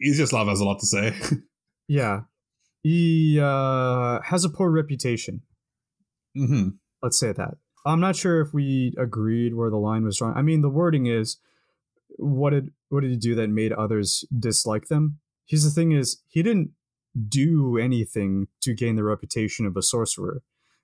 Izyaslav 0.06 0.50
has 0.50 0.60
a 0.60 0.66
lot 0.66 0.80
to 0.80 0.86
say. 0.86 1.14
Yeah, 1.88 2.22
he 2.82 3.40
uh, 3.42 4.22
has 4.22 4.46
a 4.46 4.50
poor 4.50 4.72
reputation. 4.72 5.42
hmm 6.36 6.70
Let's 7.02 7.20
say 7.20 7.34
that. 7.34 7.56
I'm 7.86 8.00
not 8.00 8.16
sure 8.16 8.40
if 8.40 8.54
we 8.54 8.94
agreed 8.98 9.54
where 9.56 9.70
the 9.70 9.76
line 9.78 10.06
was 10.06 10.18
drawn. 10.18 10.38
I 10.38 10.42
mean, 10.42 10.62
the 10.62 10.70
wording 10.70 11.08
is, 11.08 11.38
what 12.18 12.52
did 12.52 12.72
what 12.88 13.02
did 13.02 13.12
he 13.12 13.18
do 13.18 13.36
that 13.36 13.50
made 13.50 13.74
others 13.74 14.24
dislike 14.40 14.88
them? 14.88 15.20
Here's 15.46 15.66
the 15.66 15.70
thing: 15.72 15.92
is 15.92 16.22
he 16.30 16.42
didn't 16.42 16.72
do 17.28 17.78
anything 17.78 18.48
to 18.62 18.74
gain 18.74 18.96
the 18.96 19.04
reputation 19.04 19.66
of 19.66 19.76
a 19.76 19.82
sorcerer. 19.82 20.42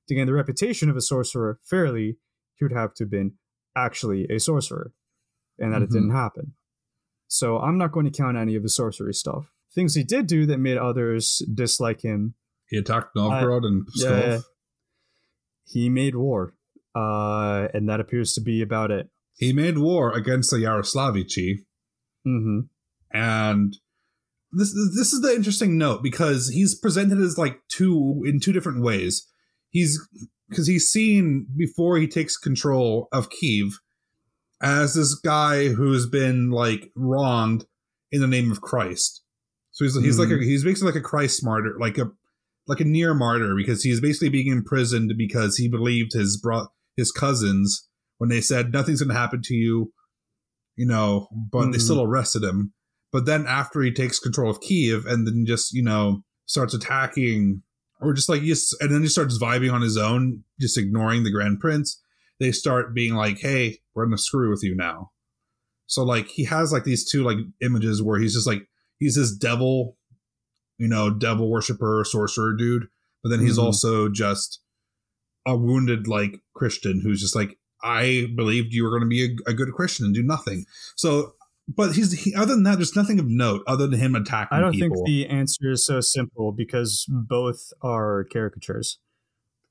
To 0.10 0.16
gain 0.16 0.28
the 0.28 0.34
reputation 0.34 0.90
of 0.90 0.98
a 0.98 1.02
sorcerer 1.02 1.60
fairly, 1.64 2.18
he 2.56 2.66
would 2.66 2.74
have 2.74 2.94
to 2.96 3.06
have 3.06 3.10
been 3.12 3.34
actually 3.76 4.26
a 4.30 4.38
sorcerer, 4.40 4.92
and 5.58 5.72
that 5.74 5.82
it 5.82 5.90
Mhm. 5.90 5.94
didn't 5.94 6.12
happen. 6.12 6.54
So 7.30 7.60
I'm 7.60 7.78
not 7.78 7.92
going 7.92 8.06
to 8.06 8.12
count 8.12 8.38
any 8.38 8.56
of 8.56 8.64
the 8.64 8.70
sorcery 8.70 9.14
stuff. 9.14 9.52
Things 9.74 9.94
he 9.94 10.04
did 10.04 10.26
do 10.28 10.46
that 10.48 10.58
made 10.58 10.78
others 10.78 11.42
dislike 11.54 12.02
him 12.02 12.34
He 12.68 12.78
attacked 12.78 13.16
Novgorod 13.16 13.64
and 13.64 13.86
Pskov. 13.88 14.28
yeah. 14.28 14.40
he 15.64 15.90
made 15.90 16.16
war, 16.16 16.56
uh, 16.96 17.68
and 17.74 17.88
that 17.88 18.00
appears 18.00 18.34
to 18.34 18.42
be 18.42 18.62
about 18.64 18.90
it. 18.90 19.10
He 19.36 19.54
made 19.54 19.78
war 19.78 20.12
against 20.12 20.50
the 20.50 20.58
Yaroslavichi. 20.58 21.60
Mm-hmm. 22.28 22.60
and 23.12 23.78
this 24.52 24.74
this 24.98 25.14
is 25.14 25.22
the 25.22 25.34
interesting 25.34 25.78
note 25.78 26.04
because 26.04 26.50
he's 26.50 26.78
presented 26.78 27.20
as 27.22 27.38
like 27.38 27.62
two 27.70 28.24
in 28.26 28.40
two 28.40 28.52
different 28.52 28.84
ways. 28.84 29.26
He's 29.70 30.00
because 30.50 30.68
he's 30.68 30.90
seen 30.90 31.48
before 31.56 31.98
he 31.98 32.08
takes 32.08 32.36
control 32.36 33.08
of 33.12 33.30
Kiev 33.30 33.80
as 34.62 34.94
this 34.94 35.16
guy 35.16 35.70
who's 35.70 36.08
been 36.08 36.50
like 36.52 36.92
wronged 36.96 37.66
in 38.12 38.22
the 38.22 38.28
name 38.28 38.52
of 38.52 38.62
Christ. 38.62 39.24
So 39.72 39.86
he's 39.86 39.96
he's 40.02 40.20
like 40.20 40.30
a, 40.30 40.38
he's 40.44 40.64
basically 40.64 40.92
like 40.92 41.00
a 41.00 41.04
Christ 41.04 41.44
martyr, 41.44 41.76
like 41.80 41.98
a 41.98 42.12
like 42.68 42.80
a 42.82 42.86
near 42.86 43.14
martyr 43.14 43.56
because 43.56 43.84
he's 43.84 44.02
basically 44.02 44.30
being 44.30 44.48
imprisoned 44.52 45.14
because 45.18 45.58
he 45.58 45.68
believed 45.70 46.14
his 46.14 46.38
bro- 46.38 46.68
his 46.98 47.12
cousins 47.12 47.88
when 48.18 48.30
they 48.30 48.42
said 48.42 48.74
nothing's 48.74 49.02
going 49.02 49.14
to 49.14 49.20
happen 49.20 49.42
to 49.44 49.54
you, 49.56 49.94
you 50.76 50.86
know, 50.86 51.28
but 51.52 51.72
they 51.72 51.78
Mhm. 51.78 51.82
still 51.82 52.02
arrested 52.04 52.44
him. 52.44 52.74
But 53.12 53.26
then 53.26 53.48
after 53.48 53.82
he 53.82 53.92
takes 53.92 54.20
control 54.20 54.52
of 54.52 54.60
Kiev 54.62 55.06
and 55.06 55.26
then 55.26 55.46
just 55.48 55.74
you 55.74 55.82
know 55.84 56.24
starts 56.46 56.74
attacking 56.74 57.64
or 58.02 58.14
just 58.14 58.28
like 58.30 58.42
just 58.42 58.76
and 58.82 58.92
then 58.94 59.02
he 59.02 59.08
starts 59.08 59.40
vibing 59.42 59.72
on 59.72 59.82
his 59.82 59.98
own, 59.98 60.44
just 60.60 60.78
ignoring 60.78 61.24
the 61.24 61.32
Grand 61.32 61.60
Prince. 61.60 62.02
They 62.40 62.52
start 62.52 62.94
being 62.94 63.16
like, 63.16 63.40
"Hey, 63.40 63.80
we're 63.94 64.06
gonna 64.06 64.18
screw 64.18 64.50
with 64.50 64.64
you 64.64 64.76
now." 64.76 65.12
So 65.88 66.04
like 66.04 66.28
he 66.28 66.46
has 66.46 66.72
like 66.72 66.84
these 66.84 67.10
two 67.10 67.24
like 67.24 67.38
images 67.62 68.02
where 68.02 68.20
he's 68.20 68.34
just 68.34 68.48
like 68.48 68.68
he's 69.00 69.16
this 69.16 69.36
devil, 69.36 69.98
you 70.78 70.88
know, 70.88 71.10
devil 71.10 71.50
worshiper, 71.50 72.04
sorcerer 72.06 72.54
dude, 72.56 72.88
but 73.24 73.30
then 73.30 73.40
he's 73.40 73.58
Mhm. 73.58 73.64
also 73.64 74.08
just 74.10 74.62
a 75.48 75.56
wounded 75.58 76.08
like 76.08 76.42
Christian 76.54 77.02
who's 77.02 77.20
just 77.22 77.36
like 77.36 77.58
I 77.84 78.28
believed 78.36 78.74
you 78.74 78.84
were 78.84 78.90
going 78.90 79.04
to 79.04 79.08
be 79.08 79.24
a, 79.48 79.50
a 79.52 79.54
good 79.54 79.72
Christian 79.74 80.06
and 80.06 80.14
do 80.14 80.22
nothing. 80.22 80.66
So, 80.98 81.32
but 81.68 81.94
he's 81.96 82.12
he, 82.12 82.36
other 82.36 82.54
than 82.54 82.64
that, 82.64 82.76
there's 82.76 82.96
nothing 82.96 83.20
of 83.20 83.26
note 83.28 83.64
other 83.68 83.88
than 83.88 84.00
him 84.00 84.16
attacking. 84.16 84.58
I 84.58 84.60
don't 84.62 84.74
people. 84.74 84.98
think 84.98 85.08
the 85.08 85.28
answer 85.28 85.72
is 85.72 85.86
so 85.86 86.02
simple 86.02 86.52
because 86.52 87.06
both 87.08 87.72
are 87.82 88.26
caricatures 88.32 89.00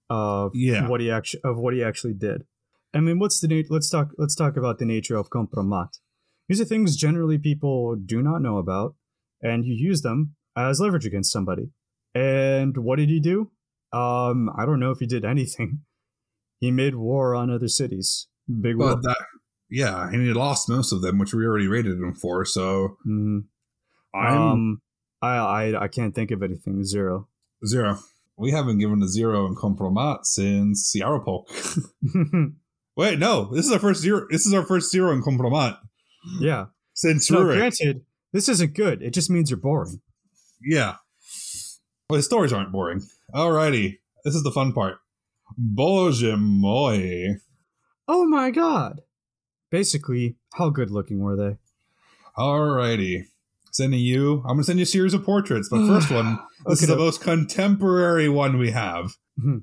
of 0.08 0.52
Yeah. 0.54 0.88
what 0.88 1.00
he 1.02 1.10
actually 1.10 1.40
of 1.44 1.58
what 1.58 1.74
he 1.74 1.82
actually 1.82 2.14
did. 2.14 2.44
I 2.94 3.00
mean, 3.00 3.18
what's 3.18 3.40
the 3.40 3.48
nat- 3.48 3.70
let's 3.70 3.90
talk 3.90 4.08
let's 4.18 4.34
talk 4.34 4.56
about 4.56 4.78
the 4.78 4.84
nature 4.86 5.16
of 5.16 5.30
compromat. 5.30 5.98
These 6.48 6.60
are 6.60 6.64
things 6.64 6.96
generally 6.96 7.36
people 7.38 7.96
do 7.96 8.22
not 8.22 8.40
know 8.40 8.56
about, 8.58 8.94
and 9.42 9.64
you 9.66 9.74
use 9.74 10.02
them 10.02 10.34
as 10.56 10.80
leverage 10.80 11.04
against 11.06 11.30
somebody. 11.32 11.70
And 12.14 12.76
what 12.78 12.96
did 12.96 13.10
he 13.10 13.20
do? 13.20 13.50
Um, 13.92 14.50
I 14.56 14.64
don't 14.66 14.80
know 14.80 14.90
if 14.90 14.98
he 15.00 15.06
did 15.06 15.24
anything. 15.24 15.80
He 16.60 16.72
made 16.72 16.96
war 16.96 17.36
on 17.36 17.50
other 17.50 17.68
cities. 17.68 18.26
Big 18.60 18.76
war. 18.78 18.96
That, 19.00 19.16
yeah, 19.70 20.08
and 20.08 20.26
he 20.26 20.32
lost 20.32 20.68
most 20.68 20.90
of 20.90 21.02
them, 21.02 21.16
which 21.18 21.32
we 21.32 21.44
already 21.46 21.68
rated 21.68 21.92
him 21.98 22.14
for. 22.16 22.44
So 22.44 22.96
Mhm. 23.06 23.44
I'm 24.12 24.36
Um, 24.42 24.82
I, 25.22 25.36
I 25.36 25.82
I 25.84 25.88
can't 25.88 26.16
think 26.16 26.32
of 26.32 26.42
anything. 26.42 26.82
Zero. 26.82 27.28
zero. 27.64 27.98
We 28.36 28.50
haven't 28.50 28.78
given 28.78 29.00
a 29.04 29.06
zero 29.08 29.46
in 29.46 29.54
compromat 29.54 30.24
since 30.24 30.92
Yaropolk. 30.96 31.44
Wait, 32.98 33.16
no, 33.18 33.44
this 33.54 33.64
is 33.64 33.70
our 33.72 33.78
first 33.78 34.00
zero. 34.02 34.26
This 34.28 34.44
is 34.44 34.52
our 34.52 34.66
first 34.66 34.90
zero 34.90 35.12
in 35.12 35.22
compromat 35.22 35.78
yeah. 36.40 36.66
since 36.94 37.30
No, 37.30 37.38
Rurik. 37.44 37.56
granted, 37.58 38.04
this 38.32 38.48
isn't 38.48 38.74
good. 38.74 39.02
It 39.02 39.14
just 39.14 39.30
means 39.30 39.50
you're 39.50 39.56
boring. 39.56 40.00
Yeah. 40.60 40.96
Well, 42.10 42.16
his 42.16 42.26
stories 42.26 42.52
aren't 42.52 42.72
boring. 42.72 43.02
Alrighty, 43.32 43.98
this 44.24 44.34
is 44.34 44.42
the 44.42 44.50
fun 44.50 44.72
part. 44.72 44.96
Boże 45.56 46.36
moi. 46.36 47.36
Oh 48.08 48.26
my 48.26 48.50
god. 48.50 49.02
Basically, 49.70 50.34
how 50.54 50.70
good 50.70 50.90
looking 50.90 51.20
were 51.20 51.36
they? 51.36 51.56
Alrighty. 52.36 53.26
Sending 53.70 54.00
you, 54.00 54.38
I'm 54.40 54.54
gonna 54.56 54.64
send 54.64 54.80
you 54.80 54.82
a 54.84 54.86
series 54.86 55.14
of 55.14 55.22
portraits, 55.22 55.68
but 55.70 55.86
first 55.86 56.10
one, 56.18 56.38
this 56.66 56.82
is 56.82 56.90
Okay. 56.90 56.94
the 56.98 57.04
most 57.04 57.20
contemporary 57.20 58.28
one 58.28 58.58
we 58.58 58.72
have. 58.72 59.12
Mhm. 59.40 59.62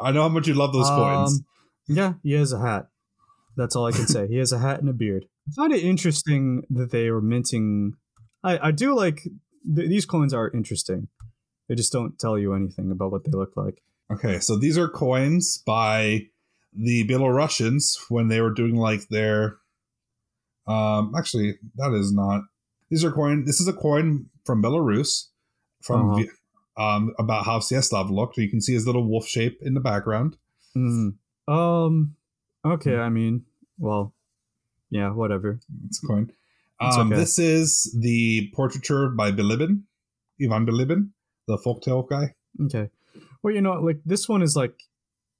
I 0.00 0.12
know 0.12 0.22
how 0.22 0.28
much 0.28 0.46
you 0.46 0.54
love 0.54 0.72
those 0.72 0.88
coins. 0.88 1.42
Yeah, 1.94 2.14
he 2.22 2.32
has 2.32 2.52
a 2.52 2.60
hat. 2.60 2.88
That's 3.56 3.76
all 3.76 3.86
I 3.86 3.92
can 3.92 4.06
say. 4.06 4.26
He 4.28 4.38
has 4.38 4.52
a 4.52 4.58
hat 4.58 4.80
and 4.80 4.88
a 4.88 4.92
beard. 4.92 5.26
I 5.48 5.52
find 5.54 5.72
it 5.72 5.82
interesting 5.82 6.62
that 6.70 6.90
they 6.90 7.10
were 7.10 7.20
minting. 7.20 7.94
I, 8.42 8.68
I 8.68 8.70
do 8.70 8.94
like 8.94 9.22
th- 9.74 9.88
these 9.88 10.06
coins 10.06 10.32
are 10.32 10.50
interesting. 10.52 11.08
They 11.68 11.74
just 11.74 11.92
don't 11.92 12.18
tell 12.18 12.38
you 12.38 12.54
anything 12.54 12.90
about 12.90 13.12
what 13.12 13.24
they 13.24 13.30
look 13.32 13.52
like. 13.56 13.82
Okay, 14.12 14.38
so 14.40 14.56
these 14.56 14.76
are 14.78 14.88
coins 14.88 15.62
by 15.66 16.26
the 16.74 17.06
Belarusians 17.06 17.96
when 18.08 18.28
they 18.28 18.40
were 18.40 18.52
doing 18.52 18.76
like 18.76 19.08
their. 19.08 19.58
Um, 20.66 21.12
actually, 21.16 21.54
that 21.76 21.92
is 21.92 22.12
not. 22.12 22.42
These 22.90 23.04
are 23.04 23.12
coin. 23.12 23.44
This 23.44 23.60
is 23.60 23.68
a 23.68 23.72
coin 23.72 24.26
from 24.44 24.62
Belarus, 24.62 25.28
from 25.82 26.10
Uh-huh. 26.12 26.24
Um 26.74 27.12
about 27.18 27.44
how 27.44 27.58
Vseslav 27.58 28.10
looked. 28.10 28.38
You 28.38 28.48
can 28.48 28.62
see 28.62 28.72
his 28.72 28.86
little 28.86 29.06
wolf 29.06 29.26
shape 29.26 29.58
in 29.60 29.74
the 29.74 29.80
background. 29.80 30.36
Mm. 30.74 31.16
Um. 31.52 32.16
Okay. 32.64 32.96
I 32.96 33.08
mean, 33.08 33.44
well, 33.78 34.14
yeah. 34.90 35.10
Whatever. 35.12 35.60
It's 35.86 36.02
a 36.02 36.06
coin. 36.06 36.32
Um, 36.80 37.08
okay. 37.12 37.20
This 37.20 37.38
is 37.38 37.96
the 38.00 38.50
portraiture 38.54 39.08
by 39.08 39.30
Bilibin, 39.32 39.82
Ivan 40.42 40.66
Bilibin, 40.66 41.10
the 41.46 41.56
folktale 41.58 42.08
guy. 42.08 42.34
Okay. 42.64 42.90
Well, 43.42 43.54
you 43.54 43.60
know, 43.60 43.74
like 43.74 44.00
this 44.04 44.28
one 44.28 44.42
is 44.42 44.56
like 44.56 44.74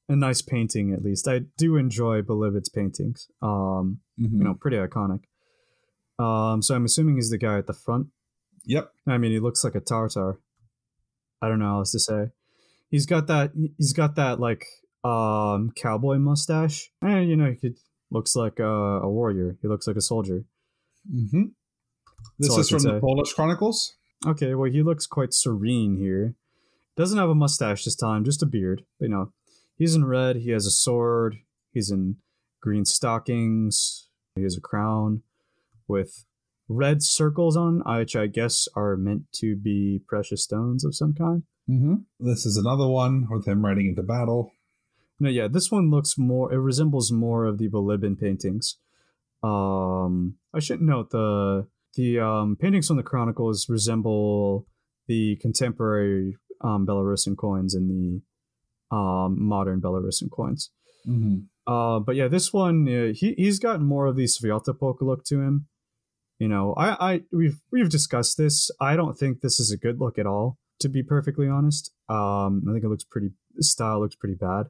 a 0.09 0.17
nice 0.17 0.43
painting. 0.43 0.93
At 0.93 1.03
least 1.03 1.27
I 1.29 1.41
do 1.57 1.77
enjoy 1.77 2.23
Bilibin's 2.23 2.69
paintings. 2.69 3.29
Um, 3.41 4.01
Mm-hmm. 4.21 4.39
you 4.39 4.45
know, 4.45 4.55
pretty 4.55 4.77
iconic. 4.77 5.21
Um, 6.19 6.61
so 6.63 6.75
I'm 6.75 6.85
assuming 6.85 7.15
he's 7.17 7.31
the 7.31 7.39
guy 7.39 7.57
at 7.57 7.67
the 7.67 7.73
front. 7.73 8.09
Yep. 8.67 8.93
I 9.09 9.17
mean, 9.19 9.33
he 9.33 9.41
looks 9.41 9.65
like 9.65 9.75
a 9.75 9.81
tartar. 9.81 10.39
I 11.41 11.49
don't 11.49 11.59
know 11.59 11.65
how 11.71 11.79
else 11.79 11.93
to 11.93 11.99
say. 11.99 12.27
He's 12.91 13.07
got 13.07 13.27
that. 13.29 13.53
He's 13.79 13.95
got 13.95 14.15
that 14.17 14.39
like 14.39 14.67
um 15.05 15.73
cowboy 15.75 16.19
mustache, 16.19 16.91
and 17.01 17.29
you 17.29 17.37
know, 17.37 17.51
he 17.51 17.57
could, 17.57 17.77
looks 18.11 18.37
like 18.37 18.59
a, 18.59 18.65
a 18.65 19.11
warrior. 19.11 19.57
He 19.63 19.69
looks 19.69 19.87
like 19.87 19.97
a 19.97 20.03
soldier. 20.03 20.45
Mm-hmm. 21.13 21.45
This 22.39 22.57
is 22.57 22.69
from 22.69 22.83
the 22.83 22.91
say. 22.91 23.01
Polish 23.01 23.33
Chronicles. 23.33 23.97
Okay, 24.27 24.55
well, 24.55 24.71
he 24.71 24.83
looks 24.83 25.07
quite 25.07 25.35
serene 25.35 25.97
here. 25.97 26.37
Doesn't 26.97 27.19
have 27.19 27.31
a 27.31 27.35
mustache 27.35 27.85
this 27.85 27.97
time, 27.97 28.25
just 28.25 28.43
a 28.43 28.47
beard. 28.47 28.85
But, 29.01 29.07
you 29.07 29.11
know, 29.11 29.33
he's 29.77 29.95
in 29.95 30.05
red. 30.05 30.37
He 30.37 30.51
has 30.51 30.67
a 30.67 30.71
sword. 30.71 31.39
He's 31.73 31.91
in 31.91 32.17
green 32.61 32.85
stockings. 32.85 34.09
He 34.37 34.43
has 34.43 34.57
a 34.57 34.61
crown 34.61 35.23
with 35.89 36.25
red 36.69 37.03
circles 37.03 37.57
on, 37.57 37.83
which 37.99 38.15
I 38.15 38.29
guess 38.29 38.69
are 38.77 38.97
meant 38.97 39.25
to 39.37 39.57
be 39.57 40.03
precious 40.07 40.45
stones 40.45 40.85
of 40.85 40.95
some 40.95 41.15
kind. 41.15 41.43
Mm-hmm. 41.69 41.95
This 42.21 42.47
is 42.47 42.57
another 42.57 42.87
one 42.87 43.27
with 43.31 43.47
him 43.49 43.65
riding 43.65 43.87
into 43.87 44.03
battle. 44.03 44.53
No, 45.23 45.29
yeah, 45.29 45.47
this 45.47 45.71
one 45.71 45.89
looks 45.89 46.19
more. 46.19 46.53
It 46.53 46.57
resembles 46.57 47.13
more 47.13 47.45
of 47.45 47.59
the 47.59 47.69
Bilibin 47.69 48.19
paintings. 48.19 48.79
Um, 49.41 50.35
I 50.53 50.59
should 50.59 50.83
note 50.83 51.11
the 51.11 51.69
the 51.95 52.19
um, 52.19 52.57
paintings 52.57 52.91
on 52.91 52.97
the 52.97 53.05
Chronicles 53.05 53.69
resemble 53.69 54.67
the 55.07 55.37
contemporary 55.37 56.39
um, 56.61 56.85
Belarusian 56.85 57.37
coins 57.37 57.73
and 57.73 57.89
the 57.89 58.97
um, 58.97 59.37
modern 59.39 59.81
Belarusian 59.81 60.29
coins. 60.29 60.71
Mm-hmm. 61.07 61.73
Uh, 61.73 62.01
but 62.01 62.17
yeah, 62.17 62.27
this 62.27 62.53
one 62.53 62.89
uh, 62.89 63.13
he 63.15 63.35
he's 63.39 63.61
got 63.61 63.81
more 63.81 64.07
of 64.07 64.17
the 64.17 64.25
Sviatopolk 64.25 65.03
look 65.03 65.25
to 65.27 65.41
him. 65.41 65.69
You 66.41 66.49
know, 66.49 66.75
I, 66.75 67.13
I 67.13 67.21
we've 67.31 67.61
we've 67.71 67.91
discussed 67.91 68.39
this. 68.39 68.73
I 68.81 68.97
don't 68.97 69.17
think 69.17 69.41
this 69.41 69.61
is 69.61 69.71
a 69.71 69.77
good 69.77 70.01
look 70.01 70.19
at 70.19 70.27
all. 70.27 70.59
To 70.81 70.89
be 70.89 71.05
perfectly 71.05 71.47
honest, 71.47 71.93
um, 72.09 72.65
I 72.69 72.73
think 72.73 72.83
it 72.83 72.89
looks 72.89 73.05
pretty. 73.05 73.31
The 73.55 73.63
style 73.63 74.01
looks 74.01 74.17
pretty 74.17 74.35
bad. 74.35 74.67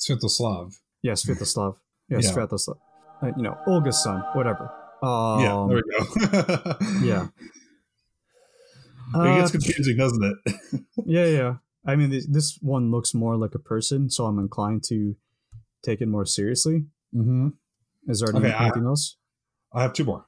Sviatoslav. 0.00 0.74
Yeah, 1.02 1.12
Svetoslav. 1.12 1.76
Yeah, 2.08 2.18
Yeah. 2.20 2.30
Sviatoslav. 2.30 2.78
Uh, 3.22 3.32
you 3.36 3.42
know, 3.42 3.56
Olga's 3.66 4.02
son, 4.02 4.22
whatever. 4.34 4.70
Um, 5.02 5.40
yeah, 5.40 5.66
there 5.68 5.76
we 5.76 5.82
go. 5.92 6.76
yeah. 7.02 7.24
it 7.26 9.14
Uh, 9.14 9.38
gets 9.40 9.50
confusing, 9.52 9.96
doesn't 9.96 10.22
it? 10.24 10.54
yeah, 11.06 11.26
yeah. 11.26 11.54
I 11.86 11.96
mean, 11.96 12.10
this, 12.10 12.26
this 12.26 12.58
one 12.60 12.90
looks 12.90 13.14
more 13.14 13.36
like 13.36 13.54
a 13.54 13.58
person, 13.58 14.10
so 14.10 14.26
I'm 14.26 14.38
inclined 14.38 14.84
to 14.88 15.16
take 15.82 16.00
it 16.00 16.08
more 16.08 16.26
seriously. 16.26 16.84
mm-hmm. 17.14 17.48
Is 18.08 18.20
there 18.20 18.34
Okay, 18.34 18.52
I- 18.52 18.64
anything 18.66 18.84
else? 18.86 19.16
I 19.72 19.82
have 19.82 19.92
two 19.92 20.04
more. 20.04 20.26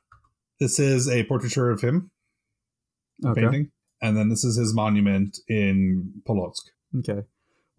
This 0.60 0.78
is 0.78 1.08
a 1.08 1.24
portraiture 1.24 1.70
of 1.70 1.80
him 1.80 2.10
Okay. 3.24 3.40
painting, 3.40 3.70
and 4.00 4.16
then 4.16 4.28
this 4.28 4.44
is 4.44 4.56
his 4.56 4.72
monument 4.74 5.38
in 5.48 6.12
Polotsk. 6.28 6.62
Okay. 6.98 7.22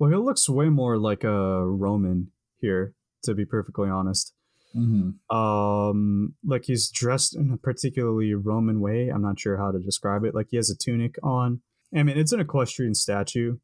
Well, 0.03 0.11
he 0.11 0.17
looks 0.17 0.49
way 0.49 0.67
more 0.67 0.97
like 0.97 1.23
a 1.23 1.65
Roman 1.65 2.29
here, 2.59 2.93
to 3.23 3.33
be 3.33 3.45
perfectly 3.45 3.89
honest. 3.89 4.33
Mm-hmm. 4.75 5.33
Um, 5.33 6.35
like 6.43 6.65
he's 6.65 6.89
dressed 6.89 7.37
in 7.37 7.53
a 7.53 7.57
particularly 7.57 8.33
Roman 8.33 8.81
way. 8.81 9.07
I'm 9.07 9.21
not 9.21 9.39
sure 9.39 9.55
how 9.55 9.71
to 9.71 9.79
describe 9.79 10.25
it. 10.25 10.35
Like 10.35 10.47
he 10.49 10.57
has 10.57 10.69
a 10.69 10.75
tunic 10.75 11.15
on. 11.23 11.61
I 11.95 12.03
mean, 12.03 12.17
it's 12.17 12.33
an 12.33 12.41
equestrian 12.41 12.95
statue. 12.95 13.55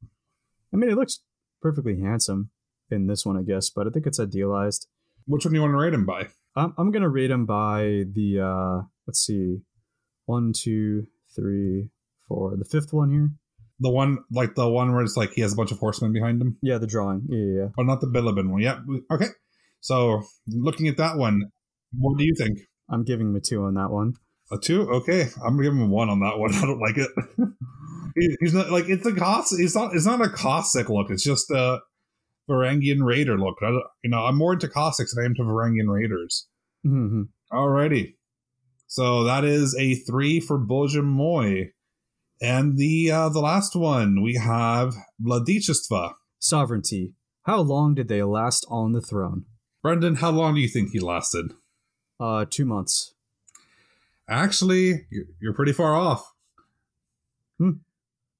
I 0.73 0.77
mean, 0.77 0.89
it 0.89 0.95
looks 0.95 1.19
perfectly 1.61 1.99
handsome 1.99 2.51
in 2.89 3.07
this 3.07 3.25
one, 3.25 3.35
I 3.35 3.41
guess, 3.41 3.69
but 3.69 3.85
I 3.85 3.89
think 3.89 4.07
it's 4.07 4.17
idealized. 4.17 4.87
Which 5.25 5.43
one 5.43 5.51
do 5.51 5.57
you 5.57 5.61
want 5.63 5.73
to 5.73 5.77
rate 5.77 5.93
him 5.93 6.05
by? 6.05 6.27
I'm 6.55 6.73
I'm 6.77 6.91
gonna 6.91 7.09
rate 7.09 7.31
him 7.31 7.47
by 7.47 8.05
the 8.13 8.39
uh 8.39 8.87
let's 9.05 9.19
see, 9.19 9.57
one, 10.25 10.53
two, 10.53 11.07
three, 11.35 11.89
four. 12.29 12.55
The 12.55 12.63
fifth 12.63 12.93
one 12.93 13.11
here. 13.11 13.31
The 13.81 13.89
one, 13.89 14.19
like 14.31 14.55
the 14.55 14.67
one 14.67 14.91
where 14.93 15.03
it's 15.03 15.15
like 15.15 15.31
he 15.31 15.41
has 15.41 15.53
a 15.53 15.55
bunch 15.55 15.71
of 15.71 15.79
horsemen 15.79 16.11
behind 16.11 16.41
him, 16.41 16.57
Yeah, 16.61 16.77
the 16.79 16.87
drawing. 16.87 17.23
Yeah, 17.29 17.61
yeah. 17.63 17.67
but 17.77 17.85
not 17.85 18.01
the 18.01 18.07
Bilibin 18.07 18.49
one. 18.51 18.61
Yeah. 18.61 18.79
Okay. 19.11 19.27
So 19.79 20.23
looking 20.47 20.87
at 20.89 20.97
that 20.97 21.17
one, 21.17 21.43
what 21.97 22.17
do 22.17 22.25
you 22.25 22.35
think? 22.37 22.59
I'm 22.89 23.03
giving 23.05 23.27
him 23.27 23.35
a 23.35 23.39
two 23.39 23.63
on 23.63 23.75
that 23.75 23.89
one. 23.91 24.15
A 24.51 24.57
two? 24.57 24.81
Okay, 24.89 25.27
I'm 25.43 25.51
gonna 25.55 25.63
give 25.63 25.73
him 25.73 25.81
a 25.83 25.87
one 25.87 26.09
on 26.09 26.19
that 26.21 26.37
one. 26.39 26.53
I 26.55 26.61
don't 26.61 26.79
like 26.79 26.97
it. 26.97 27.09
He- 28.15 28.35
he's 28.41 28.53
not 28.55 28.71
like 28.71 28.89
it's 28.89 29.05
a 29.05 29.13
cost. 29.13 29.53
It's 29.57 29.75
not. 29.75 29.95
It's 29.95 30.05
not 30.05 30.19
a 30.19 30.29
Cossack 30.29 30.89
look. 30.89 31.11
It's 31.11 31.23
just 31.23 31.51
a 31.51 31.79
Varangian 32.49 33.03
Raider 33.05 33.37
look. 33.37 33.57
I 33.61 33.67
don't, 33.67 33.83
you 34.03 34.09
know, 34.09 34.25
I'm 34.25 34.35
more 34.35 34.53
into 34.53 34.67
Cossacks 34.67 35.13
than 35.13 35.23
I 35.23 35.25
am 35.27 35.35
to 35.35 35.43
Varangian 35.43 35.87
Raiders. 35.87 36.47
hmm 36.83 37.23
Alrighty. 37.53 38.15
So 38.87 39.23
that 39.25 39.45
is 39.45 39.75
a 39.79 39.93
three 39.93 40.39
for 40.39 40.57
Boże 40.57 41.03
moi. 41.03 41.65
And 42.41 42.77
the 42.77 43.11
uh, 43.11 43.29
the 43.29 43.39
last 43.39 43.75
one 43.75 44.21
we 44.21 44.35
have 44.35 44.93
Vladichestva. 45.21 46.13
Sovereignty. 46.39 47.13
How 47.43 47.59
long 47.61 47.95
did 47.95 48.07
they 48.07 48.23
last 48.23 48.65
on 48.69 48.93
the 48.93 49.01
throne? 49.01 49.45
Brendan, 49.81 50.15
how 50.15 50.31
long 50.31 50.55
do 50.55 50.61
you 50.61 50.67
think 50.67 50.91
he 50.91 50.99
lasted? 50.99 51.53
Uh, 52.19 52.45
two 52.49 52.65
months. 52.65 53.13
Actually, 54.29 55.07
you're, 55.09 55.25
you're 55.41 55.53
pretty 55.53 55.73
far 55.73 55.95
off. 55.95 56.31
Hmm. 57.57 57.71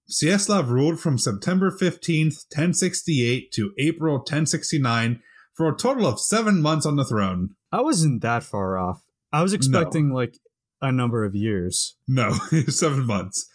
Vseslav 0.09 0.67
ruled 0.69 0.99
from 0.99 1.17
September 1.17 1.71
15th, 1.71 2.45
1068 2.51 3.51
to 3.51 3.73
April 3.77 4.15
1069 4.17 5.21
for 5.53 5.69
a 5.69 5.75
total 5.75 6.07
of 6.07 6.19
seven 6.19 6.61
months 6.61 6.85
on 6.85 6.95
the 6.95 7.05
throne. 7.05 7.55
I 7.71 7.81
wasn't 7.81 8.21
that 8.21 8.43
far 8.43 8.77
off. 8.77 9.03
I 9.31 9.43
was 9.43 9.53
expecting 9.53 10.11
like 10.11 10.37
a 10.81 10.91
number 10.91 11.25
of 11.25 11.35
years. 11.35 11.95
No, 12.07 12.31
seven 12.67 13.05
months. 13.05 13.47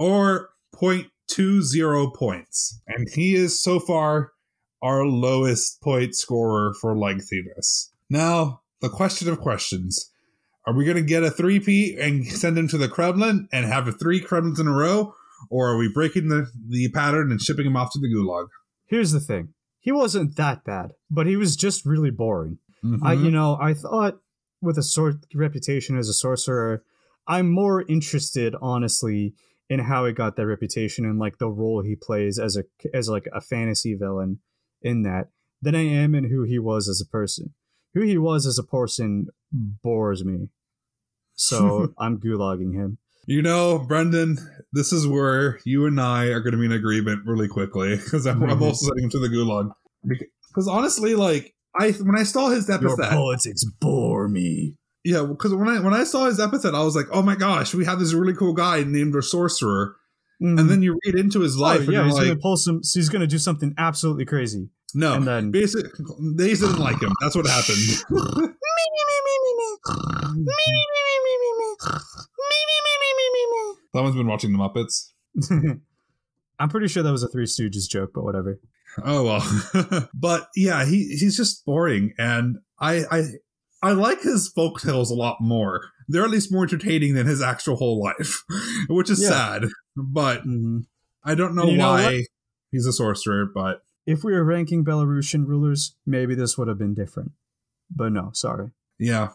Or 0.00 0.48
0.20 0.76 2.14
points. 2.14 2.80
And 2.86 3.06
he 3.08 3.34
is 3.34 3.62
so 3.62 3.78
far 3.78 4.32
our 4.82 5.04
lowest 5.04 5.80
point 5.82 6.16
scorer 6.16 6.72
for 6.80 6.96
lengthiness. 6.96 7.92
Now, 8.08 8.62
the 8.80 8.88
question 8.88 9.28
of 9.28 9.38
questions. 9.40 10.10
Are 10.66 10.72
we 10.74 10.84
going 10.84 10.96
to 10.96 11.02
get 11.02 11.22
a 11.22 11.28
3P 11.30 12.02
and 12.02 12.26
send 12.26 12.56
him 12.56 12.66
to 12.68 12.78
the 12.78 12.88
Kremlin 12.88 13.48
and 13.52 13.66
have 13.66 13.88
a 13.88 13.92
three 13.92 14.20
Kremlins 14.20 14.58
in 14.60 14.66
a 14.68 14.72
row? 14.72 15.14
Or 15.50 15.68
are 15.70 15.76
we 15.76 15.88
breaking 15.92 16.28
the, 16.28 16.50
the 16.68 16.88
pattern 16.90 17.30
and 17.30 17.40
shipping 17.40 17.66
him 17.66 17.76
off 17.76 17.92
to 17.92 17.98
the 17.98 18.08
gulag? 18.08 18.48
Here's 18.86 19.12
the 19.12 19.20
thing. 19.20 19.54
He 19.80 19.92
wasn't 19.92 20.36
that 20.36 20.64
bad, 20.64 20.92
but 21.10 21.26
he 21.26 21.36
was 21.36 21.56
just 21.56 21.84
really 21.86 22.10
boring. 22.10 22.58
I, 23.02 23.14
Mhm. 23.16 23.24
you 23.24 23.30
know, 23.30 23.58
I 23.60 23.74
thought 23.74 24.20
with 24.62 24.76
a 24.78 24.82
sort 24.82 25.16
reputation 25.34 25.98
as 25.98 26.08
a 26.08 26.14
sorcerer, 26.14 26.82
I'm 27.26 27.50
more 27.50 27.82
interested, 27.82 28.54
honestly, 28.62 29.34
in 29.70 29.78
how 29.80 30.04
he 30.04 30.12
got 30.12 30.36
that 30.36 30.46
reputation 30.46 31.06
and 31.06 31.18
like 31.18 31.38
the 31.38 31.48
role 31.48 31.82
he 31.82 31.96
plays 31.96 32.38
as 32.38 32.56
a 32.56 32.64
as 32.92 33.08
like 33.08 33.26
a 33.32 33.40
fantasy 33.40 33.94
villain 33.94 34.40
in 34.82 35.02
that 35.04 35.28
than 35.62 35.74
I 35.74 35.86
am 35.86 36.14
in 36.14 36.24
who 36.28 36.42
he 36.42 36.58
was 36.58 36.88
as 36.88 37.00
a 37.00 37.08
person. 37.08 37.54
Who 37.94 38.02
he 38.02 38.18
was 38.18 38.46
as 38.46 38.58
a 38.58 38.62
person 38.62 39.26
bores 39.52 40.24
me, 40.24 40.48
so 41.34 41.92
I'm 41.98 42.18
gulagging 42.18 42.74
him. 42.74 42.98
You 43.26 43.42
know, 43.42 43.78
Brendan, 43.78 44.38
this 44.72 44.92
is 44.92 45.06
where 45.06 45.60
you 45.64 45.86
and 45.86 46.00
I 46.00 46.26
are 46.26 46.40
going 46.40 46.52
to 46.52 46.58
be 46.58 46.64
in 46.66 46.72
agreement 46.72 47.22
really 47.26 47.48
quickly 47.48 47.96
because 47.96 48.26
I'm, 48.26 48.42
I'm 48.42 48.58
Mhm. 48.58 48.62
also 48.62 48.86
sending 48.86 49.04
him 49.04 49.10
to 49.10 49.18
the 49.20 49.28
gulag. 49.28 49.70
Because 50.48 50.66
honestly, 50.68 51.14
like 51.14 51.54
I 51.78 51.92
when 51.92 52.16
I 52.18 52.24
saw 52.24 52.48
his 52.48 52.68
epithet, 52.68 53.10
politics 53.10 53.64
bore 53.80 54.28
me. 54.28 54.76
Yeah, 55.04 55.24
because 55.24 55.54
when 55.54 55.68
I 55.68 55.80
when 55.80 55.94
I 55.94 56.04
saw 56.04 56.26
his 56.26 56.38
epithet, 56.38 56.74
I 56.74 56.82
was 56.82 56.94
like, 56.94 57.06
oh 57.12 57.22
my 57.22 57.34
gosh, 57.34 57.74
we 57.74 57.84
have 57.84 57.98
this 57.98 58.12
really 58.12 58.34
cool 58.34 58.52
guy 58.52 58.82
named 58.84 59.14
a 59.16 59.22
sorcerer, 59.22 59.96
and 60.40 60.58
then 60.58 60.82
you 60.82 60.98
read 61.04 61.14
into 61.14 61.40
his 61.40 61.56
life, 61.56 61.80
oh, 61.80 61.84
and 61.84 61.92
yeah, 61.92 62.04
he's 62.04 62.14
like, 62.14 62.26
gonna 62.26 62.36
pull 62.36 62.56
some. 62.56 62.80
He's 62.82 63.08
gonna 63.08 63.26
do 63.26 63.38
something 63.38 63.74
absolutely 63.78 64.26
crazy, 64.26 64.68
no, 64.94 65.14
and 65.14 65.26
then 65.26 65.50
basic. 65.50 65.86
They 66.36 66.54
didn't 66.54 66.78
like 66.78 67.00
him. 67.00 67.12
That's 67.22 67.34
what 67.34 67.46
happened. 67.46 67.78
Someone's 73.92 74.16
been 74.16 74.26
watching 74.28 74.52
the 74.52 74.58
Muppets. 74.58 75.10
I'm 76.58 76.68
pretty 76.68 76.88
sure 76.88 77.02
that 77.02 77.10
was 77.10 77.22
a 77.22 77.28
Three 77.28 77.46
Stooges 77.46 77.88
joke, 77.88 78.10
but 78.14 78.22
whatever. 78.22 78.60
Oh 79.04 79.24
well, 79.24 80.08
but 80.12 80.48
yeah, 80.54 80.84
he 80.84 81.16
he's 81.18 81.36
just 81.36 81.64
boring, 81.64 82.12
and 82.18 82.58
I 82.78 83.04
I 83.10 83.22
I 83.82 83.92
like 83.92 84.22
his 84.22 84.48
folk 84.48 84.80
tales 84.80 85.10
a 85.10 85.14
lot 85.14 85.38
more. 85.40 85.80
They're 86.08 86.24
at 86.24 86.30
least 86.30 86.52
more 86.52 86.64
entertaining 86.64 87.14
than 87.14 87.26
his 87.26 87.40
actual 87.40 87.76
whole 87.76 88.02
life, 88.02 88.42
which 88.88 89.08
is 89.10 89.22
Yeah. 89.22 89.28
sad. 89.30 89.64
But 89.96 90.44
Mhm. 90.44 90.84
I 91.24 91.34
don't 91.34 91.54
know 91.54 91.66
you 91.70 91.76
know 91.78 91.90
why 91.92 92.24
he's 92.70 92.86
a 92.86 92.92
sorcerer. 92.92 93.46
But 93.46 93.82
If 94.06 94.24
we 94.24 94.32
were 94.32 94.44
ranking 94.44 94.84
Belarusian 94.84 95.46
rulers, 95.46 95.94
maybe 96.06 96.34
this 96.34 96.58
would 96.58 96.68
have 96.68 96.78
been 96.78 96.94
different. 96.94 97.32
But 97.94 98.12
no, 98.12 98.30
sorry. 98.34 98.70
yeah, 98.98 99.30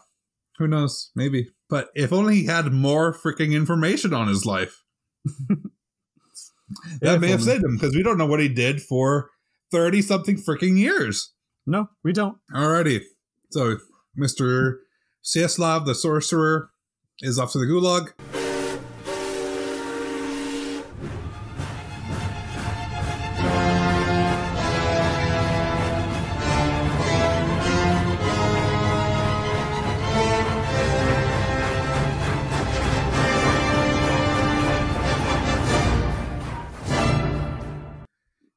who 0.58 0.66
knows? 0.68 1.10
Maybe. 1.14 1.50
But 1.68 1.88
if 1.94 2.12
only 2.12 2.36
he 2.36 2.44
had 2.46 2.72
more 2.72 3.12
freaking 3.12 3.52
information 3.52 4.12
on 4.14 4.28
his 4.28 4.44
life, 4.46 4.82
that 7.00 7.20
may 7.20 7.28
have 7.28 7.42
saved 7.42 7.64
him 7.64 7.74
because 7.76 7.94
we 7.94 8.02
don't 8.02 8.18
know 8.18 8.26
what 8.26 8.40
he 8.40 8.48
did 8.48 8.80
for 8.82 9.30
thirty 9.70 10.02
something 10.02 10.36
freaking 10.36 10.78
years. 10.78 11.32
No, 11.66 11.88
we 12.04 12.12
don't. 12.12 12.38
Alrighty. 12.54 13.02
So, 13.50 13.78
Mr. 14.18 14.78
Vseslav 15.24 15.84
the 15.84 15.94
Sorcerer 15.94 16.70
is 17.20 17.38
off 17.38 17.52
to 17.52 17.58
the 17.58 17.66
gulag. 17.66 18.12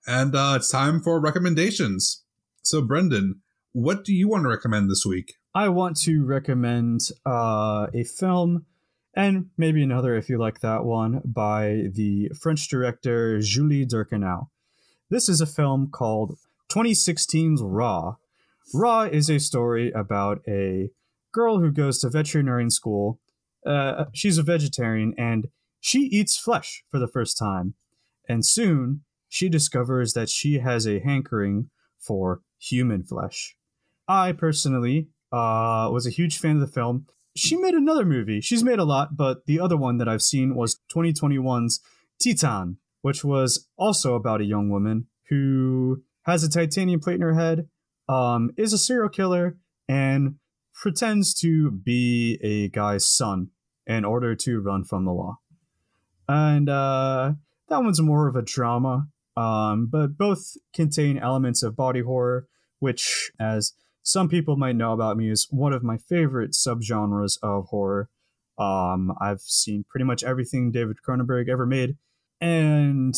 And 0.06 0.36
uh, 0.36 0.54
it's 0.58 0.70
time 0.70 1.02
for 1.02 1.20
recommendations. 1.20 2.24
So, 2.62 2.82
Brendan, 2.82 3.42
what 3.72 4.04
do 4.04 4.14
you 4.14 4.28
want 4.28 4.44
to 4.44 4.50
recommend 4.50 4.90
this 4.90 5.06
week? 5.06 5.39
I 5.56 5.70
want 5.70 5.98
to 6.02 6.24
recommend 6.24 7.10
uh, 7.26 7.88
a 7.92 8.04
film, 8.04 8.66
and 9.16 9.50
maybe 9.58 9.82
another 9.82 10.16
if 10.16 10.30
you 10.30 10.38
like 10.38 10.60
that 10.60 10.86
one 10.86 11.22
by 11.26 11.88
the 11.92 12.30
French 12.40 12.68
director 12.70 13.40
Julie 13.40 13.86
Ducournau. 13.86 14.50
This 15.10 15.28
is 15.28 15.42
a 15.42 15.48
film 15.48 15.90
called 15.92 16.38
2016's 16.72 17.64
Raw. 17.64 18.18
Raw 18.76 19.02
is 19.02 19.28
a 19.28 19.40
story 19.40 19.92
about 19.92 20.42
a 20.48 20.92
girl 21.32 21.60
who 21.60 21.72
goes 21.72 22.00
to 22.00 22.10
veterinary 22.10 22.70
school. 22.70 23.20
Uh, 23.66 24.06
she's 24.14 24.38
a 24.38 24.44
vegetarian 24.44 25.16
and 25.18 25.48
she 25.80 26.02
eats 26.02 26.38
flesh 26.38 26.84
for 26.92 27.00
the 27.00 27.08
first 27.08 27.40
time. 27.40 27.74
And 28.28 28.46
soon 28.46 29.02
she 29.28 29.50
discovers 29.50 30.14
that 30.14 30.30
she 30.30 30.60
has 30.60 30.86
a 30.88 31.00
hankering 31.00 31.72
for 31.98 32.42
human 32.60 33.04
flesh. 33.04 33.56
I 34.08 34.32
personally 34.32 35.08
uh, 35.32 35.90
was 35.92 36.06
a 36.06 36.12
huge 36.12 36.38
fan 36.38 36.56
of 36.56 36.62
the 36.62 36.68
film. 36.68 37.06
She 37.36 37.56
made 37.56 37.74
another 37.74 38.06
movie. 38.06 38.42
She's 38.42 38.64
made 38.64 38.80
a 38.80 38.84
lot, 38.84 39.16
but 39.16 39.46
the 39.46 39.60
other 39.60 39.78
one 39.78 39.98
that 39.98 40.10
I've 40.10 40.22
seen 40.22 40.56
was 40.56 40.80
2021's 40.94 41.80
Titane, 42.22 42.78
which 43.02 43.24
was 43.24 43.68
also 43.78 44.16
about 44.16 44.42
a 44.42 44.46
young 44.46 44.70
woman 44.70 45.08
who 45.30 46.04
has 46.24 46.44
a 46.44 46.50
titanium 46.50 47.00
plate 47.00 47.16
in 47.16 47.22
her 47.22 47.36
head, 47.36 47.70
um, 48.08 48.52
is 48.58 48.74
a 48.74 48.78
serial 48.78 49.10
killer, 49.10 49.58
and 49.88 50.36
pretends 50.74 51.34
to 51.36 51.72
be 51.72 52.40
a 52.42 52.70
guy's 52.70 53.06
son 53.06 53.50
in 53.86 54.06
order 54.06 54.36
to 54.36 54.60
run 54.60 54.84
from 54.84 55.06
the 55.06 55.12
law. 55.12 55.40
And 56.28 56.70
uh, 56.70 57.34
that 57.70 57.84
one's 57.84 58.02
more 58.02 58.28
of 58.28 58.36
a 58.36 58.42
drama, 58.42 59.08
um, 59.36 59.88
but 59.88 60.18
both 60.18 60.58
contain 60.74 61.18
elements 61.18 61.64
of 61.64 61.76
body 61.76 62.02
horror, 62.02 62.48
which, 62.80 63.32
as 63.40 63.74
some 64.04 64.30
people 64.30 64.58
might 64.58 64.76
know 64.76 64.94
about 64.94 65.18
me, 65.18 65.30
is 65.30 65.48
one 65.50 65.74
of 65.74 65.84
my 65.84 65.98
favorite 65.98 66.52
subgenres 66.52 67.38
of 67.44 67.66
horror. 67.68 68.10
Um, 68.58 69.14
I've 69.22 69.42
seen 69.42 69.86
pretty 69.90 70.06
much 70.06 70.24
everything 70.24 70.72
David 70.72 70.98
Cronenberg 71.08 71.50
ever 71.50 71.66
made, 71.66 71.98
and 72.42 73.16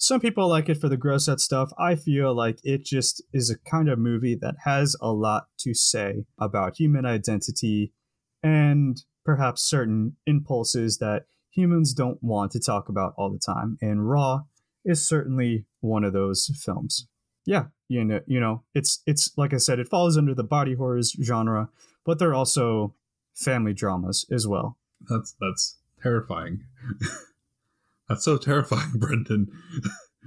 some 0.00 0.20
people 0.20 0.48
like 0.48 0.68
it 0.68 0.80
for 0.80 0.88
the 0.88 0.96
gross 0.96 1.28
out 1.28 1.40
stuff. 1.40 1.72
I 1.76 1.96
feel 1.96 2.32
like 2.34 2.60
it 2.62 2.84
just 2.84 3.22
is 3.32 3.50
a 3.50 3.58
kind 3.68 3.88
of 3.88 3.98
movie 3.98 4.36
that 4.36 4.54
has 4.64 4.94
a 5.00 5.12
lot 5.12 5.46
to 5.60 5.74
say 5.74 6.24
about 6.38 6.78
human 6.78 7.04
identity 7.04 7.92
and 8.40 8.96
perhaps 9.24 9.68
certain 9.68 10.16
impulses 10.24 10.98
that 10.98 11.24
humans 11.50 11.92
don't 11.92 12.22
want 12.22 12.52
to 12.52 12.60
talk 12.60 12.88
about 12.88 13.12
all 13.18 13.30
the 13.30 13.40
time. 13.44 13.76
And 13.80 14.08
Raw 14.08 14.42
is 14.84 15.06
certainly 15.06 15.66
one 15.80 16.04
of 16.04 16.12
those 16.12 16.48
films. 16.64 17.08
Yeah, 17.48 17.68
you 17.88 18.04
know, 18.04 18.20
you 18.26 18.40
know, 18.40 18.62
it's 18.74 19.02
it's 19.06 19.32
like 19.38 19.54
I 19.54 19.56
said, 19.56 19.78
it 19.78 19.88
falls 19.88 20.18
under 20.18 20.34
the 20.34 20.44
body 20.44 20.74
horrors 20.74 21.16
genre, 21.22 21.70
but 22.04 22.18
they're 22.18 22.34
also 22.34 22.94
family 23.34 23.72
dramas 23.72 24.26
as 24.30 24.46
well. 24.46 24.76
That's 25.08 25.34
that's 25.40 25.78
terrifying. 26.02 26.64
That's 28.08 28.24
so 28.24 28.36
terrifying, 28.38 28.92
Brendan. 28.94 29.48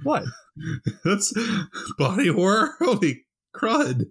What? 0.02 0.24
That's 1.04 1.32
body 1.98 2.28
horror? 2.28 2.74
Holy 2.80 3.24
crud. 3.54 4.06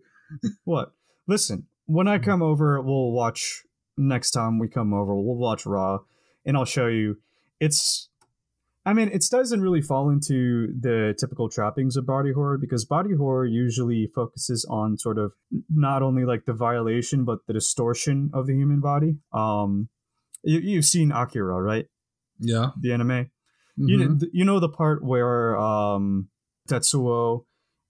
What? 0.65 0.93
Listen, 1.27 1.67
when 1.87 2.07
I 2.07 2.17
come 2.17 2.41
over, 2.41 2.81
we'll 2.81 3.11
watch 3.11 3.63
next 3.97 4.31
time 4.31 4.57
we 4.57 4.67
come 4.67 4.93
over, 4.93 5.15
we'll 5.15 5.35
watch 5.35 5.65
Raw 5.65 5.99
and 6.45 6.55
I'll 6.55 6.65
show 6.65 6.87
you. 6.87 7.17
It's 7.59 8.09
I 8.83 8.93
mean, 8.93 9.09
it 9.09 9.23
doesn't 9.29 9.61
really 9.61 9.81
fall 9.81 10.09
into 10.09 10.73
the 10.79 11.13
typical 11.19 11.49
trappings 11.49 11.97
of 11.97 12.05
body 12.07 12.31
horror 12.33 12.57
because 12.57 12.83
body 12.83 13.13
horror 13.15 13.45
usually 13.45 14.09
focuses 14.15 14.65
on 14.69 14.97
sort 14.97 15.19
of 15.19 15.33
not 15.69 16.01
only 16.01 16.25
like 16.25 16.45
the 16.45 16.53
violation 16.53 17.23
but 17.23 17.39
the 17.45 17.53
distortion 17.53 18.31
of 18.33 18.47
the 18.47 18.53
human 18.55 18.79
body. 18.79 19.17
Um, 19.33 19.89
you, 20.43 20.59
you've 20.59 20.85
seen 20.85 21.11
Akira, 21.11 21.61
right? 21.61 21.85
Yeah. 22.39 22.71
The 22.79 22.91
anime. 22.93 23.29
Mhm. 23.79 23.87
You 23.89 24.29
you 24.33 24.45
know 24.45 24.59
the 24.59 24.69
part 24.69 25.03
where 25.03 25.57
um, 25.57 26.29
Tetsuo 26.67 27.45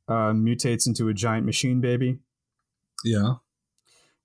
uh, 0.09 0.33
mutates 0.33 0.87
into 0.87 1.07
a 1.07 1.13
giant 1.13 1.45
machine 1.45 1.79
baby. 1.79 2.19
yeah. 3.05 3.35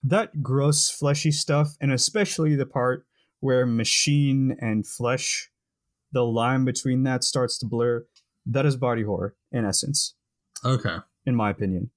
That 0.02 0.42
gross 0.42 0.88
fleshy 0.90 1.32
stuff, 1.32 1.76
and 1.80 1.90
especially 1.92 2.54
the 2.54 2.66
part 2.66 3.06
where 3.40 3.66
machine 3.66 4.56
and 4.60 4.86
flesh, 4.86 5.50
the 6.16 6.24
line 6.24 6.64
between 6.64 7.02
that 7.02 7.22
starts 7.22 7.58
to 7.58 7.66
blur. 7.66 8.06
That 8.46 8.64
is 8.64 8.76
body 8.76 9.02
horror 9.02 9.34
in 9.52 9.64
essence, 9.66 10.14
Okay. 10.64 10.96
in 11.26 11.34
my 11.36 11.50
opinion. 11.50 11.90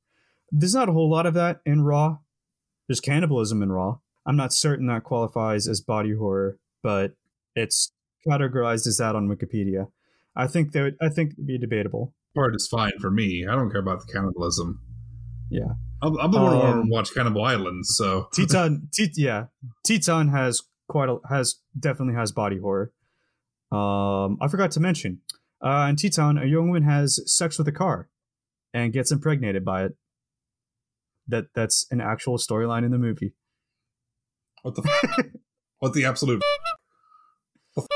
There's 0.52 0.76
not 0.76 0.90
a 0.90 0.92
whole 0.92 1.10
lot 1.10 1.26
of 1.26 1.34
that 1.36 1.62
in 1.66 1.84
Raw. 1.84 2.18
There's 2.88 3.00
cannibalism 3.00 3.64
in 3.64 3.72
Raw. 3.72 4.00
I'm 4.26 4.36
not 4.36 4.52
certain 4.52 4.88
that 4.88 5.04
qualifies 5.06 5.68
as 5.68 5.80
body 5.80 6.14
horror, 6.16 6.58
but 6.84 7.14
it's 7.56 7.94
categorized 8.28 8.88
as 8.88 8.98
that 8.98 9.16
on 9.16 9.28
Wikipedia. 9.30 9.88
I 10.36 10.48
think 10.48 10.74
that 10.74 10.96
I 11.02 11.08
think 11.10 11.34
it'd 11.34 11.48
be 11.48 11.58
debatable. 11.58 12.14
Part 12.36 12.56
is 12.56 12.68
fine 12.68 12.92
for 13.00 13.10
me. 13.12 13.46
I 13.50 13.56
don't 13.56 13.72
care 13.72 13.80
about 13.82 14.06
the 14.06 14.12
cannibalism. 14.12 14.82
Yeah. 15.50 15.74
I'm, 16.02 16.18
I'm 16.20 16.32
the 16.32 16.42
one 16.42 16.54
who 16.56 16.62
Um, 16.82 16.90
watch 16.90 17.14
Cannibal 17.14 17.44
Island, 17.44 17.86
so 17.86 18.28
Titane, 18.34 18.92
T- 18.94 19.12
yeah, 19.16 19.46
Titane 19.88 20.32
has 20.32 20.62
quite 20.88 21.10
a 21.10 21.18
has 21.30 21.56
definitely 21.78 22.16
has 22.16 22.32
body 22.32 22.58
horror. 22.58 22.92
Um, 23.72 24.38
I 24.42 24.48
forgot 24.50 24.72
to 24.72 24.80
mention, 24.80 25.22
uh, 25.62 25.88
in 25.90 25.96
Titane, 25.96 26.42
a 26.42 26.48
young 26.48 26.68
woman 26.68 26.84
has 26.84 27.22
sex 27.26 27.58
with 27.58 27.68
a 27.68 27.72
car, 27.72 28.10
and 28.74 28.94
gets 28.94 29.12
impregnated 29.12 29.64
by 29.64 29.86
it. 29.86 29.96
That 31.28 31.46
that's 31.54 31.86
an 31.92 32.02
actual 32.02 32.38
storyline 32.38 32.84
in 32.84 32.92
the 32.92 32.98
movie. 32.98 33.34
what 34.64 34.76
the 34.76 34.82
f- 34.84 35.26
what 35.80 35.94
the 35.94 36.06
absolute 36.06 36.42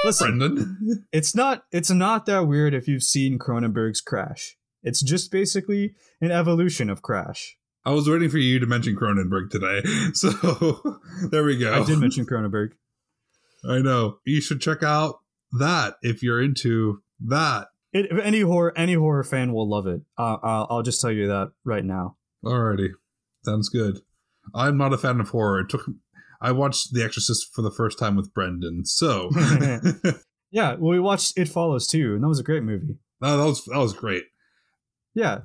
Listen, 0.03 0.37
Brendan? 0.37 1.05
it's 1.11 1.35
not 1.35 1.63
it's 1.71 1.91
not 1.91 2.25
that 2.25 2.47
weird 2.47 2.73
if 2.73 2.87
you've 2.87 3.03
seen 3.03 3.39
Cronenberg's 3.39 4.01
Crash. 4.01 4.57
It's 4.83 5.01
just 5.01 5.31
basically 5.31 5.95
an 6.21 6.31
evolution 6.31 6.89
of 6.89 7.01
Crash. 7.01 7.57
I 7.85 7.91
was 7.91 8.09
waiting 8.09 8.29
for 8.29 8.37
you 8.37 8.59
to 8.59 8.65
mention 8.65 8.95
Cronenberg 8.95 9.49
today, 9.49 9.81
so 10.13 10.99
there 11.31 11.43
we 11.43 11.57
go. 11.57 11.73
I 11.73 11.85
did 11.85 11.99
mention 11.99 12.25
Cronenberg. 12.25 12.71
I 13.67 13.79
know. 13.79 14.19
You 14.25 14.41
should 14.41 14.61
check 14.61 14.83
out 14.83 15.19
that 15.53 15.95
if 16.01 16.23
you're 16.23 16.41
into 16.41 17.01
that. 17.25 17.67
It, 17.91 18.07
if 18.11 18.19
any 18.23 18.41
horror 18.41 18.73
any 18.75 18.95
horror 18.95 19.23
fan 19.23 19.53
will 19.53 19.69
love 19.69 19.87
it. 19.87 20.01
Uh, 20.17 20.37
I'll, 20.41 20.67
I'll 20.69 20.81
just 20.81 20.99
tell 20.99 21.11
you 21.11 21.27
that 21.27 21.51
right 21.63 21.85
now. 21.85 22.17
Alrighty, 22.43 22.89
sounds 23.45 23.69
good. 23.69 23.99
I'm 24.53 24.77
not 24.77 24.93
a 24.93 24.97
fan 24.97 25.19
of 25.19 25.29
horror. 25.29 25.61
It 25.61 25.69
took. 25.69 25.85
I 26.41 26.51
watched 26.51 26.93
The 26.93 27.03
Exorcist 27.03 27.53
for 27.53 27.61
the 27.61 27.71
first 27.71 27.97
time 27.97 28.17
with 28.17 28.33
Brendan, 28.33 28.85
so 28.85 29.29
Yeah, 30.53 30.73
well, 30.73 30.91
we 30.91 30.99
watched 30.99 31.37
It 31.37 31.47
Follows 31.47 31.87
too, 31.87 32.13
and 32.13 32.23
that 32.23 32.27
was 32.27 32.39
a 32.39 32.43
great 32.43 32.63
movie. 32.63 32.97
No, 33.21 33.37
that 33.37 33.45
was 33.45 33.65
that 33.65 33.79
was 33.79 33.93
great. 33.93 34.25
Yeah, 35.15 35.39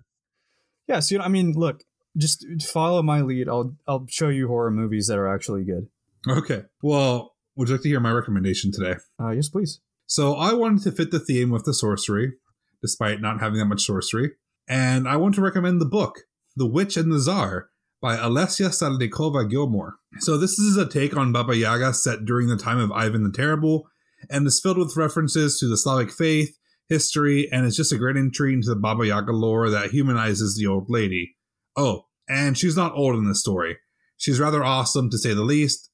yeah. 0.87 1.01
So 1.01 1.15
you 1.15 1.19
know, 1.19 1.25
I 1.25 1.29
mean, 1.29 1.53
look, 1.53 1.83
just 2.17 2.45
follow 2.63 3.03
my 3.03 3.23
lead. 3.23 3.49
I'll 3.49 3.75
I'll 3.87 4.07
show 4.09 4.29
you 4.29 4.49
horror 4.49 4.71
movies 4.71 5.07
that 5.07 5.19
are 5.19 5.33
actually 5.33 5.65
good. 5.65 5.89
Okay. 6.29 6.65
Well, 6.83 7.35
would 7.57 7.69
you 7.69 7.75
like 7.75 7.83
to 7.83 7.89
hear 7.89 8.01
my 8.01 8.11
recommendation 8.11 8.71
today? 8.71 8.97
Uh, 9.19 9.31
yes, 9.31 9.49
please. 9.49 9.81
So 10.09 10.35
I 10.35 10.55
wanted 10.55 10.83
to 10.85 10.93
fit 10.93 11.11
the 11.11 11.21
theme 11.21 11.51
with 11.51 11.65
the 11.65 11.75
sorcery, 11.75 12.33
despite 12.81 13.21
not 13.21 13.41
having 13.41 13.59
that 13.59 13.67
much 13.67 13.85
sorcery, 13.85 14.33
and 14.67 15.07
I 15.07 15.17
want 15.17 15.35
to 15.35 15.43
recommend 15.43 15.83
the 15.83 15.87
book 15.87 16.21
"The 16.57 16.67
Witch 16.67 16.97
and 16.97 17.13
the 17.13 17.19
Tsar" 17.21 17.69
by 18.01 18.17
Olesya 18.17 18.71
Salnikova 18.71 19.51
Gilmore. 19.51 19.97
So 20.21 20.39
this 20.39 20.59
is 20.59 20.79
a 20.79 20.89
take 20.89 21.15
on 21.15 21.31
Baba 21.31 21.55
Yaga 21.55 21.93
set 21.93 22.25
during 22.25 22.49
the 22.49 22.57
time 22.57 22.79
of 22.79 22.91
Ivan 22.91 23.23
the 23.23 23.31
Terrible, 23.31 23.91
and 24.31 24.47
is 24.47 24.61
filled 24.61 24.79
with 24.79 24.97
references 24.97 25.59
to 25.59 25.69
the 25.69 25.77
Slavic 25.77 26.11
faith, 26.11 26.57
history, 26.89 27.47
and 27.53 27.67
it's 27.67 27.77
just 27.77 27.93
a 27.93 27.99
great 27.99 28.17
entry 28.17 28.55
into 28.55 28.71
the 28.71 28.77
Baba 28.77 29.07
Yaga 29.07 29.33
lore 29.33 29.69
that 29.69 29.91
humanizes 29.91 30.57
the 30.57 30.67
old 30.67 30.89
lady. 30.89 31.37
Oh, 31.77 32.07
and 32.27 32.57
she's 32.57 32.77
not 32.79 32.95
old 32.95 33.15
in 33.17 33.29
this 33.29 33.41
story. 33.41 33.77
She's 34.17 34.41
rather 34.41 34.65
awesome 34.65 35.11
to 35.11 35.19
say 35.19 35.35
the 35.35 35.43
least, 35.43 35.91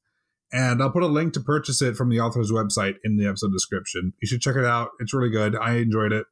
and 0.53 0.83
I'll 0.83 0.91
put 0.91 1.03
a 1.03 1.07
link 1.07 1.33
to 1.35 1.41
purchase 1.41 1.83
it 1.83 1.97
from 1.97 2.11
the 2.11 2.21
author's 2.21 2.53
website 2.53 2.95
in 3.03 3.17
the 3.17 3.27
episode 3.27 3.53
description. 3.53 4.13
You 4.21 4.29
should 4.29 4.41
check 4.41 4.57
it 4.57 4.65
out. 4.65 4.91
It's 5.01 5.15
really 5.15 5.31
good. 5.31 5.57
I 5.57 5.77
enjoyed 5.77 6.13
it. 6.13 6.27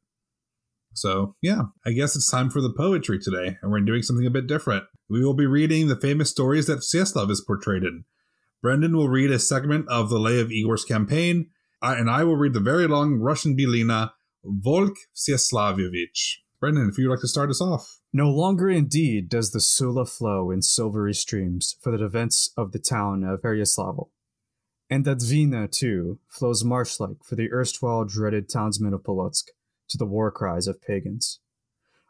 So, 0.95 1.37
yeah, 1.41 1.63
I 1.87 1.93
guess 1.93 2.17
it's 2.17 2.31
time 2.31 2.51
for 2.51 2.61
the 2.61 2.73
poetry 2.73 3.19
today, 3.19 3.57
and 3.63 3.73
we're 3.73 3.81
doing 3.81 4.03
something 4.03 4.27
a 4.27 4.31
bit 4.31 4.47
different. 4.47 4.85
We 5.09 5.25
will 5.25 5.35
be 5.35 5.47
reading 5.47 5.89
the 5.89 5.97
famous 5.97 6.31
stories 6.31 6.67
that 6.67 6.81
Vseslav 6.81 7.31
is 7.31 7.43
portrayed 7.47 7.83
in. 7.83 8.05
Brendan 8.61 8.97
will 8.97 9.09
read 9.09 9.31
a 9.31 9.39
segment 9.39 9.89
of 9.89 10.11
the 10.11 10.19
Lay 10.19 10.39
of 10.39 10.53
Igor's 10.53 10.85
campaign, 10.85 11.49
and 11.81 12.11
I 12.11 12.25
will 12.25 12.37
read 12.37 12.53
the 12.53 12.61
very 12.61 12.87
long 12.87 13.15
Russian 13.15 13.57
Bilina, 13.57 14.11
Volk 14.45 14.97
Vseslavyevich. 15.17 16.42
Brendan, 16.63 16.91
if 16.91 16.97
you'd 16.97 17.11
like 17.11 17.19
to 17.23 17.27
start 17.27 17.51
us 17.51 17.61
off. 17.61 17.99
No 18.13 18.31
longer 18.31 18.71
indeed 18.71 19.29
does 19.29 19.51
the 19.51 19.61
Sula 19.61 20.07
flow 20.07 20.53
in 20.53 20.63
silvery 20.63 21.13
streams 21.13 21.75
for 21.83 21.91
the 21.91 21.99
defense 21.99 22.53
of 22.57 22.71
the 22.71 22.79
town 22.79 23.25
of 23.25 23.43
Peryaslavo. 23.43 24.11
And 24.89 25.05
that 25.05 25.19
Dvina, 25.19 25.69
too, 25.69 26.21
flows 26.29 26.63
marsh-like 26.63 27.25
for 27.25 27.35
the 27.35 27.51
erstwhile 27.51 28.05
dreaded 28.05 28.49
townsmen 28.49 28.95
of 28.95 29.03
Polotsk 29.03 29.47
to 29.89 29.99
the 29.99 30.07
war 30.07 30.31
cries 30.31 30.69
of 30.69 30.81
pagans. 30.81 31.41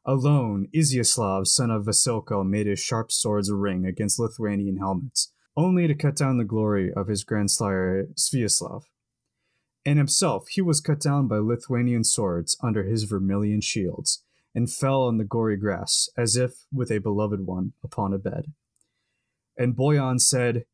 Alone, 0.04 0.68
Izyaslav, 0.74 1.46
son 1.46 1.70
of 1.70 1.86
Vasilko, 1.86 2.46
made 2.46 2.66
his 2.66 2.78
sharp 2.78 3.10
swords 3.10 3.50
ring 3.50 3.86
against 3.86 4.18
Lithuanian 4.18 4.76
helmets, 4.76 5.32
only 5.56 5.86
to 5.86 5.94
cut 5.94 6.14
down 6.14 6.36
the 6.36 6.44
glory 6.44 6.92
of 6.92 7.08
his 7.08 7.24
grandsire 7.24 8.08
Vseslav. 8.18 8.82
And 9.86 9.96
himself, 9.96 10.48
he 10.48 10.60
was 10.60 10.82
cut 10.82 11.00
down 11.00 11.26
by 11.26 11.38
Lithuanian 11.38 12.04
swords 12.04 12.54
under 12.62 12.82
his 12.82 13.04
vermilion 13.04 13.62
shields, 13.62 14.22
and 14.54 14.70
fell 14.70 15.02
on 15.02 15.18
the 15.18 15.24
gory 15.24 15.56
grass, 15.56 16.08
as 16.16 16.36
if 16.36 16.66
with 16.72 16.90
a 16.90 16.98
beloved 16.98 17.46
one 17.46 17.72
upon 17.82 18.12
a 18.12 18.18
bed. 18.18 18.52
And 19.56 19.76
Boyan 19.76 20.20
said, 20.20 20.64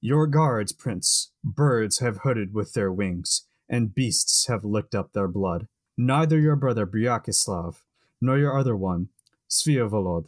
Your 0.00 0.26
guards, 0.26 0.72
prince, 0.72 1.32
birds 1.44 1.98
have 2.00 2.18
hooded 2.18 2.54
with 2.54 2.72
their 2.72 2.92
wings, 2.92 3.46
and 3.68 3.94
beasts 3.94 4.46
have 4.46 4.64
licked 4.64 4.94
up 4.94 5.12
their 5.12 5.28
blood. 5.28 5.68
Neither 5.96 6.38
your 6.38 6.56
brother 6.56 6.86
Bryachislav, 6.86 7.76
nor 8.20 8.38
your 8.38 8.58
other 8.58 8.76
one, 8.76 9.08
Vsevolod, 9.50 10.26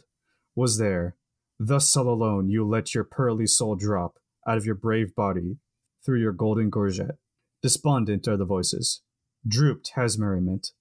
was 0.55 0.77
there. 0.77 1.15
Thus 1.59 1.95
all 1.95 2.07
alone 2.07 2.49
you 2.49 2.65
let 2.65 2.95
your 2.95 3.03
pearly 3.03 3.45
soul 3.45 3.75
drop 3.75 4.19
out 4.47 4.57
of 4.57 4.65
your 4.65 4.75
brave 4.75 5.13
body 5.15 5.57
through 6.03 6.19
your 6.19 6.31
golden 6.31 6.69
gorget. 6.69 7.17
Despondent 7.61 8.27
are 8.27 8.37
the 8.37 8.45
voices. 8.45 9.01
Drooped 9.47 9.91
has 9.95 10.17
merriment. 10.17 10.71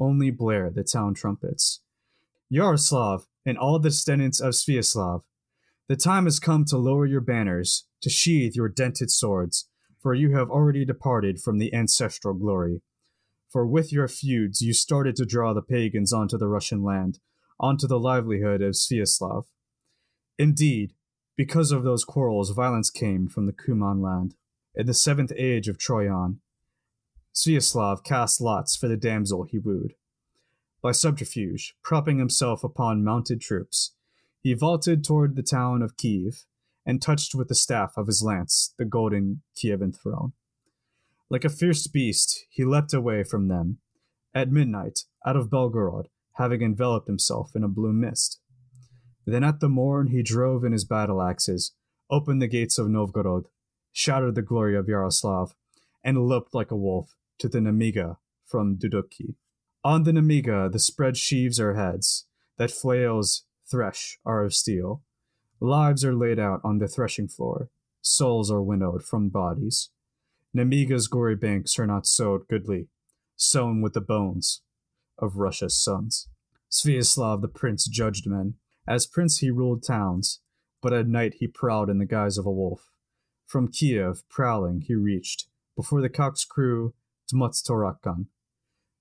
Only 0.00 0.30
blare 0.30 0.70
the 0.70 0.82
town 0.82 1.14
trumpets. 1.14 1.80
Yaroslav 2.48 3.26
and 3.44 3.58
all 3.58 3.78
the 3.78 3.90
descendants 3.90 4.40
of 4.40 4.54
Vseslav, 4.54 5.22
the 5.88 5.96
time 5.96 6.24
has 6.24 6.38
come 6.38 6.64
to 6.66 6.76
lower 6.76 7.04
your 7.04 7.20
banners, 7.20 7.86
to 8.00 8.08
sheathe 8.08 8.54
your 8.54 8.68
dented 8.68 9.10
swords, 9.10 9.68
for 10.00 10.14
you 10.14 10.34
have 10.34 10.50
already 10.50 10.84
departed 10.84 11.40
from 11.40 11.58
the 11.58 11.74
ancestral 11.74 12.32
glory. 12.32 12.80
For 13.50 13.66
with 13.66 13.92
your 13.92 14.08
feuds 14.08 14.62
you 14.62 14.72
started 14.72 15.16
to 15.16 15.26
draw 15.26 15.52
the 15.52 15.62
pagans 15.62 16.12
onto 16.12 16.38
the 16.38 16.48
Russian 16.48 16.82
land, 16.82 17.18
onto 17.58 17.86
the 17.86 17.98
livelihood 17.98 18.62
of 18.62 18.74
Vseslav. 18.74 19.44
Indeed, 20.38 20.94
because 21.36 21.72
of 21.72 21.82
those 21.82 22.04
quarrels, 22.04 22.50
violence 22.50 22.90
came 22.90 23.28
from 23.28 23.46
the 23.46 23.52
Kuman 23.52 24.00
land. 24.00 24.34
In 24.74 24.86
the 24.86 24.94
seventh 24.94 25.32
age 25.36 25.68
of 25.68 25.76
Troyan, 25.76 26.36
Vseslav 27.34 28.02
cast 28.04 28.40
lots 28.40 28.76
for 28.76 28.88
the 28.88 28.96
damsel 28.96 29.44
he 29.44 29.58
wooed. 29.58 29.94
By 30.82 30.92
subterfuge, 30.92 31.74
propping 31.82 32.18
himself 32.18 32.64
upon 32.64 33.04
mounted 33.04 33.40
troops, 33.40 33.92
he 34.40 34.54
vaulted 34.54 35.04
toward 35.04 35.36
the 35.36 35.42
town 35.42 35.82
of 35.82 35.96
Kiev 35.96 36.44
and 36.86 37.00
touched 37.00 37.34
with 37.34 37.48
the 37.48 37.54
staff 37.54 37.92
of 37.96 38.06
his 38.06 38.22
lance 38.22 38.74
the 38.78 38.84
golden 38.84 39.42
Kievan 39.56 39.92
throne. 39.92 40.32
Like 41.28 41.44
a 41.44 41.50
fierce 41.50 41.86
beast, 41.86 42.46
he 42.50 42.64
leapt 42.64 42.92
away 42.92 43.22
from 43.22 43.48
them, 43.48 43.78
at 44.34 44.50
midnight, 44.50 45.04
out 45.24 45.36
of 45.36 45.50
Belgorod, 45.50 46.06
having 46.34 46.62
enveloped 46.62 47.06
himself 47.06 47.54
in 47.54 47.62
a 47.62 47.68
blue 47.68 47.92
mist. 47.92 48.40
Then 49.26 49.44
at 49.44 49.60
the 49.60 49.68
morn 49.68 50.08
he 50.08 50.22
drove 50.22 50.64
in 50.64 50.72
his 50.72 50.84
battle 50.84 51.22
axes, 51.22 51.72
opened 52.10 52.42
the 52.42 52.48
gates 52.48 52.78
of 52.78 52.88
Novgorod, 52.88 53.46
shouted 53.92 54.34
the 54.34 54.42
glory 54.42 54.76
of 54.76 54.88
Yaroslav, 54.88 55.54
and 56.02 56.26
loped 56.26 56.54
like 56.54 56.70
a 56.70 56.76
wolf 56.76 57.16
to 57.40 57.48
the 57.48 57.58
Nemiga 57.58 58.18
from 58.46 58.76
Duduki. 58.76 59.34
On 59.82 60.04
the 60.04 60.12
Nemiga 60.12 60.70
the 60.70 60.78
spread 60.78 61.16
sheaves 61.16 61.58
are 61.58 61.74
heads, 61.74 62.26
that 62.58 62.70
flails 62.70 63.44
thresh 63.68 64.18
are 64.24 64.44
of 64.44 64.54
steel. 64.54 65.02
Lives 65.58 66.04
are 66.04 66.14
laid 66.14 66.38
out 66.38 66.60
on 66.62 66.78
the 66.78 66.88
threshing 66.88 67.28
floor, 67.28 67.70
souls 68.02 68.50
are 68.50 68.62
winnowed 68.62 69.02
from 69.02 69.30
bodies. 69.30 69.90
Nemiga's 70.54 71.08
gory 71.08 71.36
banks 71.36 71.78
are 71.78 71.86
not 71.86 72.06
sowed 72.06 72.46
goodly, 72.48 72.88
sown 73.36 73.80
with 73.80 73.94
the 73.94 74.00
bones 74.00 74.62
of 75.18 75.36
Russia's 75.36 75.82
sons. 75.82 76.28
Vseslav 76.70 77.40
the 77.40 77.48
prince 77.48 77.86
judged 77.86 78.26
men. 78.26 78.54
As 78.86 79.06
prince 79.06 79.38
he 79.38 79.50
ruled 79.50 79.82
towns, 79.82 80.40
but 80.82 80.92
at 80.92 81.06
night 81.06 81.34
he 81.38 81.46
prowled 81.46 81.88
in 81.88 81.98
the 81.98 82.06
guise 82.06 82.38
of 82.38 82.46
a 82.46 82.50
wolf. 82.50 82.90
From 83.46 83.68
Kiev, 83.68 84.22
prowling, 84.28 84.82
he 84.82 84.94
reached, 84.94 85.48
before 85.76 86.00
the 86.00 86.08
cocks 86.08 86.44
crew, 86.44 86.94
Tmutarakan. 87.32 88.26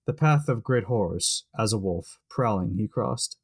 The 0.05 0.13
path 0.13 0.49
of 0.49 0.63
great 0.63 0.85
horrors, 0.85 1.45
as 1.57 1.73
a 1.73 1.77
wolf, 1.77 2.19
prowling, 2.29 2.75
he 2.77 2.87
crossed. 2.87 3.37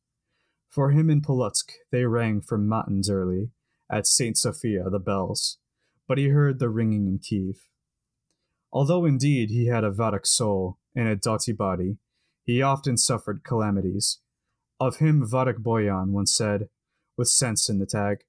For 0.69 0.91
him 0.91 1.09
in 1.09 1.21
Polotsk 1.21 1.71
they 1.91 2.05
rang 2.05 2.41
from 2.41 2.67
matins 2.67 3.09
early, 3.09 3.51
at 3.89 4.07
Saint 4.07 4.38
Sophia 4.38 4.89
the 4.89 4.99
bells, 4.99 5.57
but 6.07 6.17
he 6.17 6.29
heard 6.29 6.59
the 6.59 6.69
ringing 6.69 7.07
in 7.07 7.19
Kiev. 7.19 7.55
Although 8.71 9.05
indeed 9.05 9.49
he 9.49 9.67
had 9.67 9.83
a 9.83 9.91
Vatic 9.91 10.25
soul 10.25 10.79
and 10.95 11.07
a 11.07 11.15
doughty 11.15 11.53
body, 11.53 11.97
he 12.43 12.61
often 12.61 12.97
suffered 12.97 13.43
calamities. 13.43 14.19
Of 14.79 14.97
him 14.97 15.25
Vatic 15.25 15.59
Boyan 15.59 16.09
once 16.09 16.36
said, 16.36 16.69
with 17.17 17.29
sense 17.29 17.69
in 17.69 17.79
the 17.79 17.86
tag, 17.86 18.25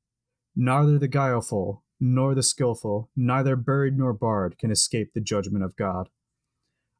Neither 0.54 0.98
the 0.98 1.09
guileful 1.09 1.84
nor 1.98 2.34
the 2.34 2.42
skilful, 2.42 3.11
neither 3.16 3.57
bird 3.57 3.98
nor 3.98 4.12
bard 4.12 4.59
can 4.59 4.70
escape 4.70 5.12
the 5.12 5.20
judgment 5.20 5.64
of 5.64 5.76
God. 5.76 6.09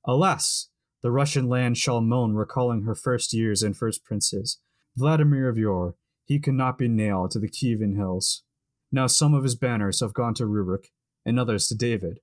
Alas! 0.07 0.69
The 1.03 1.11
Russian 1.11 1.49
land 1.49 1.79
shall 1.79 2.01
moan, 2.01 2.35
recalling 2.35 2.83
her 2.83 2.95
first 2.95 3.33
years 3.33 3.63
and 3.63 3.77
first 3.77 4.05
princes. 4.05 4.59
Vladimir 4.97 5.49
of 5.49 5.59
yore, 5.59 5.95
he 6.25 6.39
cannot 6.39 6.79
be 6.79 6.89
nailed 6.89 7.31
to 7.33 7.39
the 7.39 7.49
Kievan 7.49 7.97
hills. 7.97 8.43
Now 8.91 9.07
some 9.07 9.35
of 9.35 9.43
his 9.43 9.55
banners 9.55 10.01
have 10.01 10.15
gone 10.15 10.35
to 10.35 10.47
Rurik, 10.47 10.87
and 11.25 11.39
others 11.39 11.69
to 11.69 11.75
David, 11.75 12.21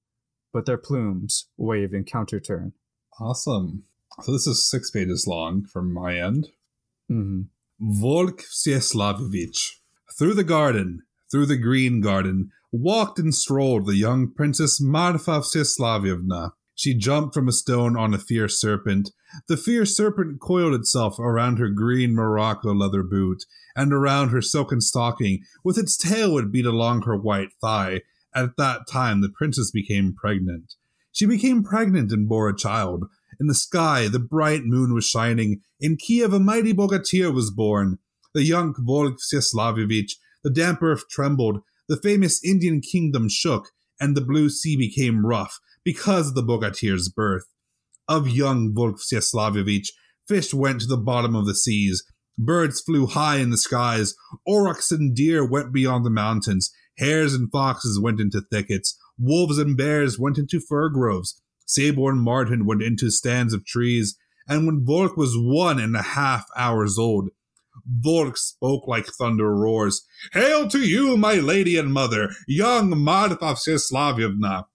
but 0.52 0.66
their 0.66 0.78
plumes 0.78 1.50
wave 1.58 1.94
in 1.94 2.06
counterturn. 2.06 2.74
Awesome. 3.20 3.84
So 4.22 4.32
this 4.32 4.48
is 4.48 4.70
six 4.70 4.90
pages 4.90 5.28
long 5.28 5.66
from 5.66 5.94
my 5.94 6.18
end. 6.18 6.50
Mm-hmm. 7.12 7.42
Volk 7.80 8.44
Vseslavievich. 8.44 9.78
Through 10.18 10.36
the 10.36 10.44
garden, 10.44 11.04
through 11.32 11.48
the 11.48 11.58
green 11.58 12.00
garden, 12.00 12.52
walked 12.72 13.20
and 13.20 13.34
strolled 13.34 13.86
the 13.86 13.96
young 13.96 14.32
Princess 14.32 14.80
Marfa 14.80 15.40
Vseslavievna. 15.42 16.52
She 16.84 16.94
jumped 16.94 17.34
from 17.34 17.48
a 17.48 17.54
stone 17.54 17.96
on 17.96 18.14
a 18.14 18.20
fierce 18.20 18.60
serpent. 18.60 19.12
The 19.48 19.56
fierce 19.56 19.96
serpent 19.96 20.42
coiled 20.42 20.74
itself 20.74 21.18
around 21.18 21.58
her 21.58 21.70
green 21.70 22.14
Morocco 22.14 22.74
leather 22.74 23.04
boot, 23.04 23.46
and 23.74 23.94
around 23.94 24.32
her 24.32 24.42
silken 24.42 24.82
stocking, 24.82 25.44
with 25.64 25.78
its 25.78 25.96
tail 25.96 26.38
it 26.38 26.52
beat 26.52 26.66
along 26.66 27.04
her 27.04 27.16
white 27.16 27.54
thigh. 27.62 28.02
At 28.36 28.58
that 28.58 28.86
time, 28.86 29.22
the 29.22 29.30
princess 29.30 29.72
became 29.72 30.14
pregnant. 30.14 30.74
She 31.14 31.26
became 31.26 31.64
pregnant 31.64 32.12
and 32.12 32.28
bore 32.28 32.50
a 32.50 32.58
child. 32.58 33.06
In 33.40 33.48
the 33.48 33.56
sky, 33.56 34.10
the 34.10 34.20
bright 34.20 34.66
moon 34.66 34.94
was 34.94 35.06
shining. 35.06 35.62
In 35.80 35.96
Kiev, 35.96 36.34
a 36.34 36.40
mighty 36.40 36.74
bogatir 36.74 37.34
was 37.34 37.50
born. 37.50 38.00
The 38.34 38.44
young 38.44 38.76
Volk 38.78 39.20
the 39.22 40.52
damp 40.54 40.84
earth 40.84 41.08
trembled, 41.10 41.62
the 41.88 41.96
famous 41.96 42.44
Indian 42.44 42.82
kingdom 42.82 43.30
shook, 43.30 43.70
and 44.02 44.18
the 44.18 44.22
blue 44.22 44.50
sea 44.50 44.76
became 44.76 45.26
rough 45.26 45.62
because 45.84 46.30
of 46.30 46.36
the 46.36 46.44
Bogatir's 46.44 47.10
birth. 47.10 47.46
Of 48.08 48.28
young 48.30 48.74
Volk 48.74 49.00
fish 49.00 50.54
went 50.54 50.82
to 50.82 50.88
the 50.88 50.98
bottom 50.98 51.36
of 51.36 51.46
the 51.46 51.56
seas, 51.56 52.04
birds 52.38 52.82
flew 52.82 53.08
high 53.08 53.38
in 53.38 53.50
the 53.50 53.58
skies, 53.58 54.16
aurochs 54.48 54.92
and 54.92 55.16
deer 55.16 55.48
went 55.48 55.74
beyond 55.74 56.06
the 56.06 56.10
mountains, 56.10 56.72
hares 56.98 57.34
and 57.34 57.52
foxes 57.52 58.00
went 58.00 58.20
into 58.20 58.42
thickets, 58.42 58.98
wolves 59.18 59.58
and 59.58 59.78
bears 59.78 60.20
went 60.20 60.38
into 60.38 60.60
fir 60.60 60.90
groves, 60.90 61.42
sable 61.66 62.12
Martin 62.14 62.66
went 62.66 62.82
into 62.82 63.10
stands 63.10 63.54
of 63.54 63.66
trees, 63.66 64.18
and 64.48 64.66
when 64.66 64.86
Volk 64.86 65.16
was 65.16 65.36
one 65.38 65.80
and 65.80 65.96
a 65.96 66.02
half 66.02 66.46
hours 66.56 66.98
old, 66.98 67.30
Volk 67.86 68.38
spoke 68.38 68.88
like 68.88 69.08
thunder 69.08 69.56
roars. 69.56 70.06
Hail 70.34 70.68
to 70.70 70.80
you, 70.80 71.18
my 71.18 71.36
lady 71.36 71.78
and 71.78 71.92
mother, 71.92 72.30
young 72.48 72.98
Marfa 72.98 73.38
Vseslavievna. 73.38 74.66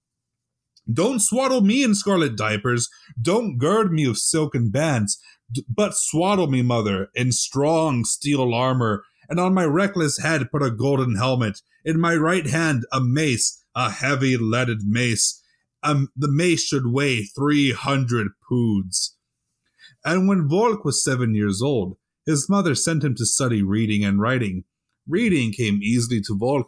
Don't 0.93 1.21
swaddle 1.21 1.61
me 1.61 1.83
in 1.83 1.95
scarlet 1.95 2.37
diapers. 2.37 2.89
Don't 3.21 3.59
gird 3.59 3.93
me 3.93 4.09
with 4.09 4.19
silken 4.19 4.71
bands. 4.71 5.21
But 5.69 5.95
swaddle 5.95 6.47
me, 6.47 6.63
mother, 6.63 7.09
in 7.15 7.33
strong 7.33 8.05
steel 8.05 8.53
armor, 8.55 9.05
and 9.29 9.39
on 9.41 9.55
my 9.55 9.65
reckless 9.65 10.19
head 10.19 10.51
put 10.51 10.63
a 10.63 10.71
golden 10.71 11.17
helmet. 11.17 11.61
In 11.85 12.01
my 12.01 12.15
right 12.15 12.47
hand 12.47 12.85
a 12.93 13.01
mace, 13.01 13.65
a 13.75 13.91
heavy 13.91 14.37
leaded 14.37 14.83
mace. 14.85 15.43
Um, 15.83 16.09
the 16.17 16.31
mace 16.31 16.65
should 16.65 16.87
weigh 16.87 17.23
three 17.23 17.73
hundred 17.73 18.29
poods. 18.49 19.17
And 20.05 20.29
when 20.29 20.49
Volk 20.49 20.85
was 20.85 21.05
seven 21.05 21.35
years 21.35 21.63
old, 21.63 21.97
his 22.27 22.49
mother 22.49 22.75
sent 22.75 23.05
him 23.05 23.15
to 23.17 23.25
study 23.27 23.63
reading 23.63 24.05
and 24.05 24.21
writing. 24.21 24.65
Reading 25.07 25.53
came 25.53 25.81
easily 25.83 26.21
to 26.23 26.37
Volk. 26.37 26.67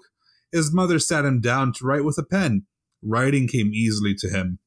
His 0.52 0.72
mother 0.72 0.98
sat 0.98 1.24
him 1.24 1.40
down 1.40 1.72
to 1.74 1.84
write 1.84 2.04
with 2.04 2.18
a 2.18 2.22
pen. 2.22 2.66
Writing 3.02 3.48
came 3.48 3.72
easily 3.72 4.14
to 4.18 4.28
him. 4.28 4.58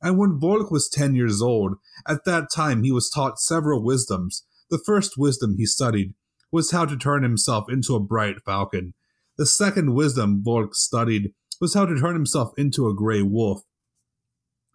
And 0.00 0.18
when 0.18 0.38
Volk 0.38 0.70
was 0.70 0.88
ten 0.88 1.14
years 1.14 1.40
old, 1.40 1.76
at 2.06 2.24
that 2.24 2.50
time 2.52 2.82
he 2.82 2.90
was 2.90 3.10
taught 3.10 3.38
several 3.38 3.82
wisdoms. 3.82 4.44
The 4.70 4.78
first 4.84 5.16
wisdom 5.16 5.56
he 5.56 5.66
studied 5.66 6.14
was 6.50 6.70
how 6.70 6.84
to 6.84 6.96
turn 6.96 7.22
himself 7.22 7.66
into 7.68 7.94
a 7.94 8.00
bright 8.00 8.36
falcon. 8.44 8.94
The 9.38 9.46
second 9.46 9.94
wisdom 9.94 10.42
Volk 10.44 10.74
studied 10.74 11.32
was 11.60 11.74
how 11.74 11.86
to 11.86 11.98
turn 11.98 12.14
himself 12.14 12.52
into 12.58 12.88
a 12.88 12.94
gray 12.94 13.22
wolf. 13.22 13.62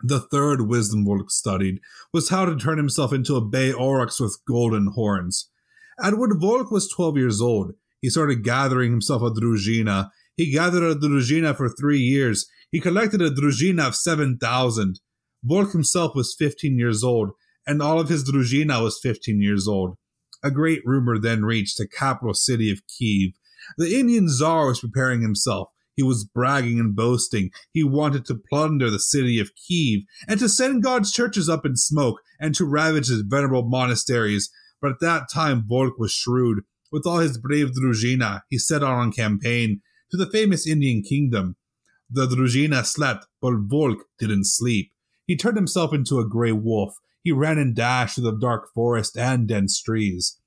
The 0.01 0.20
third 0.20 0.68
wisdom 0.68 1.05
Volk 1.05 1.32
studied 1.32 1.80
was 2.13 2.30
how 2.30 2.45
to 2.45 2.55
turn 2.55 2.78
himself 2.78 3.11
into 3.11 3.36
a 3.36 3.41
bay 3.41 3.72
aurochs 3.72 4.20
with 4.20 4.39
golden 4.47 4.88
horns. 4.88 5.49
And 5.97 6.20
when 6.20 6.39
Volk 6.39 6.72
was 6.72 6.88
12 6.88 7.18
years 7.18 7.41
old, 7.41 7.74
he 8.01 8.09
started 8.09 8.43
gathering 8.43 8.91
himself 8.91 9.22
a 9.22 9.32
druzhina. 9.32 10.09
He 10.36 10.51
gathered 10.51 10.84
a 10.84 10.95
druzhina 10.95 11.55
for 11.55 11.70
three 11.70 11.99
years. 11.99 12.47
He 12.72 12.80
collected 12.80 13.22
a 13.22 13.30
druzhina 13.30 13.88
of 13.88 13.95
7,000. 13.95 14.99
Volk 15.43 15.72
himself 15.72 16.15
was 16.15 16.36
15 16.38 16.78
years 16.78 17.03
old, 17.03 17.32
and 17.65 17.82
all 17.82 17.99
of 17.99 18.09
his 18.09 18.30
druzhina 18.30 18.84
was 18.84 18.99
15 19.01 19.41
years 19.41 19.68
old. 19.68 19.95
A 20.43 20.51
great 20.51 20.82
rumor 20.86 21.18
then 21.18 21.45
reached 21.45 21.78
the 21.78 21.88
capital 21.88 22.34
city 22.34 22.72
of 22.72 22.82
Kiev. 22.88 23.32
The 23.78 23.99
Indian 23.99 24.28
Tsar 24.28 24.68
was 24.68 24.82
preparing 24.82 25.22
himself. 25.22 25.70
He 25.95 26.03
was 26.03 26.26
bragging 26.26 26.80
and 26.80 26.95
boasting. 26.95 27.49
He 27.72 27.84
wanted 27.84 28.26
to 28.26 28.39
plunder 28.49 28.89
the 28.89 28.99
city 28.99 29.39
of 29.39 29.55
Kiev 29.55 30.03
and 30.28 30.39
to 30.39 30.47
send 30.47 30.84
God's 30.84 31.11
churches 31.11 31.49
up 31.49 31.65
in 31.65 31.76
smoke 31.76 32.22
and 32.39 32.53
to 32.55 32.65
ravage 32.65 33.07
his 33.07 33.22
venerable 33.22 33.68
monasteries. 33.68 34.51
But 34.80 34.91
at 34.91 34.99
that 35.01 35.24
time, 35.34 35.65
Volk 35.68 35.97
was 35.97 36.11
shrewd. 36.11 36.59
With 36.91 37.07
all 37.07 37.18
his 37.18 37.39
brave 37.39 37.72
druzhina, 37.72 38.41
he 38.49 38.57
set 38.59 38.84
out 38.84 38.93
on 38.93 39.11
campaign 39.11 39.82
to 40.11 40.18
the 40.18 40.30
famous 40.30 40.68
Indian 40.68 41.01
kingdom. 41.01 41.55
The 42.10 42.28
druzhina 42.28 42.86
slept, 42.86 43.28
but 43.41 43.53
Volk 43.68 44.05
didn't 44.18 44.45
sleep. 44.45 44.91
He 45.26 45.36
turned 45.36 45.58
himself 45.58 45.93
into 45.93 46.20
a 46.20 46.28
gray 46.28 46.53
wolf. 46.53 46.95
He 47.22 47.32
ran 47.34 47.58
and 47.58 47.76
dashed 47.76 48.16
through 48.16 48.32
the 48.32 48.38
dark 48.38 48.74
forest 48.74 49.18
and 49.18 49.47
dense 49.47 49.82
trees. 49.82 50.39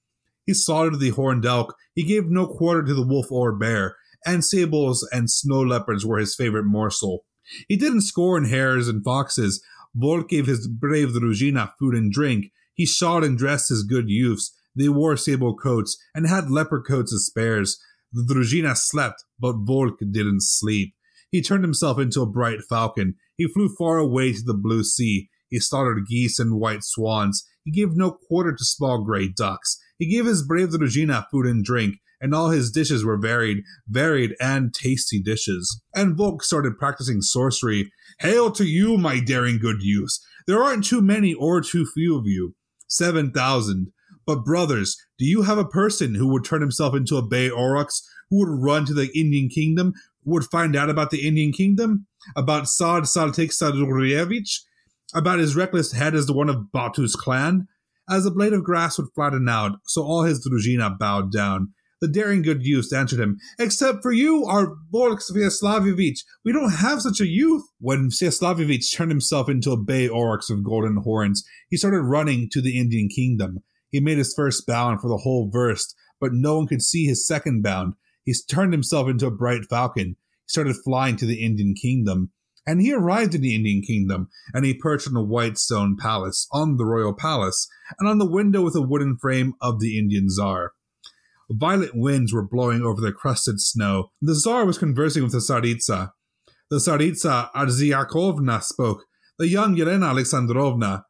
He 0.46 0.54
slaughtered 0.54 0.98
the 0.98 1.10
horned 1.10 1.44
elk. 1.44 1.76
He 1.94 2.02
gave 2.02 2.26
no 2.26 2.46
quarter 2.46 2.82
to 2.82 2.94
the 2.94 3.06
wolf 3.06 3.30
or 3.30 3.52
bear, 3.52 3.96
and 4.24 4.44
sables 4.44 5.06
and 5.12 5.30
snow 5.30 5.60
leopards 5.60 6.06
were 6.06 6.18
his 6.18 6.34
favorite 6.34 6.64
morsel. 6.64 7.26
He 7.68 7.76
didn't 7.76 8.02
scorn 8.02 8.46
hares 8.46 8.88
and 8.88 9.04
foxes. 9.04 9.62
Volk 9.94 10.28
gave 10.28 10.46
his 10.46 10.66
brave 10.66 11.08
druzhina 11.08 11.72
food 11.78 11.94
and 11.94 12.10
drink. 12.10 12.52
He 12.74 12.86
shod 12.86 13.24
and 13.24 13.36
dressed 13.36 13.68
his 13.68 13.82
good 13.82 14.08
youths. 14.08 14.56
They 14.74 14.88
wore 14.88 15.16
sable 15.16 15.56
coats 15.56 15.98
and 16.14 16.26
had 16.26 16.50
leopard 16.50 16.84
coats 16.86 17.12
as 17.12 17.26
spares. 17.26 17.78
The 18.12 18.22
druzhina 18.22 18.76
slept, 18.76 19.24
but 19.38 19.56
Volk 19.58 19.98
didn't 19.98 20.42
sleep. 20.42 20.94
He 21.30 21.42
turned 21.42 21.64
himself 21.64 21.98
into 21.98 22.22
a 22.22 22.26
bright 22.26 22.60
falcon. 22.68 23.14
He 23.36 23.46
flew 23.46 23.68
far 23.78 23.98
away 23.98 24.32
to 24.32 24.42
the 24.44 24.54
blue 24.54 24.84
sea. 24.84 25.28
He 25.48 25.60
slaughtered 25.60 26.06
geese 26.06 26.38
and 26.38 26.58
white 26.58 26.84
swans. 26.84 27.46
He 27.64 27.70
gave 27.70 27.96
no 27.96 28.12
quarter 28.12 28.52
to 28.52 28.64
small 28.64 29.04
gray 29.04 29.28
ducks. 29.28 29.78
He 29.98 30.10
gave 30.10 30.26
his 30.26 30.46
brave 30.46 30.68
druzhina 30.68 31.26
food 31.30 31.46
and 31.46 31.64
drink, 31.64 31.96
and 32.20 32.34
all 32.34 32.50
his 32.50 32.70
dishes 32.70 33.04
were 33.04 33.18
varied, 33.18 33.62
varied 33.88 34.34
and 34.40 34.72
tasty 34.72 35.20
dishes. 35.22 35.82
And 35.94 36.16
Volk 36.16 36.42
started 36.42 36.78
practicing 36.78 37.20
sorcery. 37.20 37.92
Hail 38.20 38.50
to 38.52 38.64
you, 38.64 38.96
my 38.98 39.20
daring 39.20 39.58
good 39.58 39.82
youths! 39.82 40.24
There 40.46 40.62
aren't 40.62 40.84
too 40.84 41.00
many 41.00 41.34
or 41.34 41.60
too 41.60 41.86
few 41.86 42.18
of 42.18 42.26
you. 42.26 42.54
Seven 42.88 43.30
thousand. 43.30 43.92
But 44.26 44.44
brothers, 44.44 44.96
do 45.18 45.24
you 45.24 45.42
have 45.42 45.58
a 45.58 45.64
person 45.64 46.14
who 46.14 46.28
would 46.28 46.44
turn 46.44 46.60
himself 46.60 46.94
into 46.94 47.16
a 47.16 47.26
bay 47.26 47.50
aurochs, 47.50 48.02
who 48.28 48.38
would 48.38 48.62
run 48.62 48.84
to 48.86 48.94
the 48.94 49.10
Indian 49.18 49.48
kingdom, 49.48 49.92
would 50.30 50.44
find 50.44 50.76
out 50.76 50.90
about 50.90 51.10
the 51.10 51.26
Indian 51.26 51.52
kingdom, 51.52 52.06
about 52.36 52.68
Sad 52.68 53.04
Saltik 53.04 53.50
Sadurevich, 53.50 54.60
about 55.14 55.38
his 55.38 55.56
reckless 55.56 55.92
head 55.92 56.14
as 56.14 56.26
the 56.26 56.32
one 56.32 56.48
of 56.48 56.72
Batu's 56.72 57.16
clan? 57.16 57.66
As 58.08 58.26
a 58.26 58.30
blade 58.30 58.52
of 58.52 58.64
grass 58.64 58.98
would 58.98 59.08
flatten 59.14 59.48
out, 59.48 59.78
so 59.84 60.02
all 60.02 60.24
his 60.24 60.44
druzhina 60.44 60.98
bowed 60.98 61.32
down. 61.32 61.72
The 62.00 62.08
daring 62.08 62.40
good 62.40 62.64
youth 62.64 62.92
answered 62.94 63.20
him, 63.20 63.38
Except 63.58 64.02
for 64.02 64.10
you, 64.10 64.46
our 64.46 64.74
Volk 64.90 65.20
Sviaslavovich, 65.20 66.20
we 66.44 66.52
don't 66.52 66.72
have 66.72 67.02
such 67.02 67.20
a 67.20 67.26
youth. 67.26 67.62
When 67.78 68.08
Sviaslavovich 68.08 68.96
turned 68.96 69.10
himself 69.10 69.50
into 69.50 69.70
a 69.70 69.76
bay 69.76 70.08
aurochs 70.08 70.48
of 70.48 70.64
golden 70.64 70.96
horns, 70.96 71.44
he 71.68 71.76
started 71.76 72.00
running 72.00 72.48
to 72.52 72.62
the 72.62 72.78
Indian 72.78 73.08
kingdom. 73.14 73.58
He 73.90 74.00
made 74.00 74.16
his 74.16 74.32
first 74.34 74.66
bound 74.66 75.00
for 75.00 75.08
the 75.08 75.18
whole 75.18 75.50
verst, 75.50 75.94
but 76.20 76.32
no 76.32 76.56
one 76.56 76.66
could 76.66 76.82
see 76.82 77.04
his 77.04 77.26
second 77.26 77.62
bound. 77.62 77.94
He 78.30 78.36
turned 78.48 78.72
himself 78.72 79.08
into 79.08 79.26
a 79.26 79.32
bright 79.32 79.64
falcon. 79.68 80.10
He 80.10 80.14
started 80.46 80.76
flying 80.84 81.16
to 81.16 81.26
the 81.26 81.44
Indian 81.44 81.74
kingdom. 81.74 82.30
And 82.64 82.80
he 82.80 82.92
arrived 82.92 83.34
in 83.34 83.40
the 83.40 83.56
Indian 83.56 83.82
kingdom, 83.82 84.28
and 84.54 84.64
he 84.64 84.72
perched 84.72 85.08
on 85.08 85.16
a 85.16 85.22
white 85.22 85.58
stone 85.58 85.96
palace, 85.96 86.46
on 86.52 86.76
the 86.76 86.84
royal 86.84 87.12
palace, 87.12 87.66
and 87.98 88.08
on 88.08 88.18
the 88.18 88.30
window 88.30 88.62
with 88.62 88.76
a 88.76 88.82
wooden 88.82 89.16
frame 89.20 89.54
of 89.60 89.80
the 89.80 89.98
Indian 89.98 90.30
czar. 90.30 90.74
Violent 91.50 91.96
winds 91.96 92.32
were 92.32 92.46
blowing 92.46 92.82
over 92.82 93.00
the 93.00 93.10
crusted 93.10 93.60
snow. 93.60 94.12
The 94.22 94.36
Tsar 94.36 94.64
was 94.64 94.78
conversing 94.78 95.24
with 95.24 95.32
the 95.32 95.38
Tsaritsa. 95.38 96.12
The 96.70 96.76
Tsaritsa 96.76 97.50
Arziakovna 97.52 98.62
spoke. 98.62 99.06
The 99.40 99.48
young 99.48 99.74
Yelena 99.74 100.10
Alexandrovna. 100.10 101.02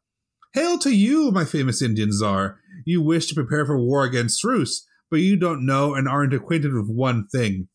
Hail 0.55 0.79
to 0.79 0.97
you, 0.97 1.31
my 1.33 1.45
famous 1.45 1.83
Indian 1.83 2.13
Tsar. 2.13 2.61
You 2.87 3.03
wish 3.03 3.27
to 3.27 3.35
prepare 3.35 3.67
for 3.67 3.79
war 3.79 4.05
against 4.05 4.43
Rus, 4.43 4.87
but 5.11 5.21
you 5.21 5.37
don't 5.37 5.67
know 5.67 5.95
and 5.95 6.09
aren't 6.09 6.35
acquainted 6.35 6.73
with 6.73 6.89
one 6.89 7.27
thing. 7.27 7.69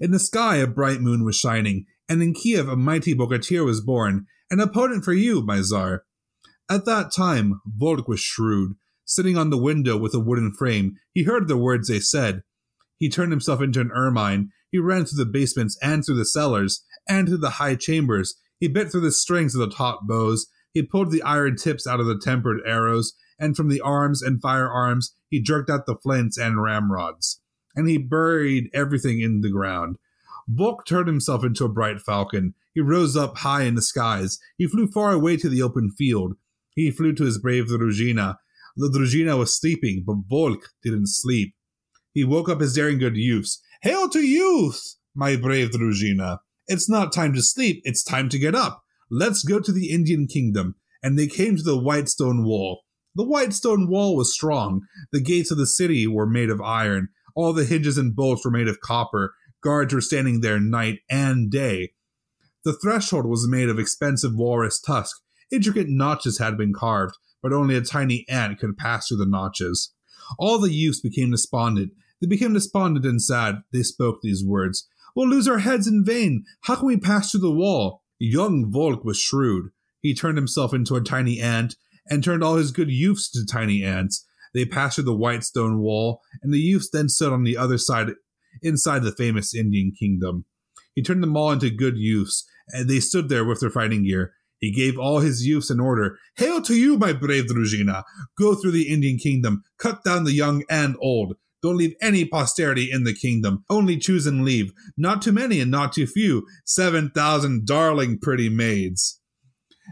In 0.00 0.10
the 0.10 0.18
sky, 0.18 0.56
a 0.56 0.66
bright 0.66 1.00
moon 1.00 1.24
was 1.24 1.36
shining, 1.36 1.86
and 2.08 2.22
in 2.22 2.34
Kiev, 2.34 2.68
a 2.68 2.76
mighty 2.76 3.14
Bogatyr 3.14 3.64
was 3.64 3.80
born, 3.80 4.26
an 4.50 4.60
opponent 4.60 5.04
for 5.04 5.12
you, 5.12 5.42
my 5.42 5.60
Tsar. 5.62 6.04
At 6.68 6.84
that 6.84 7.12
time, 7.12 7.60
Volk 7.66 8.08
was 8.08 8.20
shrewd. 8.20 8.74
Sitting 9.04 9.36
on 9.36 9.50
the 9.50 9.58
window 9.58 9.96
with 9.96 10.14
a 10.14 10.20
wooden 10.20 10.52
frame, 10.52 10.96
he 11.12 11.24
heard 11.24 11.48
the 11.48 11.56
words 11.56 11.88
they 11.88 11.98
said. 11.98 12.42
He 12.96 13.08
turned 13.08 13.32
himself 13.32 13.60
into 13.60 13.80
an 13.80 13.90
ermine. 13.92 14.50
He 14.70 14.78
ran 14.78 15.04
through 15.04 15.24
the 15.24 15.30
basements 15.30 15.76
and 15.82 16.04
through 16.04 16.18
the 16.18 16.24
cellars 16.24 16.84
and 17.08 17.26
through 17.26 17.38
the 17.38 17.50
high 17.50 17.74
chambers. 17.74 18.36
He 18.60 18.68
bit 18.68 18.92
through 18.92 19.00
the 19.00 19.10
strings 19.10 19.54
of 19.54 19.60
the 19.60 19.74
taut 19.74 20.06
bows. 20.06 20.46
He 20.72 20.82
pulled 20.82 21.10
the 21.10 21.22
iron 21.22 21.56
tips 21.56 21.86
out 21.86 21.98
of 21.98 22.06
the 22.06 22.20
tempered 22.22 22.60
arrows, 22.64 23.14
and 23.40 23.56
from 23.56 23.68
the 23.68 23.80
arms 23.80 24.22
and 24.22 24.40
firearms 24.40 25.14
he 25.28 25.42
jerked 25.42 25.70
out 25.70 25.86
the 25.86 25.96
flints 25.96 26.38
and 26.38 26.62
ramrods. 26.62 27.40
And 27.74 27.88
he 27.88 27.98
buried 27.98 28.68
everything 28.74 29.20
in 29.20 29.40
the 29.40 29.50
ground. 29.50 29.96
Volk 30.48 30.84
turned 30.84 31.06
himself 31.06 31.44
into 31.44 31.64
a 31.64 31.68
bright 31.68 32.00
falcon. 32.00 32.54
He 32.74 32.80
rose 32.80 33.16
up 33.16 33.38
high 33.38 33.62
in 33.62 33.76
the 33.76 33.82
skies. 33.82 34.38
He 34.58 34.66
flew 34.66 34.88
far 34.88 35.12
away 35.12 35.36
to 35.38 35.48
the 35.48 35.62
open 35.62 35.90
field. 35.90 36.34
He 36.74 36.90
flew 36.90 37.14
to 37.14 37.24
his 37.24 37.38
brave 37.38 37.66
druzhina. 37.66 38.36
The 38.76 38.88
druzhina 38.88 39.38
was 39.38 39.58
sleeping, 39.58 40.04
but 40.06 40.28
Volk 40.28 40.70
didn't 40.82 41.08
sleep. 41.08 41.54
He 42.12 42.24
woke 42.24 42.48
up 42.48 42.60
his 42.60 42.74
daring 42.74 42.98
good 42.98 43.16
youths. 43.16 43.62
Hail 43.82 44.08
to 44.10 44.20
youth, 44.20 44.96
my 45.14 45.36
brave 45.36 45.70
druzhina! 45.70 46.38
It's 46.66 46.88
not 46.88 47.12
time 47.12 47.32
to 47.34 47.42
sleep, 47.42 47.80
it's 47.84 48.02
time 48.02 48.28
to 48.28 48.38
get 48.38 48.54
up. 48.54 48.84
Let's 49.10 49.42
go 49.42 49.58
to 49.58 49.72
the 49.72 49.90
Indian 49.90 50.26
kingdom. 50.26 50.76
And 51.02 51.18
they 51.18 51.26
came 51.26 51.56
to 51.56 51.62
the 51.62 51.78
white 51.78 52.08
stone 52.08 52.44
wall. 52.44 52.82
The 53.14 53.24
white 53.24 53.52
stone 53.52 53.88
wall 53.88 54.16
was 54.16 54.32
strong. 54.32 54.82
The 55.12 55.20
gates 55.20 55.50
of 55.50 55.58
the 55.58 55.66
city 55.66 56.06
were 56.06 56.26
made 56.26 56.50
of 56.50 56.60
iron. 56.60 57.08
All 57.34 57.52
the 57.52 57.64
hinges 57.64 57.98
and 57.98 58.14
bolts 58.14 58.44
were 58.44 58.50
made 58.50 58.68
of 58.68 58.80
copper. 58.80 59.34
Guards 59.62 59.92
were 59.92 60.00
standing 60.00 60.40
there 60.40 60.60
night 60.60 61.00
and 61.10 61.50
day. 61.50 61.92
The 62.64 62.72
threshold 62.72 63.26
was 63.26 63.48
made 63.48 63.68
of 63.68 63.78
expensive 63.78 64.34
walrus 64.34 64.80
tusk. 64.80 65.22
Intricate 65.50 65.88
notches 65.88 66.38
had 66.38 66.56
been 66.56 66.72
carved, 66.72 67.16
but 67.42 67.52
only 67.52 67.74
a 67.74 67.80
tiny 67.80 68.24
ant 68.28 68.58
could 68.58 68.76
pass 68.76 69.08
through 69.08 69.18
the 69.18 69.26
notches. 69.26 69.92
All 70.38 70.58
the 70.58 70.72
youths 70.72 71.00
became 71.00 71.30
despondent. 71.30 71.92
They 72.20 72.26
became 72.26 72.52
despondent 72.52 73.04
and 73.06 73.20
sad. 73.20 73.62
They 73.72 73.82
spoke 73.82 74.20
these 74.20 74.44
words 74.44 74.88
We'll 75.16 75.28
lose 75.28 75.48
our 75.48 75.58
heads 75.58 75.86
in 75.88 76.04
vain. 76.04 76.44
How 76.62 76.76
can 76.76 76.86
we 76.86 76.96
pass 76.96 77.30
through 77.30 77.40
the 77.40 77.50
wall? 77.50 78.02
Young 78.18 78.70
Volk 78.70 79.04
was 79.04 79.18
shrewd. 79.18 79.70
He 80.00 80.14
turned 80.14 80.38
himself 80.38 80.72
into 80.72 80.94
a 80.94 81.00
tiny 81.00 81.40
ant 81.40 81.76
and 82.10 82.22
turned 82.22 82.42
all 82.42 82.56
his 82.56 82.72
good 82.72 82.90
youths 82.90 83.30
to 83.30 83.46
tiny 83.46 83.84
ants. 83.84 84.26
They 84.52 84.64
passed 84.64 84.96
through 84.96 85.04
the 85.04 85.16
white 85.16 85.44
stone 85.44 85.78
wall, 85.78 86.20
and 86.42 86.52
the 86.52 86.58
youths 86.58 86.90
then 86.92 87.08
stood 87.08 87.32
on 87.32 87.44
the 87.44 87.56
other 87.56 87.78
side 87.78 88.08
inside 88.62 89.04
the 89.04 89.12
famous 89.12 89.54
Indian 89.54 89.92
kingdom. 89.96 90.44
He 90.94 91.02
turned 91.02 91.22
them 91.22 91.36
all 91.36 91.52
into 91.52 91.70
good 91.70 91.96
youths, 91.96 92.44
and 92.68 92.90
they 92.90 93.00
stood 93.00 93.28
there 93.28 93.44
with 93.44 93.60
their 93.60 93.70
fighting 93.70 94.04
gear. 94.04 94.32
He 94.58 94.72
gave 94.72 94.98
all 94.98 95.20
his 95.20 95.46
youths 95.46 95.70
an 95.70 95.80
order 95.80 96.18
Hail 96.36 96.60
to 96.62 96.74
you, 96.74 96.98
my 96.98 97.12
brave 97.12 97.46
druzhina! 97.46 98.02
Go 98.36 98.54
through 98.54 98.72
the 98.72 98.88
Indian 98.92 99.16
kingdom, 99.16 99.62
cut 99.78 100.04
down 100.04 100.24
the 100.24 100.32
young 100.32 100.64
and 100.68 100.96
old. 101.00 101.36
Don't 101.62 101.76
leave 101.76 101.94
any 102.00 102.24
posterity 102.24 102.90
in 102.90 103.04
the 103.04 103.14
kingdom. 103.14 103.64
Only 103.68 103.98
choose 103.98 104.26
and 104.26 104.44
leave. 104.44 104.72
Not 104.96 105.20
too 105.20 105.32
many 105.32 105.60
and 105.60 105.70
not 105.70 105.92
too 105.92 106.06
few. 106.06 106.46
Seven 106.64 107.10
thousand 107.10 107.66
darling 107.66 108.18
pretty 108.18 108.48
maids. 108.48 109.19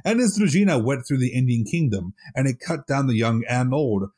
And 0.05 0.21
his 0.21 0.39
went 0.39 1.07
through 1.07 1.19
the 1.19 1.33
Indian 1.35 1.65
kingdom, 1.65 2.15
and 2.35 2.47
it 2.47 2.61
cut 2.61 2.87
down 2.87 3.07
the 3.07 3.17
young 3.17 3.45
and 3.49 3.73
old, 3.73 4.11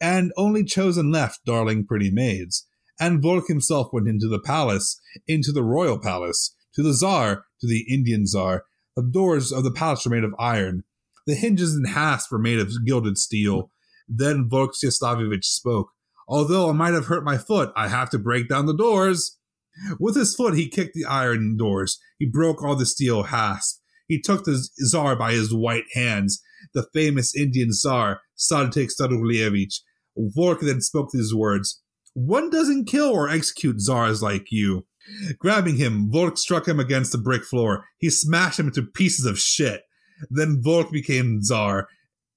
and 0.00 0.32
only 0.36 0.64
chosen 0.64 1.10
left 1.10 1.44
darling 1.44 1.86
pretty 1.86 2.10
maids. 2.10 2.66
And 3.00 3.22
Volk 3.22 3.48
himself 3.48 3.92
went 3.92 4.08
into 4.08 4.28
the 4.28 4.40
palace, 4.40 5.00
into 5.26 5.52
the 5.52 5.62
royal 5.62 5.98
palace, 5.98 6.54
to 6.74 6.82
the 6.82 6.92
Tsar, 6.92 7.44
to 7.60 7.66
the 7.66 7.84
Indian 7.88 8.26
Tsar. 8.26 8.64
The 8.96 9.02
doors 9.02 9.52
of 9.52 9.64
the 9.64 9.70
palace 9.70 10.04
were 10.04 10.14
made 10.14 10.24
of 10.24 10.34
iron. 10.38 10.84
The 11.26 11.34
hinges 11.34 11.74
and 11.74 11.88
hasps 11.88 12.30
were 12.30 12.38
made 12.38 12.58
of 12.58 12.72
gilded 12.84 13.16
steel. 13.16 13.70
Then 14.08 14.48
Volk 14.48 14.72
Sviaslavovich 14.74 15.44
spoke. 15.44 15.90
Although 16.28 16.68
I 16.68 16.72
might 16.72 16.94
have 16.94 17.06
hurt 17.06 17.24
my 17.24 17.38
foot, 17.38 17.72
I 17.76 17.88
have 17.88 18.10
to 18.10 18.18
break 18.18 18.48
down 18.48 18.66
the 18.66 18.76
doors. 18.76 19.38
With 19.98 20.16
his 20.16 20.34
foot, 20.34 20.54
he 20.54 20.68
kicked 20.68 20.94
the 20.94 21.04
iron 21.04 21.56
doors. 21.56 21.98
He 22.18 22.26
broke 22.26 22.62
all 22.62 22.76
the 22.76 22.86
steel 22.86 23.24
hasps. 23.24 23.80
He 24.08 24.20
took 24.20 24.44
the 24.44 24.56
Tsar 24.76 25.16
by 25.16 25.32
his 25.32 25.54
white 25.54 25.84
hands, 25.94 26.42
the 26.74 26.86
famous 26.92 27.36
Indian 27.36 27.70
Tsar, 27.72 28.20
Saltik 28.36 28.90
Starulievich. 28.90 29.80
Volk 30.16 30.60
then 30.60 30.80
spoke 30.80 31.10
these 31.10 31.34
words 31.34 31.82
One 32.14 32.50
doesn't 32.50 32.86
kill 32.86 33.10
or 33.10 33.28
execute 33.28 33.78
Tsars 33.78 34.22
like 34.22 34.46
you. 34.50 34.86
Grabbing 35.38 35.76
him, 35.76 36.10
Volk 36.10 36.38
struck 36.38 36.68
him 36.68 36.78
against 36.78 37.12
the 37.12 37.18
brick 37.18 37.44
floor. 37.44 37.86
He 37.98 38.10
smashed 38.10 38.58
him 38.58 38.68
into 38.68 38.82
pieces 38.82 39.26
of 39.26 39.38
shit. 39.38 39.82
Then 40.30 40.60
Volk 40.62 40.92
became 40.92 41.40
Tsar 41.40 41.88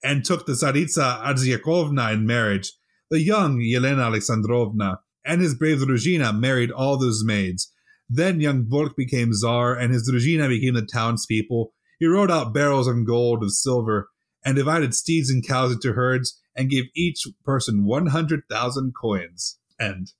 and 0.03 0.23
took 0.23 0.45
the 0.45 0.53
Tsaritsa 0.53 1.21
Adzyakovna 1.23 2.13
in 2.13 2.25
marriage. 2.25 2.71
The 3.11 3.21
young 3.21 3.59
Yelena 3.59 4.05
Alexandrovna 4.05 4.99
and 5.25 5.41
his 5.41 5.55
brave 5.55 5.79
Druzhina 5.79 6.37
married 6.37 6.71
all 6.71 6.97
those 6.97 7.23
maids. 7.25 7.71
Then 8.09 8.39
young 8.39 8.65
Volk 8.67 8.95
became 8.95 9.33
Tsar 9.33 9.75
and 9.75 9.93
his 9.93 10.09
Druzhina 10.09 10.47
became 10.47 10.75
the 10.75 10.85
townspeople. 10.85 11.73
He 11.99 12.05
rode 12.05 12.31
out 12.31 12.53
barrels 12.53 12.87
of 12.87 13.05
gold 13.05 13.43
of 13.43 13.51
silver 13.51 14.09
and 14.43 14.55
divided 14.55 14.93
steeds 14.93 15.29
and 15.29 15.45
cows 15.45 15.71
into 15.71 15.93
herds 15.93 16.39
and 16.55 16.69
gave 16.69 16.85
each 16.95 17.27
person 17.43 17.85
100,000 17.85 18.93
coins. 18.99 19.59
End. 19.79 20.11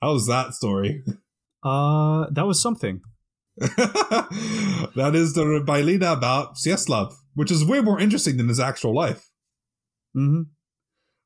How's 0.00 0.26
that 0.26 0.54
story? 0.54 1.02
Uh, 1.62 2.26
that 2.30 2.46
was 2.46 2.60
something. 2.60 3.00
that 3.56 5.12
is 5.14 5.34
the 5.34 5.62
Bylina 5.64 6.12
about 6.12 6.56
Vseslav, 6.56 7.14
which 7.34 7.50
is 7.50 7.64
way 7.64 7.80
more 7.80 8.00
interesting 8.00 8.36
than 8.36 8.48
his 8.48 8.58
actual 8.58 8.94
life. 8.94 9.30
Mm-hmm. 10.16 10.42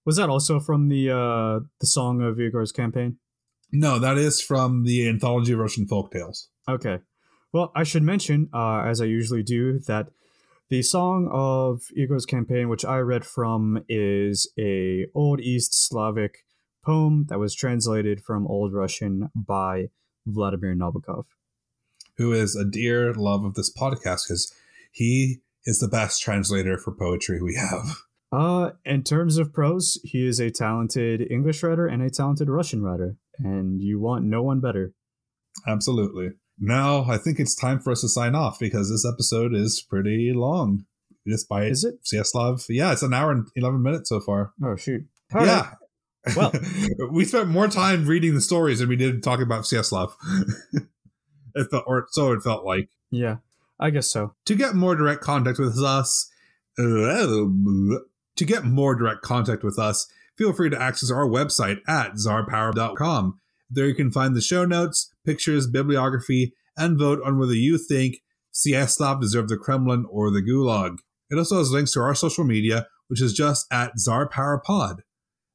Was 0.05 0.16
that 0.16 0.29
also 0.29 0.61
from 0.61 0.89
the 0.89 1.11
uh 1.11 1.61
the 1.81 1.87
song 1.87 2.23
of 2.23 2.39
Igor's 2.41 2.73
campaign? 2.73 3.19
No, 3.73 3.99
that 3.99 4.16
is 4.16 4.41
from 4.41 4.85
the 4.85 5.09
anthology 5.09 5.53
of 5.53 5.59
Russian 5.59 5.87
folk 5.87 6.11
tales. 6.11 6.49
Okay. 6.69 6.99
Well, 7.53 7.73
I 7.75 7.85
should 7.85 8.03
mention, 8.03 8.49
uh, 8.53 8.83
as 8.83 9.01
I 9.01 9.07
usually 9.07 9.43
do, 9.43 9.79
that 9.81 10.09
the 10.71 10.83
song 10.83 11.29
of 11.33 11.83
Igor's 11.97 12.27
campaign, 12.27 12.69
which 12.69 12.85
I 12.85 12.99
read 12.99 13.25
from, 13.25 13.83
is 13.89 14.51
a 14.59 15.07
Old 15.14 15.41
East 15.41 15.73
Slavic 15.75 16.45
poem 16.85 17.27
that 17.29 17.39
was 17.39 17.55
translated 17.55 18.23
from 18.23 18.47
Old 18.47 18.73
Russian 18.75 19.31
by 19.35 19.89
Vladimir 20.27 20.75
Nabokov. 20.75 21.25
Who 22.19 22.33
is 22.33 22.55
a 22.57 22.64
dear 22.64 23.14
love 23.14 23.45
of 23.45 23.55
this 23.55 23.73
podcast 23.73 24.29
because 24.29 24.53
he 24.93 25.39
is 25.64 25.79
the 25.79 25.89
best 25.89 26.23
translator 26.23 26.79
for 26.79 26.93
poetry 26.93 27.43
we 27.43 27.55
have. 27.55 28.03
Uh, 28.31 28.73
in 28.85 29.03
terms 29.03 29.39
of 29.39 29.53
prose, 29.53 29.99
he 30.05 30.27
is 30.27 30.39
a 30.39 30.51
talented 30.51 31.27
English 31.31 31.62
writer 31.62 31.87
and 31.87 32.03
a 32.03 32.11
talented 32.11 32.49
Russian 32.49 32.83
writer, 32.83 33.16
and 33.39 33.80
you 33.80 34.01
want 34.01 34.24
no 34.24 34.43
one 34.43 34.61
better. 34.61 34.93
Absolutely. 35.66 36.30
Now, 36.59 37.05
I 37.09 37.18
think 37.18 37.39
it's 37.39 37.55
time 37.55 37.78
for 37.78 37.93
us 37.93 38.01
to 38.01 38.09
sign 38.09 38.34
off 38.34 38.59
because 38.59 38.91
this 38.91 39.07
episode 39.11 39.55
is 39.55 39.84
pretty 39.89 40.32
long. 40.34 40.84
Despite 41.26 41.70
Is 41.70 41.84
it? 41.84 41.97
Vseslav, 42.05 42.64
yeah, 42.70 42.93
it's 42.93 43.03
an 43.03 43.12
hour 43.12 43.30
and 43.30 43.47
eleven 43.55 43.82
minutes 43.82 44.09
so 44.09 44.18
far. 44.18 44.53
Oh 44.64 44.76
shoot! 44.76 45.05
yeah. 45.34 45.72
Well- 46.34 46.53
we 47.12 47.24
spent 47.26 47.49
more 47.49 47.68
time 47.68 48.07
reading 48.07 48.34
the 48.34 48.41
stories 48.41 48.78
than 48.78 48.89
we 48.89 48.97
did 48.97 49.22
talking 49.22 49.43
about 49.43 49.64
Vseslav. 49.64 50.12
it 51.55 51.70
felt, 51.70 51.84
or 51.86 52.07
so 52.11 52.32
it 52.32 52.43
felt 52.43 52.64
like. 52.64 52.89
Yeah, 53.11 53.36
I 53.78 53.91
guess 53.91 54.07
so. 54.07 54.34
To 54.47 54.55
get 54.55 54.74
more 54.74 54.97
direct 54.97 55.20
contact 55.20 55.59
with 55.59 55.78
us, 55.78 56.30
uh, 56.78 56.82
to 56.84 58.45
get 58.45 58.64
more 58.64 58.95
direct 58.95 59.22
contact 59.22 59.62
with 59.62 59.78
us, 59.78 60.11
feel 60.39 60.53
free 60.53 60.70
to 60.70 60.80
access 60.80 61.11
our 61.11 61.26
website 61.26 61.80
at 61.86 62.12
tsarpower.com. 62.12 63.41
There 63.68 63.86
you 63.86 63.95
can 63.95 64.11
find 64.11 64.34
the 64.34 64.41
show 64.41 64.64
notes, 64.64 65.12
pictures, 65.26 65.66
bibliography, 65.66 66.55
and 66.76 66.99
vote 66.99 67.20
on 67.24 67.39
whether 67.39 67.55
you 67.55 67.76
think 67.76 68.18
Vseslav 68.55 69.20
deserved 69.20 69.51
the 69.51 69.59
Kremlin 69.59 70.07
or 70.11 70.30
the 70.30 70.41
Gulag. 70.41 70.99
It 71.28 71.36
also 71.36 71.59
has 71.59 71.70
links 71.70 71.93
to 71.93 72.01
our 72.01 72.14
social 72.14 72.45
media, 72.45 72.86
which 73.09 73.20
is 73.20 73.34
just 73.34 73.66
at 73.70 73.93
Tsar 73.99 74.28
Power 74.28 74.62
Pod. 74.64 75.03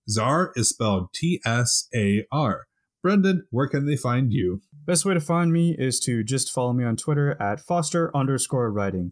Czar 0.10 0.52
is 0.56 0.70
spelled 0.70 1.08
T 1.14 1.42
S 1.46 1.88
A 1.96 2.26
R. 2.32 2.66
Brendan, 3.02 3.46
where 3.50 3.68
can 3.68 3.86
they 3.86 3.98
find 3.98 4.32
you? 4.32 4.62
Best 4.86 5.06
way 5.06 5.14
to 5.14 5.20
find 5.20 5.52
me 5.52 5.76
is 5.78 6.00
to 6.02 6.24
just 6.24 6.52
follow 6.52 6.74
me 6.74 6.84
on 6.84 6.96
Twitter 6.96 7.42
at 7.42 7.60
Foster 7.60 8.16
underscore 8.16 8.72
writing. 8.72 9.12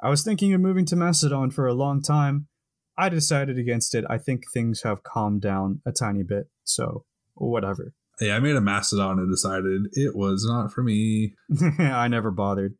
I 0.00 0.08
was 0.08 0.24
thinking 0.24 0.52
of 0.54 0.60
moving 0.60 0.84
to 0.86 0.96
Mastodon 0.96 1.50
for 1.50 1.66
a 1.66 1.74
long 1.74 2.02
time. 2.02 2.48
I 2.96 3.08
decided 3.08 3.58
against 3.58 3.94
it. 3.94 4.04
I 4.08 4.18
think 4.18 4.44
things 4.52 4.82
have 4.82 5.02
calmed 5.02 5.40
down 5.40 5.80
a 5.86 5.92
tiny 5.92 6.22
bit, 6.22 6.48
so 6.64 7.04
whatever. 7.34 7.94
Hey, 8.18 8.30
I 8.30 8.38
made 8.38 8.56
a 8.56 8.60
Mastodon 8.60 9.18
and 9.18 9.30
decided 9.30 9.88
it 9.92 10.14
was 10.14 10.44
not 10.46 10.72
for 10.72 10.82
me. 10.82 11.34
I 11.78 12.08
never 12.08 12.30
bothered. 12.30 12.74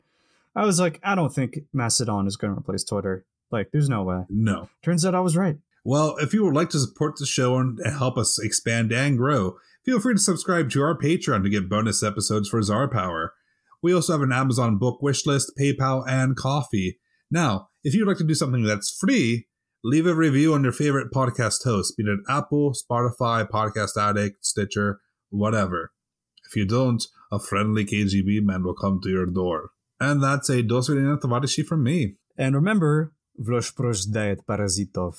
I 0.55 0.65
was 0.65 0.79
like, 0.79 1.01
I 1.03 1.15
don't 1.15 1.35
think 1.35 1.61
Mastodon 1.73 2.27
is 2.27 2.37
going 2.37 2.53
to 2.55 2.59
replace 2.59 2.85
Twitter. 2.85 3.25
Like, 3.51 3.71
there's 3.73 3.89
no 3.89 4.03
way. 4.03 4.25
No. 4.29 4.69
Turns 4.83 5.05
out 5.05 5.15
I 5.15 5.21
was 5.21 5.37
right. 5.37 5.57
Well, 5.85 6.17
if 6.19 6.33
you 6.33 6.45
would 6.45 6.55
like 6.55 6.71
to 6.71 6.79
support 6.79 7.17
the 7.17 7.27
show 7.27 7.57
and 7.59 7.79
help 7.85 8.17
us 8.17 8.39
expand 8.39 8.93
and 8.93 9.17
grow, 9.17 9.57
feel 9.85 9.99
free 9.99 10.15
to 10.15 10.21
subscribe 10.21 10.71
to 10.71 10.83
our 10.83 10.97
Patreon 10.97 11.43
to 11.43 11.51
get 11.51 11.69
bonus 11.69 12.03
episodes 12.03 12.49
for 12.49 12.63
Tsar 12.63 12.89
Power. 12.89 13.35
We 13.83 13.93
also 13.93 14.13
have 14.13 14.23
an 14.23 14.33
Amazon 14.33 14.79
book 14.79 15.03
wish 15.03 15.27
list, 15.27 15.53
PayPal, 15.59 16.05
and 16.07 16.37
Ko-Fi. 16.37 16.99
Now, 17.31 17.71
if 17.83 17.95
you'd 17.95 18.07
like 18.07 18.19
to 18.19 18.25
do 18.25 18.35
something 18.35 18.63
that's 18.63 18.97
free, 18.97 19.49
leave 19.85 20.07
a 20.07 20.15
review 20.15 20.55
on 20.55 20.63
your 20.63 20.73
favorite 20.73 21.13
podcast 21.13 21.65
host, 21.65 21.97
be 21.97 22.05
it 22.05 22.21
Apple, 22.29 22.73
Spotify, 22.73 23.49
Podcast 23.49 23.97
Addict, 23.97 24.45
Stitcher, 24.45 25.01
whatever. 25.31 25.93
If 26.49 26.57
you 26.57 26.67
don't, 26.67 27.03
a 27.31 27.39
friendly 27.39 27.85
KGB 27.85 28.43
man 28.43 28.63
will 28.63 28.75
come 28.75 29.01
to 29.03 29.09
your 29.09 29.27
door. 29.27 29.71
And 29.99 30.23
that's 30.23 30.49
a 30.51 30.63
Dos 30.63 30.89
Tovarishi 30.89 31.65
from 31.65 31.83
me. 31.83 32.17
And 32.37 32.55
remember, 32.55 33.13
Vlosh 33.41 33.75
Proždajet 33.75 34.45
Parazitov. 34.49 35.17